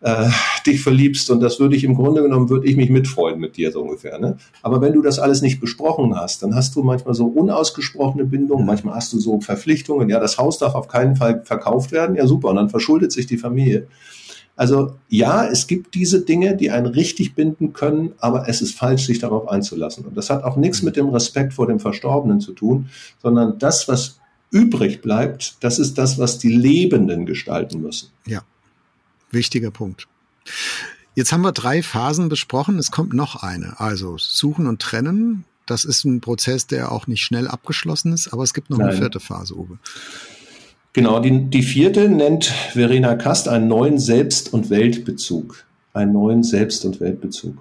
äh, 0.00 0.28
dich 0.66 0.82
verliebst 0.82 1.30
und 1.30 1.40
das 1.40 1.60
würde 1.60 1.76
ich 1.76 1.84
im 1.84 1.94
Grunde 1.94 2.22
genommen, 2.22 2.48
würde 2.48 2.66
ich 2.66 2.76
mich 2.76 2.90
mitfreuen 2.90 3.38
mit 3.38 3.56
dir 3.56 3.70
so 3.70 3.82
ungefähr. 3.82 4.18
Ne? 4.18 4.38
Aber 4.62 4.80
wenn 4.80 4.94
du 4.94 5.02
das 5.02 5.18
alles 5.18 5.42
nicht 5.42 5.60
besprochen 5.60 6.16
hast, 6.16 6.42
dann 6.42 6.54
hast 6.54 6.74
du 6.74 6.82
manchmal 6.82 7.14
so 7.14 7.26
unausgesprochene 7.26 8.24
Bindungen, 8.24 8.64
manchmal 8.64 8.94
hast 8.94 9.12
du 9.12 9.18
so 9.18 9.40
Verpflichtungen, 9.40 10.08
ja, 10.08 10.18
das 10.18 10.38
Haus 10.38 10.58
darf 10.58 10.74
auf 10.74 10.88
keinen 10.88 11.16
Fall 11.16 11.42
verkauft 11.44 11.92
werden, 11.92 12.16
ja 12.16 12.26
super, 12.26 12.48
und 12.48 12.56
dann 12.56 12.70
verschuldet 12.70 13.12
sich 13.12 13.26
die 13.26 13.38
Familie. 13.38 13.86
Also 14.56 14.94
ja, 15.08 15.46
es 15.46 15.66
gibt 15.66 15.94
diese 15.94 16.22
Dinge, 16.22 16.56
die 16.56 16.70
einen 16.70 16.86
richtig 16.86 17.34
binden 17.34 17.72
können, 17.72 18.12
aber 18.18 18.48
es 18.48 18.60
ist 18.60 18.76
falsch, 18.76 19.06
sich 19.06 19.18
darauf 19.18 19.48
einzulassen. 19.48 20.04
Und 20.04 20.16
das 20.16 20.28
hat 20.28 20.44
auch 20.44 20.56
nichts 20.56 20.82
mit 20.82 20.96
dem 20.96 21.08
Respekt 21.08 21.54
vor 21.54 21.66
dem 21.66 21.80
Verstorbenen 21.80 22.40
zu 22.40 22.52
tun, 22.52 22.90
sondern 23.22 23.58
das, 23.58 23.88
was 23.88 24.20
übrig 24.50 25.00
bleibt, 25.00 25.56
das 25.60 25.78
ist 25.78 25.96
das, 25.96 26.18
was 26.18 26.38
die 26.38 26.52
Lebenden 26.52 27.24
gestalten 27.24 27.80
müssen. 27.80 28.10
Ja, 28.26 28.42
wichtiger 29.30 29.70
Punkt. 29.70 30.08
Jetzt 31.14 31.32
haben 31.32 31.42
wir 31.42 31.52
drei 31.52 31.82
Phasen 31.82 32.28
besprochen. 32.28 32.78
Es 32.78 32.90
kommt 32.90 33.12
noch 33.12 33.42
eine. 33.42 33.78
Also 33.80 34.16
Suchen 34.18 34.66
und 34.66 34.80
Trennen. 34.80 35.44
Das 35.66 35.84
ist 35.84 36.04
ein 36.04 36.20
Prozess, 36.20 36.66
der 36.66 36.92
auch 36.92 37.06
nicht 37.06 37.22
schnell 37.22 37.46
abgeschlossen 37.46 38.12
ist, 38.12 38.32
aber 38.32 38.42
es 38.42 38.54
gibt 38.54 38.70
noch 38.70 38.78
Nein. 38.78 38.88
eine 38.88 38.96
vierte 38.96 39.20
Phase, 39.20 39.54
Uwe. 39.54 39.78
Genau, 40.92 41.20
die, 41.20 41.44
die 41.48 41.62
vierte 41.62 42.08
nennt 42.08 42.46
Verena 42.46 43.14
Kast 43.14 43.48
einen 43.48 43.68
neuen 43.68 43.98
Selbst- 43.98 44.52
und 44.52 44.70
Weltbezug. 44.70 45.64
Einen 45.92 46.12
neuen 46.12 46.42
Selbst- 46.42 46.84
und 46.84 47.00
Weltbezug. 47.00 47.56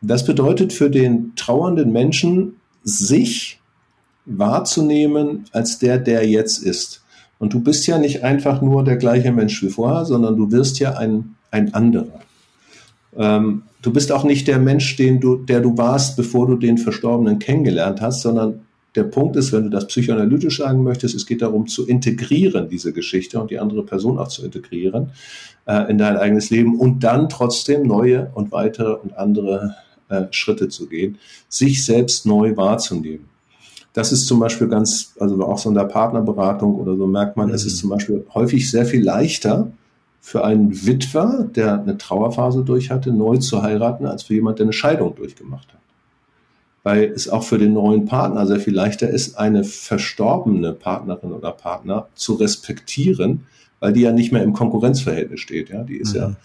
Das 0.00 0.24
bedeutet 0.24 0.72
für 0.72 0.90
den 0.90 1.32
trauernden 1.36 1.92
Menschen, 1.92 2.56
sich 2.82 3.60
wahrzunehmen 4.24 5.44
als 5.52 5.78
der, 5.78 5.98
der 5.98 6.28
jetzt 6.28 6.62
ist. 6.62 7.01
Und 7.42 7.52
du 7.52 7.58
bist 7.58 7.88
ja 7.88 7.98
nicht 7.98 8.22
einfach 8.22 8.62
nur 8.62 8.84
der 8.84 8.96
gleiche 8.96 9.32
Mensch 9.32 9.64
wie 9.64 9.68
vorher, 9.68 10.04
sondern 10.04 10.36
du 10.36 10.52
wirst 10.52 10.78
ja 10.78 10.92
ein, 10.92 11.34
ein 11.50 11.74
anderer. 11.74 12.20
Ähm, 13.16 13.62
du 13.82 13.92
bist 13.92 14.12
auch 14.12 14.22
nicht 14.22 14.46
der 14.46 14.60
Mensch, 14.60 14.94
den 14.94 15.18
du, 15.18 15.38
der 15.38 15.60
du 15.60 15.76
warst, 15.76 16.16
bevor 16.16 16.46
du 16.46 16.54
den 16.54 16.78
Verstorbenen 16.78 17.40
kennengelernt 17.40 18.00
hast, 18.00 18.22
sondern 18.22 18.60
der 18.94 19.02
Punkt 19.02 19.34
ist, 19.34 19.52
wenn 19.52 19.64
du 19.64 19.70
das 19.70 19.88
psychoanalytisch 19.88 20.58
sagen 20.58 20.84
möchtest, 20.84 21.16
es 21.16 21.26
geht 21.26 21.42
darum 21.42 21.66
zu 21.66 21.84
integrieren, 21.84 22.68
diese 22.68 22.92
Geschichte 22.92 23.40
und 23.40 23.50
die 23.50 23.58
andere 23.58 23.84
Person 23.84 24.20
auch 24.20 24.28
zu 24.28 24.44
integrieren 24.44 25.10
äh, 25.66 25.90
in 25.90 25.98
dein 25.98 26.16
eigenes 26.16 26.50
Leben 26.50 26.78
und 26.78 27.02
dann 27.02 27.28
trotzdem 27.28 27.82
neue 27.82 28.30
und 28.36 28.52
weitere 28.52 28.92
und 28.92 29.18
andere 29.18 29.74
äh, 30.10 30.26
Schritte 30.30 30.68
zu 30.68 30.86
gehen, 30.86 31.18
sich 31.48 31.84
selbst 31.84 32.24
neu 32.24 32.56
wahrzunehmen. 32.56 33.31
Das 33.92 34.12
ist 34.12 34.26
zum 34.26 34.40
Beispiel 34.40 34.68
ganz, 34.68 35.14
also 35.20 35.42
auch 35.44 35.58
so 35.58 35.68
in 35.68 35.74
der 35.74 35.84
Partnerberatung 35.84 36.76
oder 36.76 36.96
so 36.96 37.06
merkt 37.06 37.36
man, 37.36 37.48
mhm. 37.48 37.54
es 37.54 37.64
ist 37.64 37.78
zum 37.78 37.90
Beispiel 37.90 38.24
häufig 38.34 38.70
sehr 38.70 38.86
viel 38.86 39.04
leichter, 39.04 39.70
für 40.24 40.44
einen 40.44 40.86
Witwer, 40.86 41.48
der 41.52 41.80
eine 41.80 41.98
Trauerphase 41.98 42.62
durch 42.62 42.92
hatte, 42.92 43.12
neu 43.12 43.38
zu 43.38 43.62
heiraten, 43.62 44.06
als 44.06 44.22
für 44.22 44.34
jemand, 44.34 44.60
der 44.60 44.66
eine 44.66 44.72
Scheidung 44.72 45.16
durchgemacht 45.16 45.66
hat. 45.72 45.80
Weil 46.84 47.04
es 47.06 47.28
auch 47.28 47.42
für 47.42 47.58
den 47.58 47.72
neuen 47.72 48.06
Partner 48.06 48.46
sehr 48.46 48.60
viel 48.60 48.72
leichter 48.72 49.08
ist, 49.08 49.36
eine 49.36 49.64
verstorbene 49.64 50.74
Partnerin 50.74 51.32
oder 51.32 51.50
Partner 51.50 52.06
zu 52.14 52.34
respektieren, 52.34 53.46
weil 53.80 53.92
die 53.92 54.02
ja 54.02 54.12
nicht 54.12 54.30
mehr 54.30 54.44
im 54.44 54.52
Konkurrenzverhältnis 54.52 55.40
steht. 55.40 55.70
Ja, 55.70 55.82
die 55.82 55.96
ist 55.96 56.14
mhm. 56.14 56.36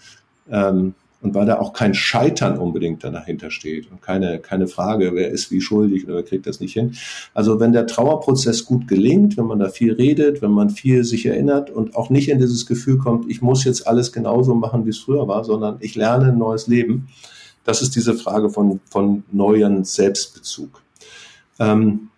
ja 0.50 0.68
ähm, 0.68 0.94
und 1.20 1.34
weil 1.34 1.46
da 1.46 1.58
auch 1.58 1.72
kein 1.72 1.94
Scheitern 1.94 2.58
unbedingt 2.58 3.02
dahinter 3.02 3.50
steht 3.50 3.90
und 3.90 4.00
keine, 4.00 4.38
keine 4.38 4.68
Frage, 4.68 5.14
wer 5.14 5.30
ist 5.30 5.50
wie 5.50 5.60
schuldig 5.60 6.04
oder 6.04 6.16
wer 6.16 6.22
kriegt 6.22 6.46
das 6.46 6.60
nicht 6.60 6.74
hin. 6.74 6.96
Also 7.34 7.58
wenn 7.58 7.72
der 7.72 7.86
Trauerprozess 7.86 8.64
gut 8.64 8.86
gelingt, 8.86 9.36
wenn 9.36 9.46
man 9.46 9.58
da 9.58 9.68
viel 9.68 9.92
redet, 9.92 10.42
wenn 10.42 10.52
man 10.52 10.70
viel 10.70 11.04
sich 11.04 11.26
erinnert 11.26 11.70
und 11.70 11.96
auch 11.96 12.10
nicht 12.10 12.28
in 12.28 12.38
dieses 12.38 12.66
Gefühl 12.66 12.98
kommt, 12.98 13.28
ich 13.28 13.42
muss 13.42 13.64
jetzt 13.64 13.86
alles 13.86 14.12
genauso 14.12 14.54
machen, 14.54 14.86
wie 14.86 14.90
es 14.90 14.98
früher 14.98 15.26
war, 15.26 15.44
sondern 15.44 15.78
ich 15.80 15.96
lerne 15.96 16.26
ein 16.26 16.38
neues 16.38 16.68
Leben, 16.68 17.08
das 17.64 17.82
ist 17.82 17.96
diese 17.96 18.14
Frage 18.14 18.48
von, 18.48 18.80
von 18.88 19.24
neuen 19.30 19.84
Selbstbezug. 19.84 20.82
Ähm, 21.58 22.08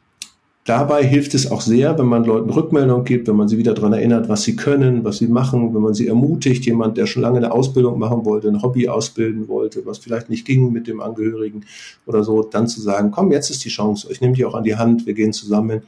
Dabei 0.66 1.02
hilft 1.02 1.34
es 1.34 1.50
auch 1.50 1.62
sehr, 1.62 1.98
wenn 1.98 2.06
man 2.06 2.24
Leuten 2.24 2.50
Rückmeldung 2.50 3.04
gibt, 3.04 3.28
wenn 3.28 3.36
man 3.36 3.48
sie 3.48 3.56
wieder 3.56 3.72
daran 3.72 3.94
erinnert, 3.94 4.28
was 4.28 4.42
sie 4.42 4.56
können, 4.56 5.04
was 5.04 5.16
sie 5.16 5.26
machen, 5.26 5.74
wenn 5.74 5.80
man 5.80 5.94
sie 5.94 6.06
ermutigt, 6.06 6.66
jemand, 6.66 6.98
der 6.98 7.06
schon 7.06 7.22
lange 7.22 7.38
eine 7.38 7.50
Ausbildung 7.50 7.98
machen 7.98 8.26
wollte, 8.26 8.48
ein 8.48 8.62
Hobby 8.62 8.86
ausbilden 8.86 9.48
wollte, 9.48 9.86
was 9.86 9.98
vielleicht 9.98 10.28
nicht 10.28 10.46
ging 10.46 10.70
mit 10.70 10.86
dem 10.86 11.00
Angehörigen 11.00 11.64
oder 12.06 12.24
so, 12.24 12.42
dann 12.42 12.68
zu 12.68 12.80
sagen, 12.82 13.10
komm, 13.10 13.32
jetzt 13.32 13.48
ist 13.48 13.64
die 13.64 13.70
Chance, 13.70 14.08
ich 14.10 14.20
nehme 14.20 14.34
dich 14.34 14.44
auch 14.44 14.54
an 14.54 14.64
die 14.64 14.76
Hand, 14.76 15.06
wir 15.06 15.14
gehen 15.14 15.32
zusammen. 15.32 15.82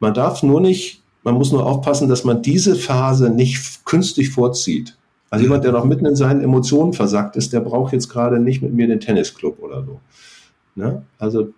Man 0.00 0.14
darf 0.14 0.42
nur 0.42 0.62
nicht, 0.62 1.02
man 1.22 1.34
muss 1.34 1.52
nur 1.52 1.66
aufpassen, 1.66 2.08
dass 2.08 2.24
man 2.24 2.40
diese 2.40 2.74
Phase 2.74 3.28
nicht 3.28 3.84
künstlich 3.84 4.30
vorzieht. 4.30 4.96
Also 5.28 5.44
jemand, 5.44 5.64
der 5.64 5.72
noch 5.72 5.84
mitten 5.84 6.06
in 6.06 6.16
seinen 6.16 6.42
Emotionen 6.42 6.94
versackt 6.94 7.36
ist, 7.36 7.52
der 7.52 7.60
braucht 7.60 7.92
jetzt 7.92 8.08
gerade 8.08 8.40
nicht 8.40 8.62
mit 8.62 8.72
mir 8.72 8.86
den 8.86 9.00
Tennisclub 9.00 9.62
oder 9.62 9.84
so. 9.84 10.00
Ne? 10.74 11.02
Also 11.18 11.48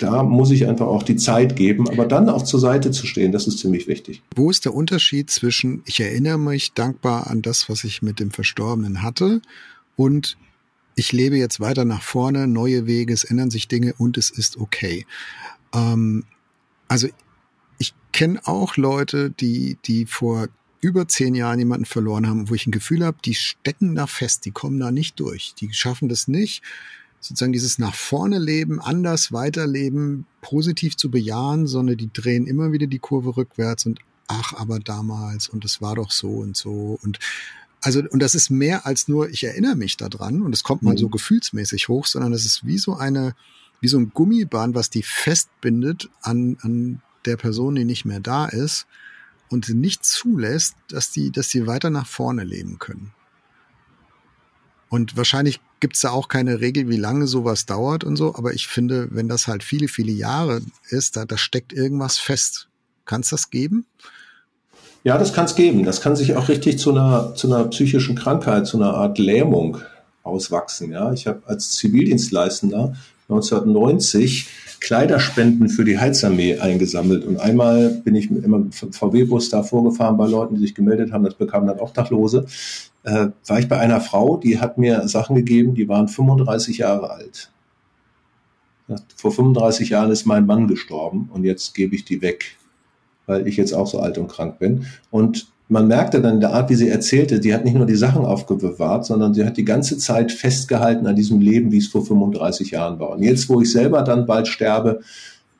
da 0.00 0.22
muss 0.22 0.50
ich 0.50 0.66
einfach 0.66 0.86
auch 0.86 1.02
die 1.02 1.16
Zeit 1.16 1.56
geben, 1.56 1.88
aber 1.88 2.06
dann 2.06 2.28
auch 2.28 2.42
zur 2.42 2.58
Seite 2.58 2.90
zu 2.90 3.06
stehen, 3.06 3.32
das 3.32 3.46
ist 3.46 3.58
ziemlich 3.58 3.86
wichtig. 3.86 4.22
Wo 4.34 4.50
ist 4.50 4.64
der 4.64 4.74
Unterschied 4.74 5.30
zwischen, 5.30 5.82
ich 5.84 6.00
erinnere 6.00 6.38
mich 6.38 6.72
dankbar 6.72 7.26
an 7.26 7.42
das, 7.42 7.68
was 7.68 7.84
ich 7.84 8.00
mit 8.00 8.18
dem 8.18 8.30
Verstorbenen 8.30 9.02
hatte 9.02 9.42
und 9.96 10.38
ich 10.96 11.12
lebe 11.12 11.36
jetzt 11.36 11.60
weiter 11.60 11.84
nach 11.84 12.02
vorne, 12.02 12.46
neue 12.46 12.86
Wege, 12.86 13.12
es 13.12 13.24
ändern 13.24 13.50
sich 13.50 13.68
Dinge 13.68 13.94
und 13.98 14.16
es 14.16 14.30
ist 14.30 14.56
okay. 14.56 15.06
Ähm, 15.74 16.24
also 16.88 17.08
ich 17.78 17.94
kenne 18.12 18.40
auch 18.44 18.76
Leute, 18.76 19.30
die, 19.30 19.76
die 19.84 20.06
vor 20.06 20.48
über 20.80 21.08
zehn 21.08 21.34
Jahren 21.34 21.58
jemanden 21.58 21.84
verloren 21.84 22.26
haben, 22.26 22.48
wo 22.48 22.54
ich 22.54 22.66
ein 22.66 22.72
Gefühl 22.72 23.04
habe, 23.04 23.18
die 23.22 23.34
stecken 23.34 23.94
da 23.94 24.06
fest, 24.06 24.46
die 24.46 24.50
kommen 24.50 24.80
da 24.80 24.90
nicht 24.90 25.20
durch, 25.20 25.54
die 25.54 25.72
schaffen 25.74 26.08
das 26.08 26.26
nicht 26.26 26.62
sozusagen 27.20 27.52
dieses 27.52 27.78
nach 27.78 27.94
vorne 27.94 28.38
leben, 28.38 28.80
anders 28.80 29.32
weiterleben, 29.32 30.26
positiv 30.40 30.96
zu 30.96 31.10
bejahen, 31.10 31.66
sondern 31.66 31.96
die 31.96 32.12
drehen 32.12 32.46
immer 32.46 32.72
wieder 32.72 32.86
die 32.86 32.98
Kurve 32.98 33.36
rückwärts 33.36 33.86
und 33.86 34.00
ach, 34.26 34.54
aber 34.54 34.78
damals 34.78 35.48
und 35.48 35.64
es 35.64 35.82
war 35.82 35.96
doch 35.96 36.10
so 36.10 36.30
und 36.30 36.56
so 36.56 36.98
und 37.02 37.18
also, 37.82 38.00
und 38.10 38.20
das 38.20 38.34
ist 38.34 38.50
mehr 38.50 38.84
als 38.86 39.08
nur, 39.08 39.30
ich 39.30 39.44
erinnere 39.44 39.74
mich 39.74 39.96
daran 39.96 40.42
und 40.42 40.54
es 40.54 40.62
kommt 40.62 40.82
mal 40.82 40.92
mhm. 40.92 40.98
so 40.98 41.08
gefühlsmäßig 41.08 41.88
hoch, 41.88 42.06
sondern 42.06 42.32
es 42.32 42.44
ist 42.44 42.66
wie 42.66 42.76
so 42.76 42.94
eine, 42.94 43.34
wie 43.80 43.88
so 43.88 43.98
ein 43.98 44.10
Gummiband, 44.10 44.74
was 44.74 44.90
die 44.90 45.02
festbindet 45.02 46.10
an, 46.20 46.58
an 46.60 47.00
der 47.24 47.38
Person, 47.38 47.74
die 47.74 47.86
nicht 47.86 48.04
mehr 48.04 48.20
da 48.20 48.44
ist 48.46 48.86
und 49.48 49.68
nicht 49.70 50.04
zulässt, 50.04 50.76
dass 50.88 51.10
die, 51.10 51.30
dass 51.30 51.48
die 51.48 51.66
weiter 51.66 51.90
nach 51.90 52.06
vorne 52.06 52.44
leben 52.44 52.78
können. 52.78 53.12
Und 54.90 55.16
wahrscheinlich 55.16 55.60
gibt 55.78 55.94
es 55.94 56.02
da 56.02 56.10
auch 56.10 56.26
keine 56.26 56.60
Regel, 56.60 56.88
wie 56.88 56.96
lange 56.96 57.28
sowas 57.28 57.64
dauert 57.64 58.02
und 58.02 58.16
so. 58.16 58.34
Aber 58.34 58.52
ich 58.52 58.66
finde, 58.66 59.08
wenn 59.12 59.28
das 59.28 59.46
halt 59.46 59.62
viele, 59.62 59.86
viele 59.86 60.10
Jahre 60.10 60.60
ist, 60.88 61.16
da, 61.16 61.24
da 61.24 61.38
steckt 61.38 61.72
irgendwas 61.72 62.18
fest. 62.18 62.68
Kann 63.04 63.20
es 63.20 63.30
das 63.30 63.50
geben? 63.50 63.86
Ja, 65.04 65.16
das 65.16 65.32
kann 65.32 65.44
es 65.44 65.54
geben. 65.54 65.84
Das 65.84 66.00
kann 66.00 66.16
sich 66.16 66.34
auch 66.34 66.48
richtig 66.48 66.78
zu 66.80 66.90
einer, 66.90 67.34
zu 67.36 67.46
einer 67.46 67.64
psychischen 67.68 68.16
Krankheit, 68.16 68.66
zu 68.66 68.78
einer 68.78 68.94
Art 68.94 69.18
Lähmung 69.18 69.78
auswachsen. 70.24 70.90
Ja, 70.90 71.12
ich 71.12 71.28
habe 71.28 71.42
als 71.46 71.70
Zivildienstleistender 71.70 72.96
1990 73.28 74.48
Kleiderspenden 74.80 75.68
für 75.68 75.84
die 75.84 75.98
Heizarmee 75.98 76.58
eingesammelt. 76.58 77.24
Und 77.24 77.38
einmal 77.38 77.90
bin 78.04 78.16
ich 78.16 78.30
mit 78.30 78.44
einem 78.44 78.72
VW-Bus 78.72 79.50
da 79.50 79.62
vorgefahren 79.62 80.16
bei 80.16 80.26
Leuten, 80.26 80.56
die 80.56 80.62
sich 80.62 80.74
gemeldet 80.74 81.12
haben. 81.12 81.24
Das 81.24 81.34
bekamen 81.34 81.68
dann 81.68 81.78
Obdachlose 81.78 82.46
äh, 83.04 83.28
war 83.46 83.58
ich 83.58 83.68
bei 83.68 83.78
einer 83.78 84.00
Frau, 84.00 84.36
die 84.36 84.60
hat 84.60 84.78
mir 84.78 85.08
Sachen 85.08 85.36
gegeben, 85.36 85.74
die 85.74 85.88
waren 85.88 86.08
35 86.08 86.78
Jahre 86.78 87.10
alt. 87.10 87.50
Vor 89.16 89.30
35 89.30 89.90
Jahren 89.90 90.10
ist 90.10 90.26
mein 90.26 90.46
Mann 90.46 90.66
gestorben 90.66 91.30
und 91.32 91.44
jetzt 91.44 91.74
gebe 91.74 91.94
ich 91.94 92.04
die 92.04 92.22
weg, 92.22 92.56
weil 93.26 93.46
ich 93.46 93.56
jetzt 93.56 93.72
auch 93.72 93.86
so 93.86 94.00
alt 94.00 94.18
und 94.18 94.28
krank 94.28 94.58
bin. 94.58 94.86
Und 95.10 95.46
man 95.68 95.86
merkte 95.86 96.20
dann 96.20 96.34
in 96.34 96.40
der 96.40 96.52
Art, 96.52 96.68
wie 96.68 96.74
sie 96.74 96.88
erzählte, 96.88 97.38
die 97.38 97.54
hat 97.54 97.64
nicht 97.64 97.76
nur 97.76 97.86
die 97.86 97.94
Sachen 97.94 98.24
aufbewahrt, 98.24 99.06
sondern 99.06 99.34
sie 99.34 99.44
hat 99.44 99.56
die 99.56 99.64
ganze 99.64 99.96
Zeit 99.98 100.32
festgehalten 100.32 101.06
an 101.06 101.14
diesem 101.14 101.40
Leben, 101.40 101.70
wie 101.70 101.78
es 101.78 101.86
vor 101.86 102.04
35 102.04 102.72
Jahren 102.72 102.98
war. 102.98 103.10
Und 103.10 103.22
jetzt, 103.22 103.48
wo 103.48 103.60
ich 103.60 103.70
selber 103.70 104.02
dann 104.02 104.26
bald 104.26 104.48
sterbe, 104.48 105.00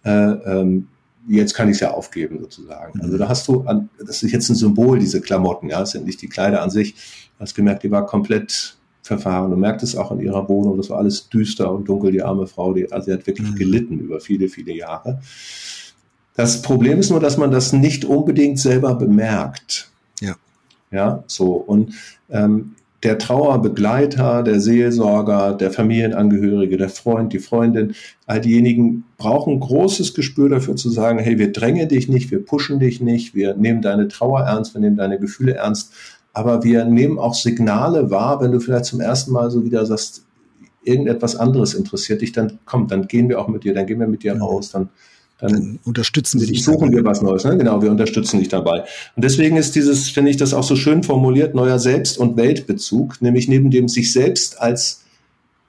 äh, 0.02 0.10
ähm, 0.10 0.88
jetzt 1.28 1.54
kann 1.54 1.68
ich 1.68 1.74
es 1.74 1.80
ja 1.80 1.92
aufgeben 1.92 2.38
sozusagen. 2.40 3.00
Also 3.00 3.18
da 3.18 3.28
hast 3.28 3.46
du, 3.46 3.62
an, 3.62 3.88
das 4.04 4.24
ist 4.24 4.32
jetzt 4.32 4.48
ein 4.48 4.56
Symbol, 4.56 4.98
diese 4.98 5.20
Klamotten, 5.20 5.68
ja, 5.68 5.78
das 5.78 5.92
sind 5.92 6.06
nicht 6.06 6.20
die 6.22 6.28
Kleider 6.28 6.62
an 6.62 6.70
sich. 6.70 6.94
Hast 7.40 7.54
gemerkt, 7.54 7.82
die 7.82 7.90
war 7.90 8.06
komplett 8.06 8.76
verfahren. 9.02 9.50
Du 9.50 9.56
merkst 9.56 9.82
es 9.82 9.96
auch 9.96 10.12
in 10.12 10.20
ihrer 10.20 10.48
Wohnung, 10.48 10.76
das 10.76 10.90
war 10.90 10.98
alles 10.98 11.28
düster 11.28 11.72
und 11.72 11.88
dunkel, 11.88 12.12
die 12.12 12.22
arme 12.22 12.46
Frau, 12.46 12.72
die, 12.72 12.92
also 12.92 13.06
sie 13.06 13.12
hat 13.12 13.26
wirklich 13.26 13.50
mhm. 13.50 13.56
gelitten 13.56 13.98
über 13.98 14.20
viele, 14.20 14.48
viele 14.48 14.72
Jahre. 14.72 15.20
Das 16.36 16.62
Problem 16.62 17.00
ist 17.00 17.10
nur, 17.10 17.20
dass 17.20 17.36
man 17.36 17.50
das 17.50 17.72
nicht 17.72 18.04
unbedingt 18.04 18.58
selber 18.58 18.94
bemerkt. 18.94 19.90
Ja. 20.20 20.36
Ja, 20.92 21.24
so. 21.26 21.52
Und 21.52 21.94
ähm, 22.30 22.76
der 23.02 23.18
Trauerbegleiter, 23.18 24.42
der 24.42 24.60
Seelsorger, 24.60 25.54
der 25.54 25.70
Familienangehörige, 25.70 26.76
der 26.76 26.90
Freund, 26.90 27.32
die 27.32 27.38
Freundin, 27.38 27.94
all 28.26 28.40
diejenigen 28.40 29.04
brauchen 29.16 29.58
großes 29.58 30.14
Gespür 30.14 30.50
dafür 30.50 30.76
zu 30.76 30.90
sagen, 30.90 31.18
hey, 31.18 31.38
wir 31.38 31.52
drängen 31.52 31.88
dich 31.88 32.08
nicht, 32.08 32.30
wir 32.30 32.44
pushen 32.44 32.78
dich 32.78 33.00
nicht, 33.00 33.34
wir 33.34 33.54
nehmen 33.54 33.80
deine 33.80 34.08
Trauer 34.08 34.42
ernst, 34.42 34.74
wir 34.74 34.80
nehmen 34.82 34.96
deine 34.96 35.18
Gefühle 35.18 35.54
ernst, 35.54 35.92
aber 36.32 36.62
wir 36.62 36.84
nehmen 36.84 37.18
auch 37.18 37.34
Signale 37.34 38.10
wahr, 38.10 38.40
wenn 38.40 38.52
du 38.52 38.60
vielleicht 38.60 38.84
zum 38.86 39.00
ersten 39.00 39.32
Mal 39.32 39.50
so 39.50 39.64
wieder 39.64 39.84
sagst, 39.86 40.24
irgendetwas 40.82 41.36
anderes 41.36 41.74
interessiert 41.74 42.22
dich, 42.22 42.32
dann 42.32 42.58
komm, 42.64 42.88
dann 42.88 43.06
gehen 43.08 43.28
wir 43.28 43.40
auch 43.40 43.48
mit 43.48 43.64
dir, 43.64 43.74
dann 43.74 43.86
gehen 43.86 44.00
wir 44.00 44.06
mit 44.06 44.22
dir 44.22 44.38
raus, 44.38 44.70
dann 44.70 44.88
dann, 45.40 45.52
dann 45.52 45.78
unterstützen 45.84 46.40
wir 46.40 46.46
dich. 46.46 46.62
Suchen 46.62 46.90
dabei. 46.90 46.96
wir 46.96 47.04
was 47.04 47.22
Neues, 47.22 47.44
ne? 47.44 47.56
genau, 47.56 47.82
wir 47.82 47.90
unterstützen 47.90 48.38
dich 48.38 48.48
dabei. 48.48 48.84
Und 49.16 49.24
deswegen 49.24 49.56
ist 49.56 49.74
dieses, 49.74 50.10
finde 50.10 50.30
ich 50.30 50.36
das 50.36 50.52
auch 50.52 50.62
so 50.62 50.76
schön 50.76 51.02
formuliert, 51.02 51.54
neuer 51.54 51.78
Selbst- 51.78 52.18
und 52.18 52.36
Weltbezug, 52.36 53.22
nämlich 53.22 53.48
neben 53.48 53.70
dem 53.70 53.88
sich 53.88 54.12
selbst 54.12 54.60
als 54.60 55.04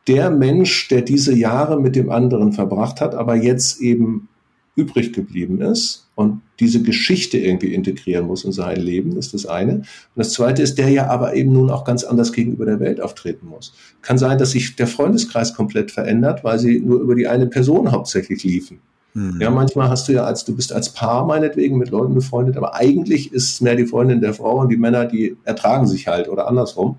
der 0.07 0.29
Mensch, 0.29 0.87
der 0.89 1.01
diese 1.01 1.33
Jahre 1.33 1.79
mit 1.79 1.95
dem 1.95 2.09
anderen 2.09 2.51
verbracht 2.53 3.01
hat, 3.01 3.15
aber 3.15 3.35
jetzt 3.35 3.79
eben 3.79 4.27
übrig 4.75 5.11
geblieben 5.13 5.61
ist 5.61 6.07
und 6.15 6.41
diese 6.59 6.81
Geschichte 6.81 7.37
irgendwie 7.37 7.73
integrieren 7.73 8.27
muss 8.27 8.45
in 8.45 8.51
sein 8.51 8.79
Leben, 8.79 9.17
ist 9.17 9.33
das 9.33 9.45
eine. 9.45 9.73
Und 9.73 9.85
das 10.15 10.33
zweite 10.33 10.61
ist, 10.61 10.77
der 10.77 10.89
ja 10.89 11.07
aber 11.07 11.33
eben 11.33 11.51
nun 11.51 11.69
auch 11.69 11.83
ganz 11.83 12.03
anders 12.03 12.31
gegenüber 12.31 12.65
der 12.65 12.79
Welt 12.79 13.01
auftreten 13.01 13.47
muss. 13.47 13.73
Kann 14.01 14.17
sein, 14.17 14.37
dass 14.37 14.51
sich 14.51 14.75
der 14.75 14.87
Freundeskreis 14.87 15.53
komplett 15.53 15.91
verändert, 15.91 16.43
weil 16.43 16.57
sie 16.59 16.79
nur 16.79 17.01
über 17.01 17.15
die 17.15 17.27
eine 17.27 17.47
Person 17.47 17.91
hauptsächlich 17.91 18.43
liefen. 18.43 18.79
Mhm. 19.13 19.41
Ja, 19.41 19.49
manchmal 19.49 19.89
hast 19.89 20.07
du 20.07 20.13
ja 20.13 20.23
als, 20.23 20.45
du 20.45 20.55
bist 20.55 20.71
als 20.71 20.93
Paar 20.93 21.25
meinetwegen 21.25 21.77
mit 21.77 21.89
Leuten 21.89 22.13
befreundet, 22.13 22.55
aber 22.55 22.75
eigentlich 22.75 23.33
ist 23.33 23.53
es 23.53 23.61
mehr 23.61 23.75
die 23.75 23.85
Freundin 23.85 24.21
der 24.21 24.33
Frau 24.33 24.59
und 24.61 24.69
die 24.69 24.77
Männer, 24.77 25.05
die 25.05 25.35
ertragen 25.43 25.87
sich 25.87 26.07
halt 26.07 26.29
oder 26.29 26.47
andersrum. 26.47 26.97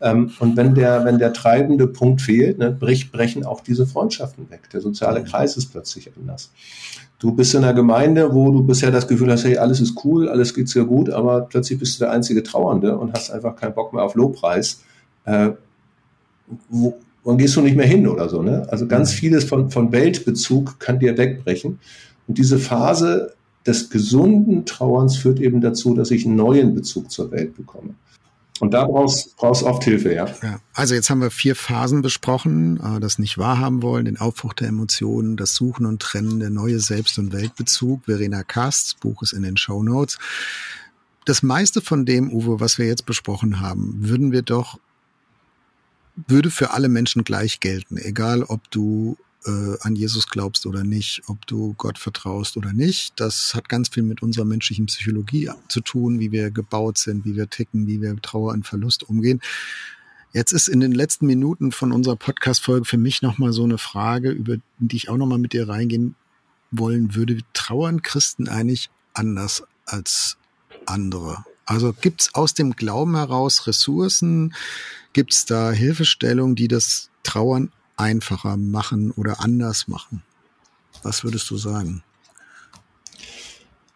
Ähm, 0.00 0.30
und 0.38 0.56
wenn 0.56 0.74
der, 0.74 1.04
wenn 1.04 1.18
der 1.18 1.32
treibende 1.32 1.88
Punkt 1.88 2.20
fehlt, 2.20 2.58
ne, 2.58 2.70
brich, 2.70 3.10
brechen 3.10 3.44
auch 3.44 3.60
diese 3.60 3.86
Freundschaften 3.86 4.48
weg. 4.50 4.70
Der 4.72 4.80
soziale 4.80 5.24
Kreis 5.24 5.56
ist 5.56 5.72
plötzlich 5.72 6.10
anders. 6.16 6.52
Du 7.18 7.32
bist 7.32 7.52
in 7.54 7.64
einer 7.64 7.74
Gemeinde, 7.74 8.32
wo 8.32 8.52
du 8.52 8.62
bisher 8.62 8.92
das 8.92 9.08
Gefühl 9.08 9.32
hast, 9.32 9.44
hey, 9.44 9.56
alles 9.56 9.80
ist 9.80 10.04
cool, 10.04 10.28
alles 10.28 10.54
geht 10.54 10.68
sehr 10.68 10.84
gut, 10.84 11.10
aber 11.10 11.42
plötzlich 11.42 11.78
bist 11.78 11.96
du 11.96 12.04
der 12.04 12.12
einzige 12.12 12.44
Trauernde 12.44 12.96
und 12.96 13.12
hast 13.12 13.30
einfach 13.32 13.56
keinen 13.56 13.74
Bock 13.74 13.92
mehr 13.92 14.04
auf 14.04 14.14
Lobpreis. 14.14 14.82
Äh, 15.24 15.50
wo, 16.68 16.96
wann 17.24 17.38
gehst 17.38 17.56
du 17.56 17.60
nicht 17.60 17.76
mehr 17.76 17.86
hin 17.86 18.06
oder 18.06 18.28
so, 18.28 18.42
ne? 18.42 18.66
Also 18.70 18.86
ganz 18.86 19.12
vieles 19.12 19.44
von, 19.44 19.70
von 19.70 19.90
Weltbezug 19.90 20.78
kann 20.78 21.00
dir 21.00 21.18
wegbrechen. 21.18 21.80
Und 22.28 22.38
diese 22.38 22.58
Phase 22.58 23.34
des 23.66 23.90
gesunden 23.90 24.64
Trauerns 24.64 25.16
führt 25.16 25.40
eben 25.40 25.60
dazu, 25.60 25.94
dass 25.94 26.10
ich 26.12 26.24
einen 26.24 26.36
neuen 26.36 26.74
Bezug 26.74 27.10
zur 27.10 27.32
Welt 27.32 27.56
bekomme. 27.56 27.94
Und 28.60 28.72
da 28.72 28.84
brauchst 28.84 29.36
brauchst 29.36 29.62
oft 29.62 29.84
Hilfe, 29.84 30.14
ja. 30.14 30.26
ja. 30.42 30.60
Also 30.74 30.94
jetzt 30.94 31.10
haben 31.10 31.20
wir 31.20 31.30
vier 31.30 31.54
Phasen 31.54 32.02
besprochen: 32.02 32.80
äh, 32.80 33.00
das 33.00 33.18
nicht 33.18 33.38
wahrhaben 33.38 33.82
wollen, 33.82 34.04
den 34.04 34.18
Aufbruch 34.18 34.54
der 34.54 34.68
Emotionen, 34.68 35.36
das 35.36 35.54
Suchen 35.54 35.86
und 35.86 36.00
Trennen, 36.02 36.40
der 36.40 36.50
neue 36.50 36.80
Selbst- 36.80 37.18
und 37.18 37.32
Weltbezug. 37.32 38.04
Verena 38.06 38.42
Kasts 38.42 38.94
Buch 38.94 39.22
ist 39.22 39.32
in 39.32 39.42
den 39.42 39.56
Show 39.56 39.82
Notes. 39.82 40.18
Das 41.24 41.42
meiste 41.42 41.80
von 41.80 42.06
dem, 42.06 42.32
Uwe, 42.32 42.58
was 42.58 42.78
wir 42.78 42.86
jetzt 42.86 43.04
besprochen 43.04 43.60
haben, 43.60 43.96
würden 43.98 44.32
wir 44.32 44.42
doch 44.42 44.78
würde 46.26 46.50
für 46.50 46.72
alle 46.72 46.88
Menschen 46.88 47.22
gleich 47.22 47.60
gelten, 47.60 47.96
egal 47.96 48.42
ob 48.42 48.70
du 48.70 49.16
äh, 49.48 49.76
an 49.80 49.96
Jesus 49.96 50.28
glaubst 50.28 50.66
oder 50.66 50.84
nicht, 50.84 51.22
ob 51.26 51.46
du 51.46 51.74
Gott 51.78 51.98
vertraust 51.98 52.56
oder 52.56 52.72
nicht. 52.72 53.18
Das 53.18 53.54
hat 53.54 53.68
ganz 53.68 53.88
viel 53.88 54.02
mit 54.02 54.22
unserer 54.22 54.44
menschlichen 54.44 54.86
Psychologie 54.86 55.50
zu 55.68 55.80
tun, 55.80 56.20
wie 56.20 56.30
wir 56.30 56.50
gebaut 56.50 56.98
sind, 56.98 57.24
wie 57.24 57.34
wir 57.34 57.48
ticken, 57.48 57.86
wie 57.86 58.00
wir 58.00 58.14
mit 58.14 58.22
Trauer 58.22 58.52
und 58.52 58.66
Verlust 58.66 59.08
umgehen. 59.08 59.40
Jetzt 60.32 60.52
ist 60.52 60.68
in 60.68 60.80
den 60.80 60.92
letzten 60.92 61.26
Minuten 61.26 61.72
von 61.72 61.90
unserer 61.90 62.16
Podcast-Folge 62.16 62.84
für 62.84 62.98
mich 62.98 63.22
nochmal 63.22 63.52
so 63.52 63.64
eine 63.64 63.78
Frage, 63.78 64.30
über 64.30 64.56
die 64.78 64.96
ich 64.96 65.08
auch 65.08 65.16
nochmal 65.16 65.38
mit 65.38 65.54
dir 65.54 65.68
reingehen 65.68 66.14
wollen 66.70 67.14
würde. 67.14 67.38
Trauern 67.54 68.02
Christen 68.02 68.46
eigentlich 68.46 68.90
anders 69.14 69.62
als 69.86 70.36
andere? 70.84 71.44
Also 71.64 71.92
gibt's 71.92 72.34
aus 72.34 72.54
dem 72.54 72.72
Glauben 72.72 73.16
heraus 73.16 73.66
Ressourcen? 73.66 74.54
Gibt's 75.14 75.46
da 75.46 75.70
Hilfestellungen, 75.70 76.56
die 76.56 76.68
das 76.68 77.10
Trauern 77.22 77.72
einfacher 77.98 78.56
machen 78.56 79.10
oder 79.12 79.40
anders 79.40 79.88
machen? 79.88 80.22
Was 81.02 81.24
würdest 81.24 81.50
du 81.50 81.56
sagen? 81.56 82.02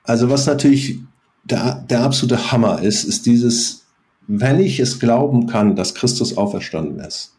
Also 0.04 0.28
was 0.30 0.46
natürlich 0.46 1.00
der, 1.44 1.84
der 1.88 2.02
absolute 2.02 2.52
Hammer 2.52 2.82
ist, 2.82 3.04
ist 3.04 3.26
dieses, 3.26 3.84
wenn 4.26 4.60
ich 4.60 4.80
es 4.80 4.98
glauben 4.98 5.46
kann, 5.46 5.76
dass 5.76 5.94
Christus 5.94 6.36
auferstanden 6.36 7.00
ist. 7.00 7.32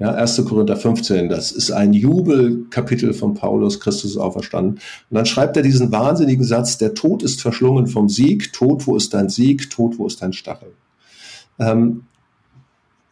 Ja, 0.00 0.12
1. 0.12 0.44
Korinther 0.44 0.76
15, 0.76 1.28
das 1.28 1.52
ist 1.52 1.70
ein 1.70 1.92
Jubelkapitel 1.92 3.14
von 3.14 3.34
Paulus, 3.34 3.78
Christus 3.78 4.16
auferstanden. 4.16 4.74
Und 4.74 5.14
dann 5.14 5.24
schreibt 5.24 5.56
er 5.56 5.62
diesen 5.62 5.92
wahnsinnigen 5.92 6.44
Satz, 6.44 6.78
der 6.78 6.94
Tod 6.94 7.22
ist 7.22 7.40
verschlungen 7.40 7.86
vom 7.86 8.08
Sieg, 8.08 8.52
Tod, 8.52 8.88
wo 8.88 8.96
ist 8.96 9.14
dein 9.14 9.28
Sieg, 9.28 9.70
Tod, 9.70 9.98
wo 9.98 10.06
ist 10.06 10.20
dein 10.20 10.32
Stachel? 10.32 10.72
Ähm, 11.60 12.02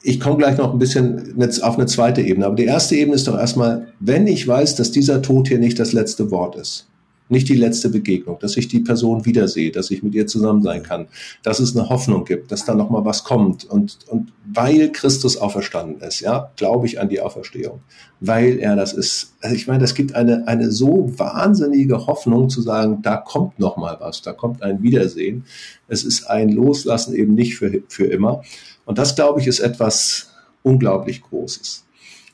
ich 0.03 0.21
komme 0.21 0.37
gleich 0.37 0.59
noch 0.59 0.73
ein 0.73 0.79
bisschen 0.79 1.35
auf 1.63 1.77
eine 1.77 1.87
zweite 1.87 2.23
Ebene. 2.23 2.47
Aber 2.47 2.57
die 2.57 2.65
erste 2.65 2.97
Ebene 2.97 3.17
ist 3.17 3.29
doch 3.29 3.39
erstmal, 3.39 3.89
wenn 4.01 4.27
ich 4.27 4.47
weiß, 4.47 4.77
dass 4.77 4.91
dieser 4.91 5.23
Tod 5.23 5.49
hier 5.49 5.59
nicht 5.59 5.79
das 5.79 5.93
letzte 5.93 6.31
Wort 6.31 6.57
ist, 6.57 6.89
nicht 7.29 7.49
die 7.49 7.55
letzte 7.55 7.89
Begegnung, 7.89 8.39
dass 8.41 8.57
ich 8.57 8.69
die 8.69 8.81
Person 8.81 9.25
wiedersehe, 9.25 9.71
dass 9.71 9.91
ich 9.91 10.03
mit 10.03 10.15
ihr 10.15 10.27
zusammen 10.27 10.63
sein 10.63 10.83
kann, 10.83 11.07
dass 11.43 11.61
es 11.61 11.75
eine 11.75 11.89
Hoffnung 11.89 12.25
gibt, 12.25 12.53
dass 12.53 12.67
da 12.67 12.75
noch 12.75 12.91
mal 12.91 13.05
was 13.05 13.25
kommt 13.25 13.65
und 13.65 13.99
und 14.09 14.33
weil 14.53 14.93
Christus 14.93 15.39
auferstanden 15.39 16.03
ist, 16.07 16.21
ja, 16.21 16.51
glaube 16.57 16.87
ich 16.87 17.01
an 17.01 17.09
die 17.09 17.21
Auferstehung, 17.21 17.81
weil 18.21 18.59
er 18.59 18.77
das 18.77 18.93
ist. 18.93 19.35
Also 19.41 19.57
ich 19.57 19.67
meine, 19.67 19.81
das 19.81 19.95
gibt 19.95 20.15
eine 20.15 20.47
eine 20.47 20.71
so 20.71 21.11
wahnsinnige 21.17 22.07
Hoffnung 22.07 22.51
zu 22.51 22.61
sagen, 22.61 23.01
da 23.03 23.17
kommt 23.17 23.59
noch 23.59 23.79
mal 23.79 23.97
was, 23.99 24.21
da 24.21 24.33
kommt 24.33 24.63
ein 24.63 24.83
Wiedersehen. 24.83 25.45
Es 25.89 26.05
ist 26.05 26.25
ein 26.27 26.51
Loslassen 26.51 27.15
eben 27.15 27.35
nicht 27.35 27.57
für 27.57 27.83
für 27.89 28.05
immer. 28.05 28.43
Und 28.85 28.99
das, 28.99 29.15
glaube 29.15 29.41
ich, 29.41 29.47
ist 29.47 29.61
etwas 29.61 30.31
unglaublich 30.63 31.23
Großes. 31.23 31.85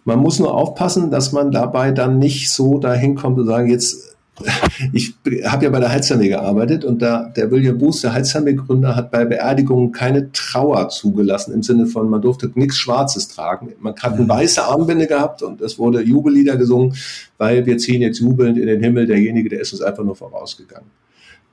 Man 0.05 0.21
muss 0.21 0.39
nur 0.39 0.55
aufpassen, 0.55 1.11
dass 1.11 1.33
man 1.33 1.51
dabei 1.51 1.91
dann 1.91 2.19
nicht 2.19 2.51
so 2.51 2.79
dahin 2.79 3.15
kommt 3.15 3.39
und 3.39 3.47
sagen, 3.47 3.69
jetzt, 3.69 4.17
ich 4.93 5.15
habe 5.45 5.65
ja 5.65 5.71
bei 5.71 5.81
der 5.81 5.91
Heizarmee 5.91 6.29
gearbeitet 6.29 6.85
und 6.85 7.03
da 7.03 7.25
der 7.25 7.51
William 7.51 7.77
Booth, 7.77 8.03
der 8.03 8.15
Heizarmee-Gründer, 8.15 8.97
hat 8.97 9.11
bei 9.11 9.25
Beerdigungen 9.25 9.93
keine 9.93 10.33
Trauer 10.33 10.89
zugelassen 10.89 11.53
im 11.53 11.63
Sinne 11.63 11.87
von, 11.87 12.09
man 12.09 12.23
durfte 12.23 12.51
nichts 12.55 12.79
Schwarzes 12.79 13.29
tragen. 13.29 13.75
Man 13.81 13.95
hat 13.97 14.15
eine 14.15 14.23
mhm. 14.23 14.29
weiße 14.29 14.65
Armbinde 14.65 15.07
gehabt 15.07 15.43
und 15.43 15.61
es 15.61 15.79
wurde 15.79 16.03
Jubellieder 16.03 16.57
gesungen, 16.57 16.95
weil 17.37 17.67
wir 17.67 17.77
ziehen 17.77 18.01
jetzt 18.01 18.21
jubelnd 18.21 18.57
in 18.57 18.67
den 18.67 18.83
Himmel, 18.83 19.07
derjenige, 19.07 19.51
der 19.51 19.61
ist 19.61 19.73
uns 19.73 19.83
einfach 19.83 20.05
nur 20.05 20.17
vorausgegangen. 20.17 20.89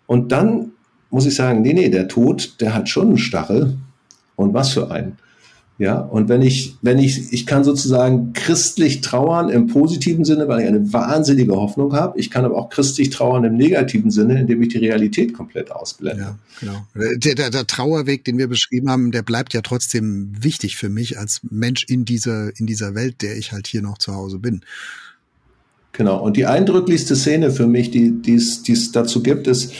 Und 0.08 0.32
dann 0.32 0.72
muss 1.10 1.26
ich 1.26 1.36
sagen, 1.36 1.62
nee, 1.62 1.74
nee, 1.74 1.90
der 1.90 2.08
Tod, 2.08 2.62
der 2.62 2.74
hat 2.74 2.88
schon 2.88 3.08
einen 3.08 3.18
Stachel 3.18 3.78
und 4.36 4.54
was 4.54 4.70
für 4.70 4.92
einen. 4.92 5.18
Ja, 5.78 6.00
und 6.00 6.30
wenn 6.30 6.42
ich, 6.42 6.78
wenn 6.82 7.00
ich, 7.00 7.34
ich 7.34 7.46
kann 7.46 7.66
sozusagen 7.66 8.32
christlich 8.32 9.02
trauern 9.02 9.50
im 9.50 9.68
positiven 9.68 10.24
Sinne, 10.24 10.48
weil 10.48 10.62
ich 10.62 10.68
eine 10.68 10.94
wahnsinnige 10.94 11.54
Hoffnung 11.54 11.92
habe. 11.92 12.18
Ich 12.18 12.32
kann 12.32 12.46
aber 12.46 12.56
auch 12.56 12.70
christlich 12.70 13.10
trauern 13.10 13.44
im 13.44 13.58
negativen 13.58 14.10
Sinne, 14.10 14.40
indem 14.40 14.62
ich 14.62 14.70
die 14.70 14.78
Realität 14.78 15.34
komplett 15.34 15.72
ausblende. 15.72 16.22
Ja, 16.22 16.40
genau. 16.62 16.88
Der, 17.18 17.36
der, 17.36 17.50
der 17.50 17.68
Trauerweg, 17.68 18.24
den 18.24 18.38
wir 18.38 18.48
beschrieben 18.48 18.90
haben, 18.90 19.12
der 19.12 19.22
bleibt 19.22 19.54
ja 19.54 19.60
trotzdem 19.60 20.32
wichtig 20.40 20.78
für 20.78 20.88
mich 20.88 21.20
als 21.20 21.42
Mensch 21.50 21.84
in 21.84 22.06
dieser, 22.06 22.58
in 22.58 22.68
dieser 22.68 22.96
Welt, 22.96 23.22
der 23.22 23.36
ich 23.36 23.52
halt 23.52 23.68
hier 23.68 23.82
noch 23.82 23.98
zu 23.98 24.16
Hause 24.16 24.40
bin. 24.40 24.62
Genau. 25.92 26.24
Und 26.24 26.38
die 26.38 26.46
eindrücklichste 26.46 27.18
Szene 27.18 27.52
für 27.52 27.68
mich, 27.68 27.92
die, 27.92 28.12
die 28.12 28.36
es 28.36 28.92
dazu 28.94 29.22
gibt, 29.22 29.48
ist 29.48 29.74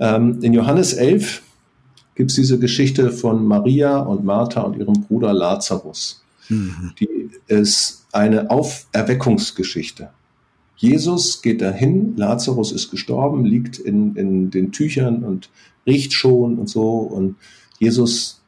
ähm, 0.00 0.38
in 0.40 0.54
Johannes 0.54 0.94
11, 0.94 1.42
gibt 2.14 2.30
es 2.30 2.36
diese 2.36 2.58
Geschichte 2.58 3.10
von 3.10 3.46
Maria 3.46 3.98
und 3.98 4.24
Martha 4.24 4.62
und 4.62 4.78
ihrem 4.78 4.94
Bruder 5.02 5.32
Lazarus. 5.32 6.22
Mhm. 6.48 6.92
Die 7.00 7.30
ist 7.46 8.06
eine 8.12 8.50
Auferweckungsgeschichte. 8.50 10.10
Jesus 10.76 11.42
geht 11.42 11.62
dahin, 11.62 12.16
Lazarus 12.16 12.72
ist 12.72 12.90
gestorben, 12.90 13.44
liegt 13.44 13.78
in, 13.78 14.16
in 14.16 14.50
den 14.50 14.72
Tüchern 14.72 15.22
und 15.22 15.48
riecht 15.86 16.12
schon 16.12 16.58
und 16.58 16.68
so 16.68 16.98
und 16.98 17.36
Jesus 17.78 18.40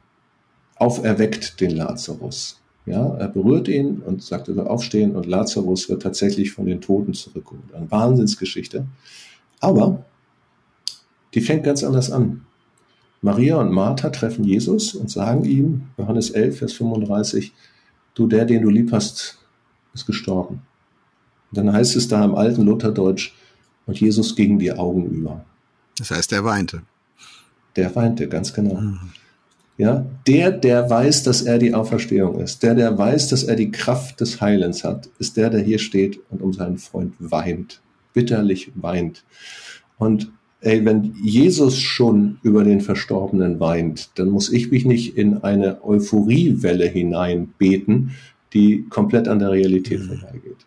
auferweckt 0.75 1.61
den 1.61 1.71
Lazarus. 1.71 2.59
Ja, 2.85 3.15
er 3.15 3.29
berührt 3.29 3.67
ihn 3.67 3.99
und 3.99 4.21
sagt, 4.21 4.47
er 4.47 4.53
soll 4.53 4.67
aufstehen 4.67 5.15
und 5.15 5.25
Lazarus 5.25 5.89
wird 5.89 6.03
tatsächlich 6.03 6.51
von 6.51 6.65
den 6.65 6.81
Toten 6.81 7.13
zurückgeholt. 7.13 7.73
Eine 7.73 7.89
Wahnsinnsgeschichte. 7.89 8.85
Aber 9.59 10.05
die 11.33 11.41
fängt 11.41 11.63
ganz 11.63 11.83
anders 11.83 12.11
an. 12.11 12.44
Maria 13.21 13.57
und 13.57 13.71
Martha 13.71 14.09
treffen 14.09 14.43
Jesus 14.43 14.93
und 14.93 15.09
sagen 15.09 15.45
ihm, 15.45 15.83
Johannes 15.97 16.29
11, 16.29 16.59
Vers 16.59 16.73
35, 16.73 17.53
du, 18.13 18.27
der, 18.27 18.45
den 18.45 18.61
du 18.61 18.69
lieb 18.69 18.91
hast, 18.91 19.39
ist 19.93 20.05
gestorben. 20.05 20.61
Und 21.51 21.57
dann 21.57 21.73
heißt 21.73 21.95
es 21.95 22.07
da 22.07 22.23
im 22.23 22.35
alten 22.35 22.63
Lutherdeutsch, 22.63 23.33
und 23.85 23.99
Jesus 23.99 24.35
ging 24.35 24.57
die 24.57 24.71
Augen 24.71 25.05
über. 25.05 25.45
Das 25.97 26.11
heißt, 26.11 26.33
er 26.33 26.43
weinte. 26.43 26.81
Der 27.75 27.95
weinte, 27.95 28.27
ganz 28.27 28.53
genau. 28.53 28.75
Mhm. 28.75 28.99
Ja, 29.77 30.05
der, 30.25 30.51
der 30.51 30.89
weiß, 30.89 31.23
dass 31.23 31.41
er 31.41 31.57
die 31.57 31.73
Auferstehung 31.73 32.39
ist, 32.39 32.63
der, 32.63 32.75
der 32.75 32.97
weiß, 32.97 33.27
dass 33.27 33.43
er 33.43 33.57
die 33.57 33.71
Kraft 33.71 34.21
des 34.21 34.39
Heilens 34.39 34.85
hat, 34.85 35.09
ist 35.19 35.35
der, 35.35 35.49
der 35.49 35.61
hier 35.61 35.79
steht 35.79 36.19
und 36.29 36.41
um 36.41 36.53
seinen 36.53 36.77
Freund 36.77 37.13
weint, 37.19 37.81
bitterlich 38.13 38.71
weint. 38.75 39.25
Und 39.97 40.31
ey, 40.65 40.83
wenn 40.83 41.13
Jesus 41.21 41.79
schon 41.79 42.39
über 42.41 42.63
den 42.63 42.81
Verstorbenen 42.81 43.59
weint, 43.59 44.09
dann 44.15 44.29
muss 44.29 44.51
ich 44.51 44.71
mich 44.71 44.83
nicht 44.83 45.15
in 45.15 45.43
eine 45.43 45.83
Euphoriewelle 45.83 46.87
hineinbeten, 46.87 48.11
die 48.53 48.85
komplett 48.89 49.27
an 49.27 49.39
der 49.39 49.51
Realität 49.51 49.99
mhm. 49.99 50.17
vorbeigeht, 50.17 50.57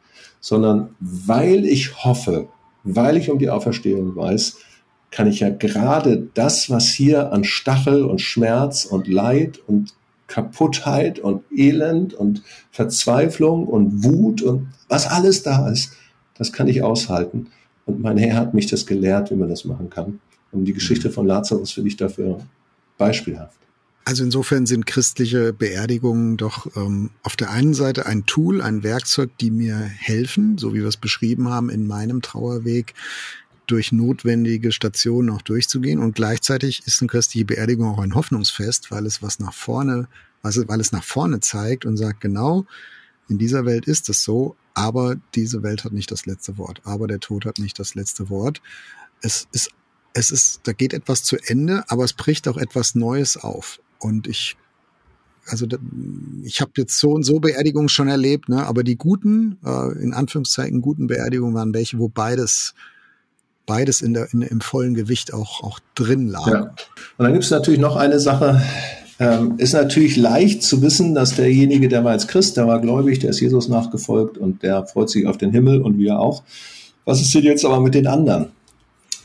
sondern 0.41 0.91
weil 1.01 1.65
ich 1.65 2.05
hoffe, 2.05 2.47
weil 2.85 3.17
ich 3.17 3.29
um 3.29 3.41
die 3.41 3.51
Auferstehung 3.51 4.15
weiß, 4.15 4.59
kann 5.11 5.27
ich 5.27 5.41
ja 5.41 5.51
gerade 5.51 6.29
das, 6.35 6.71
was 6.71 6.87
hier 6.89 7.33
an 7.33 7.43
Stachel 7.43 8.05
und 8.05 8.21
Schmerz 8.21 8.85
und 8.85 9.09
Leid 9.09 9.59
und 9.67 9.95
Kaputtheit 10.29 11.19
und 11.19 11.43
Elend 11.51 12.15
und 12.15 12.43
Verzweiflung 12.71 13.67
und 13.67 14.05
Wut 14.05 14.43
und 14.43 14.69
was 14.89 15.09
alles 15.09 15.43
da 15.43 15.69
ist, 15.69 15.93
das 16.35 16.53
kann 16.53 16.69
ich 16.69 16.83
aushalten. 16.85 17.49
Und 17.89 18.01
mein 18.01 18.19
Herr 18.19 18.37
hat 18.37 18.53
mich 18.53 18.67
das 18.67 18.85
gelehrt, 18.85 19.31
wie 19.31 19.35
man 19.35 19.49
das 19.49 19.65
machen 19.65 19.89
kann. 19.89 20.21
Und 20.53 20.67
die 20.67 20.75
Geschichte 20.75 21.11
von 21.11 21.27
Lazarus 21.27 21.73
finde 21.73 21.89
ich 21.89 21.97
dafür 21.97 22.39
beispielhaft. 22.99 23.57
Also 24.05 24.25
insofern 24.25 24.67
sind 24.67 24.87
christliche 24.87 25.55
Beerdigungen 25.55 26.37
doch 26.37 26.67
ähm, 26.77 27.11
auf 27.23 27.35
der 27.35 27.51
einen 27.51 27.73
Seite 27.75 28.07
ein 28.07 28.27
Tool, 28.27 28.61
ein 28.61 28.83
Werkzeug, 28.83 29.31
die 29.39 29.51
mir 29.51 29.77
helfen, 29.77 30.59
so 30.59 30.75
wie 30.75 30.81
wir 30.81 30.89
es 30.89 30.99
beschrieben 30.99 31.49
haben, 31.49 31.71
in 31.71 31.87
meinem 31.87 32.21
Trauerweg 32.21 32.95
durch 33.67 33.91
notwendige 33.91 34.71
Stationen 34.71 35.31
auch 35.31 35.43
durchzugehen. 35.43 35.99
Und 35.99 36.15
gleichzeitig 36.15 36.83
ist 36.87 37.01
eine 37.01 37.09
christliche 37.09 37.47
Beerdigung 37.47 37.89
auch 37.89 37.99
ein 37.99 38.15
Hoffnungsfest, 38.15 38.91
weil 38.91 39.07
es 39.07 39.23
was 39.23 39.39
nach 39.41 39.55
vorne, 39.55 40.09
also 40.43 40.67
weil 40.69 40.81
es 40.81 40.93
nach 40.93 41.05
vorne 41.05 41.41
zeigt 41.41 41.87
und 41.87 41.97
sagt, 41.97 42.21
genau, 42.21 42.67
in 43.29 43.39
dieser 43.39 43.65
Welt 43.65 43.87
ist 43.87 44.09
es 44.09 44.23
so, 44.23 44.57
aber 44.75 45.17
diese 45.35 45.63
Welt 45.63 45.85
hat 45.85 45.93
nicht 45.93 46.11
das 46.11 46.27
letzte 46.27 46.57
Wort, 46.59 46.81
aber 46.85 47.07
der 47.07 47.21
Tod 47.21 47.45
hat 47.45 47.59
nicht 47.59 47.79
das 47.79 47.95
letzte 47.95 48.31
Wort. 48.31 48.61
Es 49.21 49.49
ist, 49.53 49.71
es 50.15 50.31
ist, 50.31 50.61
da 50.65 50.73
geht 50.73 50.95
etwas 50.95 51.23
zu 51.23 51.37
Ende, 51.37 51.85
aber 51.89 52.05
es 52.05 52.13
bricht 52.13 52.49
auch 52.49 52.57
etwas 52.57 52.95
Neues 52.95 53.37
auf. 53.37 53.81
Und 53.99 54.27
ich, 54.27 54.57
also 55.47 55.67
ich 56.43 56.61
habe 56.61 56.73
jetzt 56.77 56.99
so 56.99 57.11
und 57.11 57.25
so 57.25 57.41
Beerdigungen 57.41 57.89
schon 57.89 58.09
erlebt, 58.09 58.49
ne? 58.49 58.67
aber 58.67 58.83
die 58.83 58.97
guten, 58.97 59.59
äh, 59.65 59.93
in 60.03 60.15
Anführungszeichen 60.15 60.81
guten 60.81 61.07
Beerdigungen 61.07 61.55
waren 61.55 61.75
welche, 61.75 61.99
wo 61.99 62.09
beides 62.09 62.75
beides 63.69 64.01
in 64.01 64.15
der, 64.15 64.33
in, 64.33 64.43
im 64.43 64.61
vollen 64.61 64.95
Gewicht 64.95 65.33
auch, 65.33 65.63
auch 65.63 65.79
drin 65.95 66.27
lag. 66.27 66.47
Ja. 66.47 66.61
Und 66.63 66.77
dann 67.19 67.33
gibt 67.33 67.45
es 67.45 67.51
natürlich 67.51 67.79
noch 67.79 67.95
eine 67.95 68.19
Sache, 68.19 68.61
ähm, 69.19 69.55
ist 69.59 69.73
natürlich 69.73 70.17
leicht 70.17 70.63
zu 70.63 70.81
wissen, 70.83 71.15
dass 71.15 71.35
derjenige, 71.35 71.89
der 71.89 72.05
war 72.05 72.13
jetzt 72.13 72.29
Christ, 72.29 72.57
der 72.57 72.67
war 72.67 72.81
gläubig, 72.81 73.19
der 73.19 73.31
ist 73.31 73.41
Jesus 73.41 73.69
nachgefolgt 73.69 74.39
und 74.39 74.63
der 74.63 74.87
freut 74.87 75.11
sich 75.11 75.27
auf 75.27 75.39
den 75.39 75.51
Himmel 75.51 75.83
und 75.83 75.99
wir 75.99 76.21
auch. 76.21 76.43
Was 77.05 77.21
ist 77.21 77.35
denn 77.35 77.43
jetzt 77.43 77.65
aber 77.65 77.81
mit 77.81 77.95
den 77.95 78.07
anderen, 78.07 78.49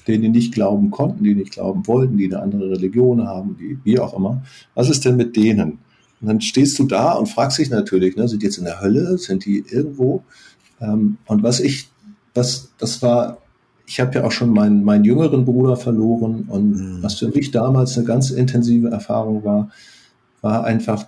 denen 0.08 0.24
die 0.24 0.30
nicht 0.30 0.54
glauben 0.54 0.90
konnten, 0.90 1.24
die 1.24 1.36
nicht 1.36 1.52
glauben 1.52 1.86
wollten, 1.86 2.18
die 2.18 2.26
eine 2.26 2.42
andere 2.42 2.72
Religion 2.72 3.28
haben, 3.28 3.56
die 3.60 3.78
wie 3.84 4.00
auch 4.00 4.18
immer? 4.18 4.42
Was 4.74 4.90
ist 4.90 5.06
denn 5.06 5.16
mit 5.16 5.36
denen? 5.36 5.80
Und 6.22 6.28
dann 6.28 6.42
stehst 6.42 6.80
du 6.80 6.86
da 6.86 7.14
und 7.14 7.28
fragst 7.28 7.60
dich 7.60 7.70
natürlich, 7.70 8.16
ne, 8.16 8.28
sind 8.28 8.42
die 8.42 8.48
jetzt 8.48 8.58
in 8.58 8.66
der 8.66 8.82
Hölle, 8.82 9.18
sind 9.18 9.46
die 9.46 9.64
irgendwo? 9.70 10.24
Ähm, 10.82 11.18
und 11.28 11.44
was 11.44 11.60
ich, 11.60 11.90
was, 12.34 12.72
das 12.80 13.02
war 13.02 13.43
ich 13.86 14.00
habe 14.00 14.16
ja 14.16 14.24
auch 14.24 14.32
schon 14.32 14.50
meinen, 14.50 14.84
meinen 14.84 15.04
jüngeren 15.04 15.46
Bruder 15.46 15.76
verloren 15.76 16.46
und 16.48 16.72
mhm. 16.72 17.04
was 17.04 17.16
für 17.16 17.30
mich 17.30 17.52
damals 17.52 17.98
eine 17.98 18.08
ganz 18.08 18.32
intensive 18.32 18.90
Erfahrung 18.90 19.44
war, 19.44 19.70
war 20.42 20.64
einfach, 20.64 21.06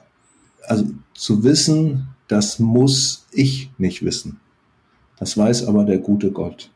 also 0.68 0.86
zu 1.14 1.44
wissen, 1.44 2.08
das 2.28 2.60
muss 2.60 3.26
ich 3.32 3.70
nicht 3.78 4.04
wissen. 4.04 4.40
Das 5.18 5.38
weiß 5.38 5.68
aber 5.68 5.86
der 5.86 6.00
gute 6.00 6.32
Gott. 6.32 6.70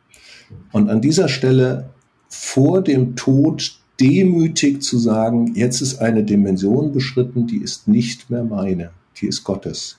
Und 0.72 0.90
an 0.90 1.02
dieser 1.02 1.28
Stelle 1.28 1.90
vor 2.30 2.82
dem 2.82 3.16
Tod 3.16 3.80
demütig 4.00 4.82
zu 4.82 4.98
sagen, 4.98 5.56
jetzt 5.56 5.82
ist 5.82 6.00
eine 6.00 6.24
Dimension 6.24 6.94
beschritten, 6.94 7.48
die 7.48 7.58
ist 7.58 7.88
nicht 7.88 8.30
mehr 8.30 8.44
meine, 8.44 8.92
die 9.20 9.28
ist 9.28 9.44
Gottes. 9.44 9.98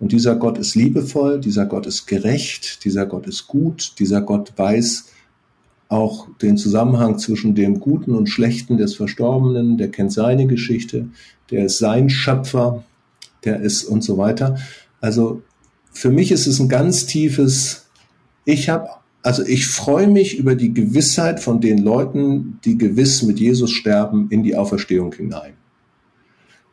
Und 0.00 0.12
dieser 0.12 0.36
Gott 0.36 0.58
ist 0.58 0.76
liebevoll, 0.76 1.40
dieser 1.40 1.66
Gott 1.66 1.86
ist 1.86 2.06
gerecht, 2.06 2.84
dieser 2.84 3.04
Gott 3.06 3.26
ist 3.26 3.48
gut, 3.48 3.94
dieser 3.98 4.22
Gott 4.22 4.52
weiß, 4.56 5.06
auch 5.88 6.28
den 6.42 6.56
Zusammenhang 6.56 7.18
zwischen 7.18 7.54
dem 7.54 7.80
Guten 7.80 8.14
und 8.14 8.28
Schlechten 8.28 8.76
des 8.76 8.94
Verstorbenen, 8.94 9.78
der 9.78 9.90
kennt 9.90 10.12
seine 10.12 10.46
Geschichte, 10.46 11.08
der 11.50 11.64
ist 11.64 11.78
sein 11.78 12.10
Schöpfer, 12.10 12.84
der 13.44 13.60
ist 13.60 13.84
und 13.84 14.04
so 14.04 14.18
weiter. 14.18 14.58
Also 15.00 15.42
für 15.92 16.10
mich 16.10 16.30
ist 16.30 16.46
es 16.46 16.60
ein 16.60 16.68
ganz 16.68 17.06
tiefes, 17.06 17.86
ich 18.44 18.68
habe, 18.68 18.88
also 19.22 19.42
ich 19.44 19.66
freue 19.66 20.08
mich 20.08 20.38
über 20.38 20.54
die 20.54 20.74
Gewissheit 20.74 21.40
von 21.40 21.60
den 21.60 21.78
Leuten, 21.78 22.60
die 22.64 22.76
gewiss 22.76 23.22
mit 23.22 23.40
Jesus 23.40 23.70
sterben, 23.70 24.28
in 24.30 24.42
die 24.42 24.56
Auferstehung 24.56 25.12
hinein. 25.12 25.54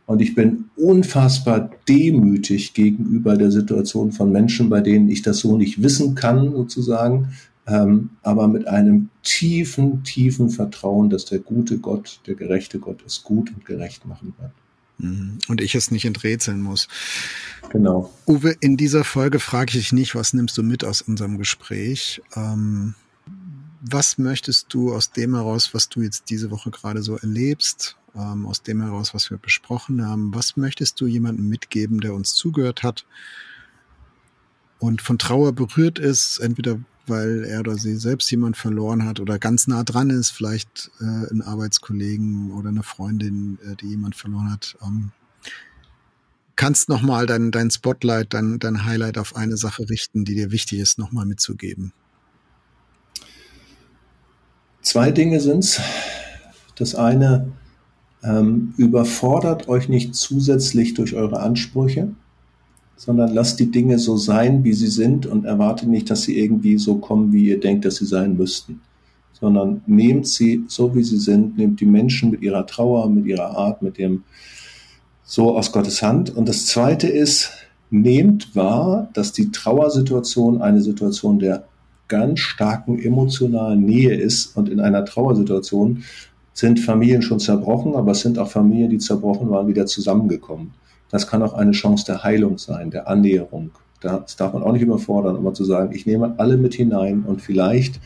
Und 0.05 0.22
ich 0.22 0.36
bin 0.36 0.66
unfassbar 0.76 1.72
demütig 1.88 2.74
gegenüber 2.74 3.38
der 3.38 3.51
Situation 3.51 4.11
von 4.11 4.32
Menschen, 4.32 4.70
bei 4.70 4.82
denen 4.82 5.09
ich 5.09 5.24
das 5.24 5.39
so 5.39 5.57
nicht 5.57 5.82
wissen 5.82 6.13
kann, 6.13 6.51
sozusagen, 6.51 7.30
ähm, 7.68 8.11
aber 8.22 8.47
mit 8.47 8.68
einem 8.68 9.09
tiefen, 9.24 10.03
tiefen 10.03 10.49
Vertrauen, 10.49 11.09
dass 11.09 11.26
der 11.26 11.39
gute 11.39 11.80
Gott, 11.80 12.20
der 12.28 12.36
gerechte 12.36 12.80
Gott 12.80 13.03
es 13.05 13.24
gut 13.24 13.49
und 13.49 13.66
gerecht 13.66 14.05
machen 14.05 14.34
wird. 14.39 14.51
Mhm. 14.97 15.39
Und 15.47 15.61
ich 15.61 15.76
es 15.76 15.91
nicht 15.91 16.05
enträtseln 16.05 16.61
muss. 16.61 16.88
Genau. 17.70 18.13
Uwe, 18.28 18.55
in 18.59 18.78
dieser 18.78 19.03
Folge 19.03 19.39
frage 19.39 19.70
ich 19.70 19.78
dich 19.78 19.93
nicht, 19.93 20.16
was 20.16 20.34
nimmst 20.34 20.57
du 20.57 20.63
mit 20.63 20.84
aus 20.84 21.01
unserem 21.01 21.38
Gespräch? 21.38 22.22
Ähm, 22.36 22.93
was 23.82 24.18
möchtest 24.18 24.74
du 24.74 24.93
aus 24.93 25.11
dem 25.11 25.36
heraus, 25.36 25.74
was 25.74 25.89
du 25.89 26.01
jetzt 26.01 26.30
diese 26.30 26.51
Woche 26.51 26.72
gerade 26.72 27.01
so 27.03 27.18
erlebst, 27.18 27.97
ähm, 28.16 28.45
aus 28.45 28.63
dem 28.63 28.82
heraus, 28.82 29.13
was 29.13 29.30
wir 29.30 29.38
besprochen 29.38 30.05
haben, 30.05 30.34
was 30.34 30.57
möchtest 30.57 30.99
du 31.01 31.07
jemandem 31.07 31.49
mitgeben, 31.49 31.99
der 31.99 32.13
uns 32.13 32.34
zugehört 32.34 32.84
hat 32.84 33.05
und 34.80 35.01
von 35.01 35.18
Trauer 35.18 35.53
berührt 35.53 35.99
ist, 35.99 36.39
entweder 36.39 36.80
weil 37.08 37.43
er 37.43 37.60
oder 37.62 37.76
sie 37.76 37.95
selbst 37.95 38.30
jemand 38.32 38.58
verloren 38.58 39.06
hat 39.06 39.20
oder 39.20 39.39
ganz 39.39 39.68
nah 39.68 39.84
dran 39.84 40.10
ist, 40.10 40.32
vielleicht 40.32 40.91
äh, 40.99 41.32
ein 41.32 41.41
Arbeitskollegen 41.41 42.51
oder 42.51 42.70
eine 42.70 42.84
Freundin, 42.84 43.60
äh, 43.64 43.76
die 43.76 43.89
jemand 43.89 44.16
verloren 44.16 44.51
hat. 44.51 44.78
Ähm, 44.82 45.12
kannst 46.56 46.89
nochmal 46.89 47.26
dein, 47.26 47.51
dein 47.51 47.72
Spotlight, 47.72 48.34
dein, 48.34 48.60
dein 48.60 48.86
Highlight 48.86 49.18
auf 49.18 49.36
eine 49.36 49.58
Sache 49.58 49.89
richten, 49.89 50.26
die 50.26 50.36
dir 50.36 50.51
wichtig 50.51 50.80
ist, 50.80 50.97
nochmal 50.97 51.26
mitzugeben? 51.26 51.93
Zwei 54.82 55.12
Dinge 55.12 55.39
sind's. 55.39 55.80
Das 56.76 56.95
eine, 56.95 57.51
ähm, 58.24 58.74
überfordert 58.78 59.68
euch 59.68 59.88
nicht 59.89 60.16
zusätzlich 60.16 60.93
durch 60.93 61.16
eure 61.16 61.39
Ansprüche 61.39 62.14
sondern 62.98 63.34
lasst 63.34 63.60
die 63.60 63.72
Dinge 63.72 64.00
so 64.00 64.18
sein, 64.18 64.64
wie 64.64 64.74
sie 64.74 64.88
sind 64.88 65.26
und 65.26 65.46
erwartet 65.46 65.89
nicht, 65.89 66.10
dass 66.10 66.24
sie 66.24 66.39
irgendwie 66.39 66.78
so 66.78 66.96
kommen, 66.96 67.34
wie 67.34 67.50
ihr 67.50 67.60
denkt, 67.60 67.86
dass 67.86 67.98
sie 67.98 68.06
sein 68.06 68.38
müssten, 68.38 68.82
sondern 69.34 69.82
nehmt 69.86 70.28
sie 70.28 70.64
so, 70.68 70.96
wie 70.96 71.04
sie 71.04 71.18
sind, 71.18 71.58
nehmt 71.58 71.82
die 71.82 71.86
Menschen 71.86 72.32
mit 72.32 72.41
ihrer 72.41 72.66
Trauer, 72.66 73.10
mit 73.10 73.26
ihrer 73.26 73.58
Art, 73.58 73.82
mit 73.82 73.98
dem 73.98 74.24
so 75.24 75.58
aus 75.58 75.72
Gottes 75.72 76.02
Hand. 76.02 76.36
Und 76.36 76.48
das 76.48 76.68
Zweite 76.68 77.08
ist, 77.08 77.52
nehmt 77.89 78.56
wahr, 78.56 79.10
dass 79.14 79.34
die 79.34 79.52
Trauersituation 79.52 80.62
eine 80.62 80.82
Situation 80.82 81.39
der 81.39 81.66
ganz 82.08 82.39
starken 82.39 83.00
emotionalen 83.00 83.84
Nähe 83.84 84.16
ist 84.16 84.56
und 84.56 84.70
in 84.70 84.80
einer 84.80 85.06
Trauersituation 85.06 86.04
sind 86.54 86.80
Familien 86.80 87.22
schon 87.22 87.39
zerbrochen, 87.39 87.96
aber 87.96 88.12
es 88.12 88.22
sind 88.22 88.38
auch 88.39 88.50
Familien, 88.50 88.89
die 88.89 89.00
zerbrochen 89.00 89.50
waren, 89.50 89.68
wieder 89.68 89.86
zusammengekommen. 89.86 90.72
Das 91.12 91.28
kann 91.28 91.43
auch 91.43 91.53
eine 91.53 91.72
Chance 91.72 92.06
der 92.06 92.24
Heilung 92.24 92.58
sein, 92.58 92.89
der 92.91 93.08
Annäherung. 93.08 93.72
Das 94.01 94.36
darf 94.36 94.53
man 94.53 94.64
auch 94.64 94.74
nicht 94.74 94.82
überfordern, 94.82 95.36
immer 95.36 95.53
zu 95.53 95.64
sagen, 95.64 95.93
ich 95.93 96.06
nehme 96.06 96.36
alle 96.38 96.58
mit 96.58 96.74
hinein 96.74 97.24
und 97.24 97.41
vielleicht 97.41 97.99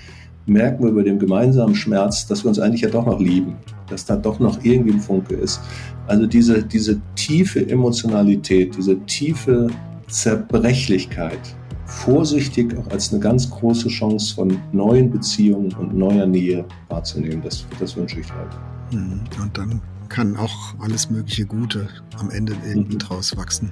merken 0.45 0.83
wir 0.83 0.91
über 0.91 1.03
dem 1.03 1.19
gemeinsamen 1.19 1.75
Schmerz, 1.75 2.27
dass 2.27 2.43
wir 2.43 2.49
uns 2.49 2.59
eigentlich 2.59 2.81
ja 2.81 2.89
doch 2.89 3.05
noch 3.05 3.19
lieben, 3.19 3.55
dass 3.87 4.05
da 4.05 4.15
doch 4.15 4.39
noch 4.39 4.63
irgendwie 4.63 4.93
ein 4.93 4.99
Funke 4.99 5.35
ist. 5.35 5.61
Also 6.07 6.25
diese, 6.25 6.63
diese 6.63 6.99
tiefe 7.15 7.67
Emotionalität, 7.69 8.75
diese 8.75 8.99
tiefe 9.05 9.67
Zerbrechlichkeit, 10.07 11.39
vorsichtig 11.85 12.75
auch 12.77 12.91
als 12.91 13.11
eine 13.11 13.19
ganz 13.19 13.49
große 13.49 13.89
Chance 13.89 14.35
von 14.35 14.57
neuen 14.71 15.11
Beziehungen 15.11 15.73
und 15.73 15.95
neuer 15.95 16.25
Nähe 16.25 16.65
wahrzunehmen, 16.87 17.41
das, 17.43 17.65
das 17.79 17.95
wünsche 17.95 18.19
ich 18.19 18.31
halt. 18.33 18.49
Mhm. 18.91 19.21
Und 19.41 19.57
dann 19.57 19.81
kann 20.09 20.35
auch 20.35 20.75
alles 20.79 21.09
mögliche 21.09 21.45
Gute 21.45 21.87
am 22.17 22.29
Ende 22.29 22.53
irgendwie 22.67 22.95
mhm. 22.95 22.99
draus 22.99 23.37
wachsen. 23.37 23.71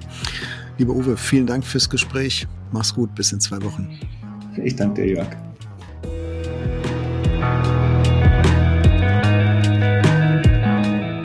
Lieber 0.78 0.94
Uwe, 0.94 1.16
vielen 1.16 1.46
Dank 1.46 1.64
fürs 1.64 1.90
Gespräch. 1.90 2.46
Mach's 2.72 2.94
gut, 2.94 3.14
bis 3.14 3.32
in 3.32 3.40
zwei 3.40 3.60
Wochen. 3.62 3.98
Ich 4.56 4.76
danke 4.76 5.02
dir, 5.02 5.14
Jörg. 5.14 5.28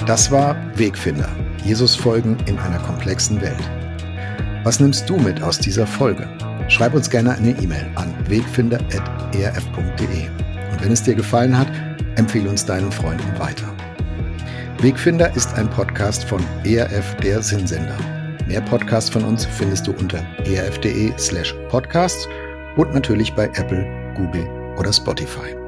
Das 0.05 0.29
war 0.31 0.55
Wegfinder. 0.77 1.29
Jesus 1.63 1.95
folgen 1.95 2.37
in 2.45 2.59
einer 2.59 2.79
komplexen 2.79 3.39
Welt. 3.41 3.69
Was 4.63 4.79
nimmst 4.79 5.09
du 5.09 5.17
mit 5.17 5.41
aus 5.41 5.59
dieser 5.59 5.87
Folge? 5.87 6.27
Schreib 6.67 6.93
uns 6.93 7.09
gerne 7.09 7.35
eine 7.35 7.51
E-Mail 7.61 7.89
an 7.95 8.13
wegfinder.erf.de. 8.27 10.27
Und 10.71 10.83
wenn 10.83 10.91
es 10.91 11.03
dir 11.03 11.15
gefallen 11.15 11.57
hat, 11.57 11.71
empfehle 12.15 12.49
uns 12.49 12.65
deinen 12.65 12.91
Freunden 12.91 13.39
weiter. 13.39 13.72
Wegfinder 14.83 15.33
ist 15.33 15.53
ein 15.53 15.69
Podcast 15.69 16.25
von 16.25 16.43
ERF 16.65 17.15
der 17.23 17.41
Sinnsender. 17.41 17.95
Mehr 18.47 18.59
Podcasts 18.59 19.09
von 19.09 19.23
uns 19.23 19.45
findest 19.45 19.87
du 19.87 19.93
unter 19.93 20.21
erf.de 20.45 21.17
slash 21.17 21.55
podcasts 21.69 22.27
und 22.75 22.93
natürlich 22.93 23.33
bei 23.33 23.45
Apple, 23.45 23.85
Google 24.13 24.45
oder 24.77 24.91
Spotify. 24.91 25.62